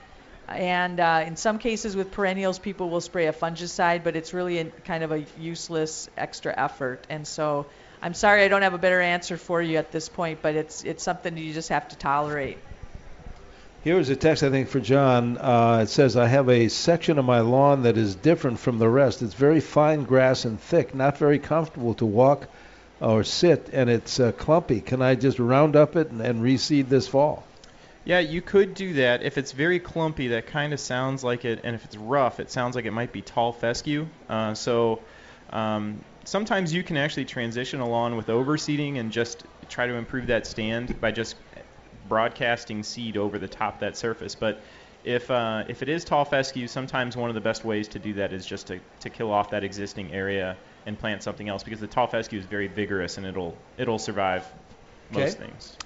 And 0.55 0.99
uh, 0.99 1.23
in 1.25 1.35
some 1.35 1.57
cases 1.57 1.95
with 1.95 2.11
perennials, 2.11 2.59
people 2.59 2.89
will 2.89 3.01
spray 3.01 3.27
a 3.27 3.33
fungicide, 3.33 4.03
but 4.03 4.15
it's 4.15 4.33
really 4.33 4.59
a, 4.59 4.65
kind 4.65 5.03
of 5.03 5.11
a 5.11 5.25
useless 5.39 6.09
extra 6.17 6.53
effort. 6.57 7.05
And 7.09 7.27
so 7.27 7.65
I'm 8.01 8.13
sorry 8.13 8.43
I 8.43 8.47
don't 8.47 8.63
have 8.63 8.73
a 8.73 8.79
better 8.79 9.01
answer 9.01 9.37
for 9.37 9.61
you 9.61 9.77
at 9.77 9.91
this 9.91 10.09
point, 10.09 10.41
but 10.41 10.55
it's 10.55 10.83
it's 10.83 11.03
something 11.03 11.37
you 11.37 11.53
just 11.53 11.69
have 11.69 11.87
to 11.89 11.95
tolerate. 11.95 12.57
Here 13.83 13.97
is 13.97 14.09
a 14.09 14.15
text, 14.15 14.43
I 14.43 14.51
think, 14.51 14.69
for 14.69 14.79
John. 14.79 15.39
Uh, 15.39 15.79
it 15.81 15.89
says, 15.89 16.15
I 16.15 16.27
have 16.27 16.49
a 16.49 16.67
section 16.67 17.17
of 17.17 17.25
my 17.25 17.39
lawn 17.39 17.83
that 17.83 17.97
is 17.97 18.13
different 18.13 18.59
from 18.59 18.77
the 18.77 18.87
rest. 18.87 19.23
It's 19.23 19.33
very 19.33 19.59
fine 19.59 20.03
grass 20.03 20.45
and 20.45 20.59
thick, 20.59 20.93
not 20.93 21.17
very 21.17 21.39
comfortable 21.39 21.95
to 21.95 22.05
walk 22.05 22.47
or 22.99 23.23
sit, 23.23 23.69
and 23.73 23.89
it's 23.89 24.19
uh, 24.19 24.33
clumpy. 24.33 24.81
Can 24.81 25.01
I 25.01 25.15
just 25.15 25.39
Roundup 25.39 25.95
it 25.95 26.11
and, 26.11 26.21
and 26.21 26.43
reseed 26.43 26.89
this 26.89 27.07
fall? 27.07 27.43
Yeah, 28.03 28.19
you 28.19 28.41
could 28.41 28.73
do 28.73 28.93
that. 28.93 29.21
If 29.21 29.37
it's 29.37 29.51
very 29.51 29.79
clumpy, 29.79 30.29
that 30.29 30.47
kind 30.47 30.73
of 30.73 30.79
sounds 30.79 31.23
like 31.23 31.45
it, 31.45 31.61
and 31.63 31.75
if 31.75 31.85
it's 31.85 31.95
rough, 31.95 32.39
it 32.39 32.49
sounds 32.49 32.75
like 32.75 32.85
it 32.85 32.91
might 32.91 33.11
be 33.13 33.21
tall 33.21 33.53
fescue. 33.53 34.07
Uh, 34.27 34.55
so 34.55 35.03
um, 35.51 36.03
sometimes 36.25 36.73
you 36.73 36.83
can 36.83 36.97
actually 36.97 37.25
transition 37.25 37.79
a 37.79 37.87
lawn 37.87 38.15
with 38.15 38.27
overseeding 38.27 38.99
and 38.99 39.11
just 39.11 39.45
try 39.67 39.85
to 39.85 39.93
improve 39.93 40.27
that 40.27 40.47
stand 40.47 40.99
by 40.99 41.11
just 41.11 41.35
broadcasting 42.07 42.83
seed 42.83 43.17
over 43.17 43.37
the 43.37 43.47
top 43.47 43.75
of 43.75 43.79
that 43.81 43.97
surface. 43.97 44.33
But 44.33 44.63
if 45.03 45.29
uh, 45.29 45.63
if 45.67 45.81
it 45.81 45.89
is 45.89 46.03
tall 46.03 46.25
fescue, 46.25 46.67
sometimes 46.67 47.15
one 47.15 47.29
of 47.29 47.35
the 47.35 47.41
best 47.41 47.63
ways 47.65 47.87
to 47.89 47.99
do 47.99 48.13
that 48.13 48.33
is 48.33 48.45
just 48.45 48.67
to, 48.67 48.79
to 48.99 49.09
kill 49.09 49.31
off 49.31 49.51
that 49.51 49.63
existing 49.63 50.11
area 50.11 50.57
and 50.85 50.97
plant 50.97 51.23
something 51.23 51.49
else 51.49 51.63
because 51.63 51.79
the 51.79 51.87
tall 51.87 52.07
fescue 52.07 52.39
is 52.39 52.45
very 52.45 52.67
vigorous 52.67 53.17
and 53.17 53.25
it'll 53.25 53.57
it'll 53.77 53.99
survive 53.99 54.45
most 55.09 55.37
Okay. 55.37 55.45
things. 55.47 55.77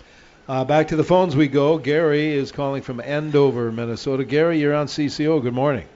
Uh, 0.47 0.63
back 0.63 0.89
to 0.89 0.95
the 0.95 1.03
phones 1.03 1.35
we 1.35 1.47
go. 1.47 1.79
Gary 1.79 2.31
is 2.31 2.51
calling 2.51 2.83
from 2.83 2.99
Andover, 2.99 3.71
Minnesota. 3.71 4.23
Gary, 4.23 4.59
you're 4.59 4.75
on 4.75 4.85
CCO. 4.85 5.41
Good 5.41 5.55
morning. 5.55 5.87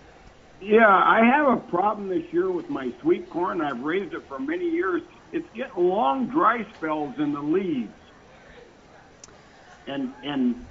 Yeah, 0.60 0.88
I 0.88 1.24
have 1.24 1.48
a 1.50 1.58
problem 1.58 2.08
this 2.08 2.34
year 2.34 2.50
with 2.50 2.68
my 2.68 2.92
sweet 3.00 3.30
corn. 3.30 3.62
I've 3.62 3.82
raised 3.82 4.16
it 4.16 4.28
for 4.28 4.40
many 4.40 4.68
years. 4.68 5.04
It's 5.32 5.48
getting 5.54 5.88
long 5.88 6.28
dry 6.28 6.66
spells 6.76 7.20
in 7.20 7.34
the 7.34 7.42
leaves, 7.42 7.94
and 9.86 10.12
and 10.24 10.66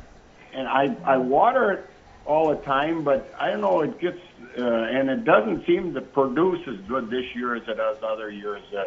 and 0.52 0.66
I 0.66 0.96
I 1.04 1.16
water 1.18 1.70
it 1.70 1.86
all 2.26 2.48
the 2.48 2.56
time, 2.56 3.04
but 3.04 3.32
I 3.38 3.50
don't 3.50 3.60
know. 3.60 3.82
It 3.82 4.00
gets 4.00 4.18
uh, 4.58 4.64
and 4.64 5.08
it 5.08 5.24
doesn't 5.24 5.66
seem 5.66 5.94
to 5.94 6.00
produce 6.00 6.66
as 6.66 6.80
good 6.88 7.10
this 7.10 7.32
year 7.36 7.54
as 7.54 7.62
it 7.68 7.76
does 7.76 7.98
other 8.02 8.28
years. 8.28 8.62
Uh, 8.76 8.86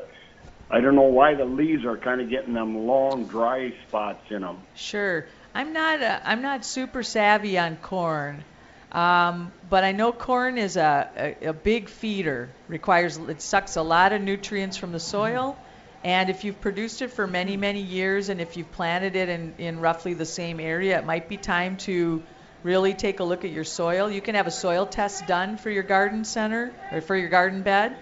I 0.71 0.79
don't 0.79 0.95
know 0.95 1.01
why 1.01 1.35
the 1.35 1.43
leaves 1.43 1.83
are 1.85 1.97
kind 1.97 2.21
of 2.21 2.29
getting 2.29 2.53
them 2.53 2.87
long 2.87 3.25
dry 3.25 3.73
spots 3.87 4.23
in 4.29 4.41
them. 4.41 4.59
Sure. 4.73 5.25
I'm 5.53 5.73
not 5.73 6.01
a, 6.01 6.21
I'm 6.29 6.41
not 6.41 6.63
super 6.63 7.03
savvy 7.03 7.57
on 7.57 7.75
corn, 7.75 8.45
um, 8.93 9.51
but 9.69 9.83
I 9.83 9.91
know 9.91 10.13
corn 10.13 10.57
is 10.57 10.77
a, 10.77 11.35
a, 11.41 11.47
a 11.49 11.53
big 11.53 11.89
feeder. 11.89 12.49
Requires 12.69 13.17
it 13.17 13.41
sucks 13.41 13.75
a 13.75 13.81
lot 13.81 14.13
of 14.13 14.21
nutrients 14.21 14.77
from 14.77 14.93
the 14.93 14.99
soil, 14.99 15.57
and 16.05 16.29
if 16.29 16.45
you've 16.45 16.61
produced 16.61 17.01
it 17.01 17.09
for 17.09 17.27
many 17.27 17.57
many 17.57 17.81
years, 17.81 18.29
and 18.29 18.39
if 18.39 18.55
you've 18.55 18.71
planted 18.71 19.17
it 19.17 19.27
in 19.27 19.53
in 19.57 19.81
roughly 19.81 20.13
the 20.13 20.25
same 20.25 20.61
area, 20.61 20.97
it 20.97 21.05
might 21.05 21.27
be 21.27 21.35
time 21.35 21.75
to 21.77 22.23
really 22.63 22.93
take 22.93 23.19
a 23.19 23.25
look 23.25 23.43
at 23.43 23.51
your 23.51 23.65
soil. 23.65 24.09
You 24.09 24.21
can 24.21 24.35
have 24.35 24.47
a 24.47 24.51
soil 24.51 24.85
test 24.85 25.27
done 25.27 25.57
for 25.57 25.69
your 25.69 25.83
garden 25.83 26.23
center 26.23 26.71
or 26.93 27.01
for 27.01 27.17
your 27.17 27.29
garden 27.29 27.61
bed. 27.61 27.97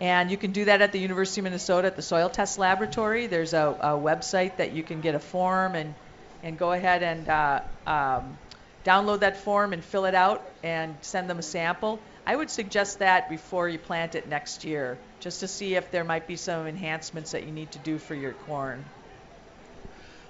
And 0.00 0.30
you 0.30 0.36
can 0.36 0.52
do 0.52 0.64
that 0.66 0.82
at 0.82 0.92
the 0.92 0.98
University 0.98 1.40
of 1.40 1.44
Minnesota 1.44 1.86
at 1.86 1.96
the 1.96 2.02
Soil 2.02 2.28
Test 2.28 2.58
Laboratory. 2.58 3.26
There's 3.26 3.54
a, 3.54 3.76
a 3.80 3.90
website 3.90 4.56
that 4.56 4.72
you 4.72 4.82
can 4.82 5.00
get 5.00 5.14
a 5.14 5.20
form 5.20 5.74
and, 5.74 5.94
and 6.42 6.58
go 6.58 6.72
ahead 6.72 7.02
and 7.02 7.28
uh, 7.28 7.60
um, 7.86 8.36
download 8.84 9.20
that 9.20 9.38
form 9.38 9.72
and 9.72 9.82
fill 9.84 10.04
it 10.04 10.14
out 10.14 10.44
and 10.62 10.96
send 11.00 11.30
them 11.30 11.38
a 11.38 11.42
sample. 11.42 12.00
I 12.26 12.34
would 12.34 12.50
suggest 12.50 12.98
that 13.00 13.28
before 13.28 13.68
you 13.68 13.78
plant 13.78 14.14
it 14.14 14.28
next 14.28 14.64
year, 14.64 14.98
just 15.20 15.40
to 15.40 15.48
see 15.48 15.74
if 15.74 15.90
there 15.90 16.04
might 16.04 16.26
be 16.26 16.36
some 16.36 16.66
enhancements 16.66 17.32
that 17.32 17.44
you 17.44 17.52
need 17.52 17.70
to 17.72 17.78
do 17.78 17.98
for 17.98 18.14
your 18.14 18.32
corn. 18.32 18.84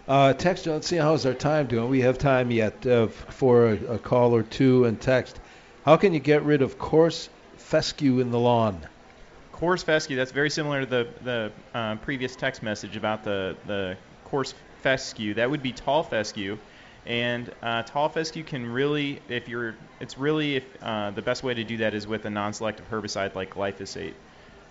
Uh, 0.06 0.34
text, 0.34 0.66
let's 0.66 0.86
see 0.86 0.96
how's 0.96 1.24
our 1.24 1.32
time 1.32 1.66
doing. 1.66 1.88
We 1.88 2.02
have 2.02 2.18
time 2.18 2.50
yet 2.50 2.86
uh, 2.86 3.06
for 3.06 3.68
a, 3.68 3.94
a 3.94 3.98
call 3.98 4.34
or 4.34 4.42
two 4.42 4.84
and 4.84 5.00
text. 5.00 5.40
How 5.84 5.96
can 5.96 6.12
you 6.12 6.20
get 6.20 6.42
rid 6.42 6.62
of 6.62 6.78
coarse 6.78 7.28
fescue 7.56 8.20
in 8.20 8.30
the 8.30 8.38
lawn? 8.38 8.86
Coarse 9.54 9.84
fescue, 9.84 10.16
that's 10.16 10.32
very 10.32 10.50
similar 10.50 10.80
to 10.80 10.86
the, 10.86 11.08
the 11.22 11.52
uh, 11.78 11.94
previous 11.96 12.34
text 12.34 12.60
message 12.60 12.96
about 12.96 13.22
the, 13.22 13.56
the 13.66 13.96
coarse 14.24 14.52
fescue. 14.82 15.32
That 15.34 15.48
would 15.48 15.62
be 15.62 15.70
tall 15.72 16.02
fescue. 16.02 16.58
And 17.06 17.54
uh, 17.62 17.84
tall 17.84 18.08
fescue 18.08 18.42
can 18.42 18.66
really, 18.66 19.20
if 19.28 19.48
you're, 19.48 19.76
it's 20.00 20.18
really, 20.18 20.56
if, 20.56 20.64
uh, 20.82 21.12
the 21.12 21.22
best 21.22 21.44
way 21.44 21.54
to 21.54 21.62
do 21.62 21.76
that 21.78 21.94
is 21.94 22.04
with 22.04 22.24
a 22.24 22.30
non-selective 22.30 22.90
herbicide 22.90 23.36
like 23.36 23.54
glyphosate. 23.54 24.14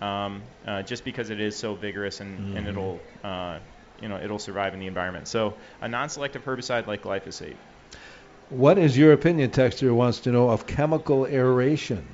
Um, 0.02 0.42
uh, 0.66 0.82
just 0.82 1.02
because 1.02 1.30
it 1.30 1.40
is 1.40 1.58
so 1.58 1.74
vigorous 1.74 2.20
and, 2.20 2.54
and 2.54 2.66
Mhm. 2.66 2.70
it'll, 2.70 3.00
uh, 3.24 3.58
you 4.02 4.08
know, 4.08 4.20
it'll 4.22 4.38
survive 4.38 4.74
in 4.74 4.80
the 4.80 4.86
environment. 4.86 5.28
So 5.28 5.54
a 5.80 5.88
non-selective 5.88 6.44
herbicide 6.44 6.86
like 6.86 7.02
glyphosate. 7.02 7.56
What 8.50 8.76
is 8.76 8.98
your 8.98 9.14
opinion, 9.14 9.50
Texter 9.50 9.94
wants 9.94 10.18
to 10.20 10.30
know, 10.30 10.50
of 10.50 10.66
chemical 10.66 11.24
aeration? 11.26 12.04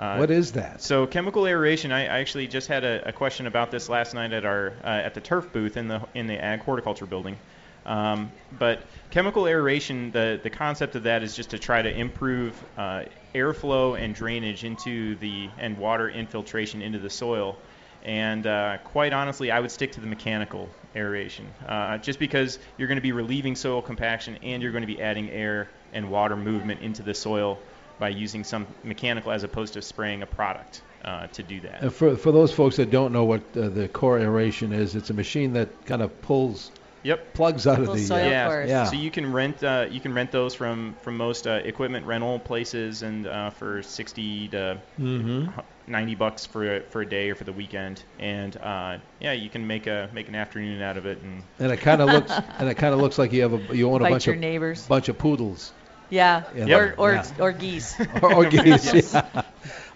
Uh, 0.00 0.16
what 0.16 0.30
is 0.30 0.52
that? 0.52 0.80
So 0.80 1.06
chemical 1.06 1.46
aeration, 1.46 1.92
I, 1.92 2.04
I 2.04 2.20
actually 2.20 2.46
just 2.46 2.68
had 2.68 2.84
a, 2.84 3.10
a 3.10 3.12
question 3.12 3.46
about 3.46 3.70
this 3.70 3.90
last 3.90 4.14
night 4.14 4.32
at 4.32 4.46
our 4.46 4.72
uh, 4.82 4.86
at 4.86 5.12
the 5.12 5.20
turf 5.20 5.52
booth 5.52 5.76
in 5.76 5.88
the 5.88 6.00
in 6.14 6.26
the 6.26 6.42
ag 6.42 6.60
horticulture 6.60 7.04
building. 7.04 7.36
Um, 7.84 8.32
but 8.58 8.80
chemical 9.10 9.46
aeration, 9.46 10.10
the 10.10 10.40
the 10.42 10.48
concept 10.48 10.96
of 10.96 11.02
that 11.02 11.22
is 11.22 11.36
just 11.36 11.50
to 11.50 11.58
try 11.58 11.82
to 11.82 11.94
improve 11.94 12.58
uh, 12.78 13.04
airflow 13.34 14.02
and 14.02 14.14
drainage 14.14 14.64
into 14.64 15.16
the 15.16 15.50
and 15.58 15.76
water 15.76 16.08
infiltration 16.08 16.80
into 16.80 16.98
the 16.98 17.10
soil. 17.10 17.58
And 18.02 18.46
uh, 18.46 18.78
quite 18.82 19.12
honestly, 19.12 19.50
I 19.50 19.60
would 19.60 19.70
stick 19.70 19.92
to 19.92 20.00
the 20.00 20.06
mechanical 20.06 20.70
aeration, 20.96 21.46
uh, 21.68 21.98
just 21.98 22.18
because 22.18 22.58
you're 22.78 22.88
going 22.88 22.96
to 22.96 23.02
be 23.02 23.12
relieving 23.12 23.54
soil 23.54 23.82
compaction 23.82 24.38
and 24.42 24.62
you're 24.62 24.72
going 24.72 24.80
to 24.80 24.86
be 24.94 25.02
adding 25.02 25.28
air 25.28 25.68
and 25.92 26.10
water 26.10 26.36
movement 26.36 26.80
into 26.80 27.02
the 27.02 27.12
soil 27.12 27.58
by 28.00 28.08
using 28.08 28.42
some 28.44 28.66
mechanical 28.82 29.30
as 29.30 29.44
opposed 29.44 29.74
to 29.74 29.82
spraying 29.82 30.22
a 30.22 30.26
product 30.26 30.82
uh, 31.04 31.26
to 31.28 31.42
do 31.42 31.60
that. 31.60 31.82
And 31.82 31.94
for, 31.94 32.16
for 32.16 32.32
those 32.32 32.52
folks 32.52 32.76
that 32.76 32.90
don't 32.90 33.12
know 33.12 33.24
what 33.24 33.42
uh, 33.56 33.68
the 33.68 33.88
core 33.88 34.18
aeration 34.18 34.72
is, 34.72 34.96
it's 34.96 35.10
a 35.10 35.14
machine 35.14 35.52
that 35.52 35.68
kind 35.86 36.02
of 36.02 36.22
pulls 36.22 36.70
Yep. 37.02 37.32
plugs 37.32 37.66
out 37.66 37.80
of 37.80 37.86
the 37.86 37.98
soil 37.98 38.18
uh, 38.18 38.28
yeah. 38.28 38.64
yeah. 38.66 38.84
So 38.84 38.94
you 38.96 39.10
can 39.10 39.32
rent 39.32 39.64
uh, 39.64 39.86
you 39.90 40.00
can 40.00 40.12
rent 40.12 40.32
those 40.32 40.54
from 40.54 40.94
from 41.00 41.16
most 41.16 41.46
uh, 41.46 41.60
equipment 41.64 42.04
rental 42.04 42.38
places 42.38 43.02
and 43.02 43.26
uh, 43.26 43.48
for 43.48 43.82
60 43.82 44.48
to 44.48 44.78
hmm 44.98 45.46
90 45.86 46.14
bucks 46.14 46.46
for 46.46 46.76
a, 46.76 46.80
for 46.82 47.00
a 47.00 47.06
day 47.08 47.30
or 47.30 47.34
for 47.34 47.44
the 47.44 47.52
weekend 47.54 48.04
and 48.18 48.56
uh, 48.58 48.98
yeah 49.18 49.32
you 49.32 49.48
can 49.48 49.66
make 49.66 49.86
a 49.86 50.10
make 50.12 50.28
an 50.28 50.34
afternoon 50.34 50.82
out 50.82 50.96
of 50.98 51.06
it 51.06 51.18
and 51.22 51.42
And 51.58 51.72
it 51.72 51.78
kind 51.78 52.02
of 52.02 52.08
looks 52.10 52.32
and 52.58 52.68
it 52.68 52.76
kind 52.76 52.92
of 52.94 53.00
looks 53.00 53.18
like 53.18 53.32
you 53.32 53.42
have 53.42 53.70
a 53.70 53.74
you 53.76 53.90
own 53.90 54.02
a 54.02 54.04
Fight 54.04 54.10
bunch 54.10 54.26
your 54.26 54.34
of 54.34 54.40
neighbors. 54.40 54.86
bunch 54.86 55.08
of 55.08 55.16
poodles 55.18 55.72
Yeah. 56.10 56.42
Yeah. 56.54 56.76
Or 56.76 56.94
or 56.98 57.12
Yeah. 57.14 57.24
or 57.38 57.52
geese. 57.52 57.98
or, 58.22 58.34
or 58.34 58.44
geese. 58.44 58.92
Yes. 58.94 59.12
yeah. 59.14 59.42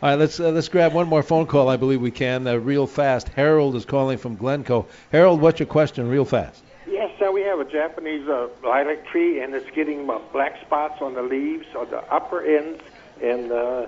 All 0.03 0.11
right, 0.11 0.19
let's 0.19 0.39
uh, 0.41 0.51
let's 0.51 0.69
grab 0.69 0.93
one 0.93 1.09
more 1.09 1.23
phone 1.23 1.47
call. 1.47 1.69
I 1.69 1.77
believe 1.77 2.01
we 2.01 2.11
can 2.11 2.47
uh, 2.47 2.55
real 2.57 2.87
fast. 2.87 3.29
Harold 3.29 3.75
is 3.77 3.85
calling 3.85 4.19
from 4.19 4.37
Glencoe. 4.37 4.87
Harold, 5.13 5.41
what's 5.41 5.61
your 5.61 5.67
question, 5.67 6.09
real 6.09 6.25
fast? 6.25 6.63
Yes, 6.87 7.11
sir. 7.19 7.33
we 7.33 7.41
have 7.43 7.59
a 7.59 7.65
Japanese 7.65 8.29
uh, 8.29 8.49
lilac 8.63 9.07
tree, 9.07 9.41
and 9.41 9.55
it's 9.55 9.71
getting 9.71 10.09
uh, 10.09 10.19
black 10.33 10.61
spots 10.61 11.01
on 11.01 11.15
the 11.15 11.23
leaves, 11.23 11.67
on 11.75 11.89
the 11.91 12.03
upper 12.13 12.45
ends, 12.45 12.83
and 13.23 13.51
uh, 13.51 13.87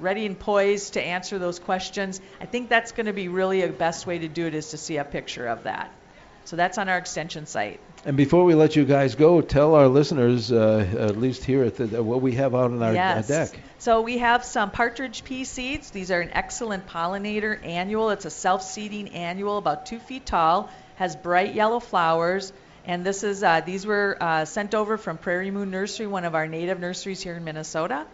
ready 0.00 0.26
and 0.26 0.38
poised 0.38 0.94
to 0.94 1.02
answer 1.02 1.38
those 1.38 1.58
questions. 1.58 2.20
I 2.40 2.46
think 2.46 2.68
that's 2.68 2.92
going 2.92 3.06
to 3.06 3.12
be 3.12 3.28
really 3.28 3.62
a 3.62 3.68
best 3.68 4.06
way 4.06 4.18
to 4.18 4.28
do 4.28 4.46
it 4.46 4.54
is 4.54 4.70
to 4.70 4.76
see 4.76 4.96
a 4.96 5.04
picture 5.04 5.46
of 5.46 5.64
that. 5.64 5.90
So 6.44 6.54
that's 6.54 6.78
on 6.78 6.88
our 6.88 6.98
extension 6.98 7.46
site. 7.46 7.80
And 8.04 8.16
before 8.16 8.44
we 8.44 8.54
let 8.54 8.76
you 8.76 8.84
guys 8.84 9.16
go, 9.16 9.40
tell 9.40 9.74
our 9.74 9.88
listeners, 9.88 10.52
uh, 10.52 10.86
at 10.96 11.16
least 11.16 11.44
here 11.44 11.64
at 11.64 11.74
the, 11.74 12.00
what 12.00 12.22
we 12.22 12.32
have 12.36 12.54
out 12.54 12.70
on 12.70 12.80
our 12.80 12.94
yes. 12.94 13.26
deck. 13.26 13.58
So 13.78 14.02
we 14.02 14.18
have 14.18 14.44
some 14.44 14.70
partridge 14.70 15.24
pea 15.24 15.42
seeds. 15.42 15.90
These 15.90 16.12
are 16.12 16.20
an 16.20 16.30
excellent 16.32 16.86
pollinator 16.86 17.64
annual. 17.66 18.10
It's 18.10 18.24
a 18.24 18.30
self-seeding 18.30 19.08
annual, 19.08 19.58
about 19.58 19.86
two 19.86 19.98
feet 19.98 20.24
tall, 20.24 20.70
has 20.94 21.16
bright 21.16 21.54
yellow 21.54 21.80
flowers. 21.80 22.52
And 22.84 23.04
this 23.04 23.24
is 23.24 23.42
uh, 23.42 23.62
these 23.62 23.84
were 23.84 24.16
uh, 24.20 24.44
sent 24.44 24.72
over 24.76 24.96
from 24.96 25.18
Prairie 25.18 25.50
Moon 25.50 25.72
Nursery, 25.72 26.06
one 26.06 26.24
of 26.24 26.36
our 26.36 26.46
native 26.46 26.78
nurseries 26.78 27.20
here 27.20 27.34
in 27.34 27.42
Minnesota. 27.42 28.06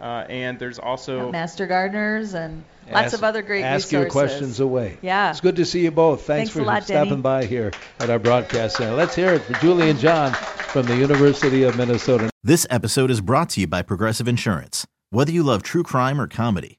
Uh, 0.00 0.24
and 0.30 0.58
there's 0.58 0.78
also 0.78 1.30
master 1.30 1.66
gardeners 1.66 2.32
and 2.32 2.64
lots 2.90 3.06
ask, 3.06 3.14
of 3.14 3.24
other 3.24 3.42
great 3.42 3.62
ask 3.62 3.88
resources. 3.88 3.92
your 3.92 4.08
questions 4.08 4.60
away. 4.60 4.96
Yeah. 5.02 5.30
It's 5.30 5.42
good 5.42 5.56
to 5.56 5.66
see 5.66 5.82
you 5.84 5.90
both. 5.90 6.22
Thanks, 6.22 6.50
Thanks 6.50 6.50
for 6.52 6.62
lot, 6.62 6.84
stopping 6.84 7.10
Denny. 7.10 7.22
by 7.22 7.44
here 7.44 7.70
at 7.98 8.08
our 8.08 8.18
broadcast 8.18 8.76
center. 8.76 8.94
Let's 8.94 9.14
hear 9.14 9.34
it 9.34 9.42
for 9.42 9.52
Julie 9.54 9.90
and 9.90 9.98
John 9.98 10.32
from 10.32 10.86
the 10.86 10.96
University 10.96 11.64
of 11.64 11.76
Minnesota. 11.76 12.30
This 12.42 12.66
episode 12.70 13.10
is 13.10 13.20
brought 13.20 13.50
to 13.50 13.60
you 13.60 13.66
by 13.66 13.82
Progressive 13.82 14.26
Insurance. 14.26 14.86
Whether 15.10 15.32
you 15.32 15.42
love 15.42 15.62
true 15.62 15.82
crime 15.82 16.18
or 16.18 16.26
comedy, 16.26 16.78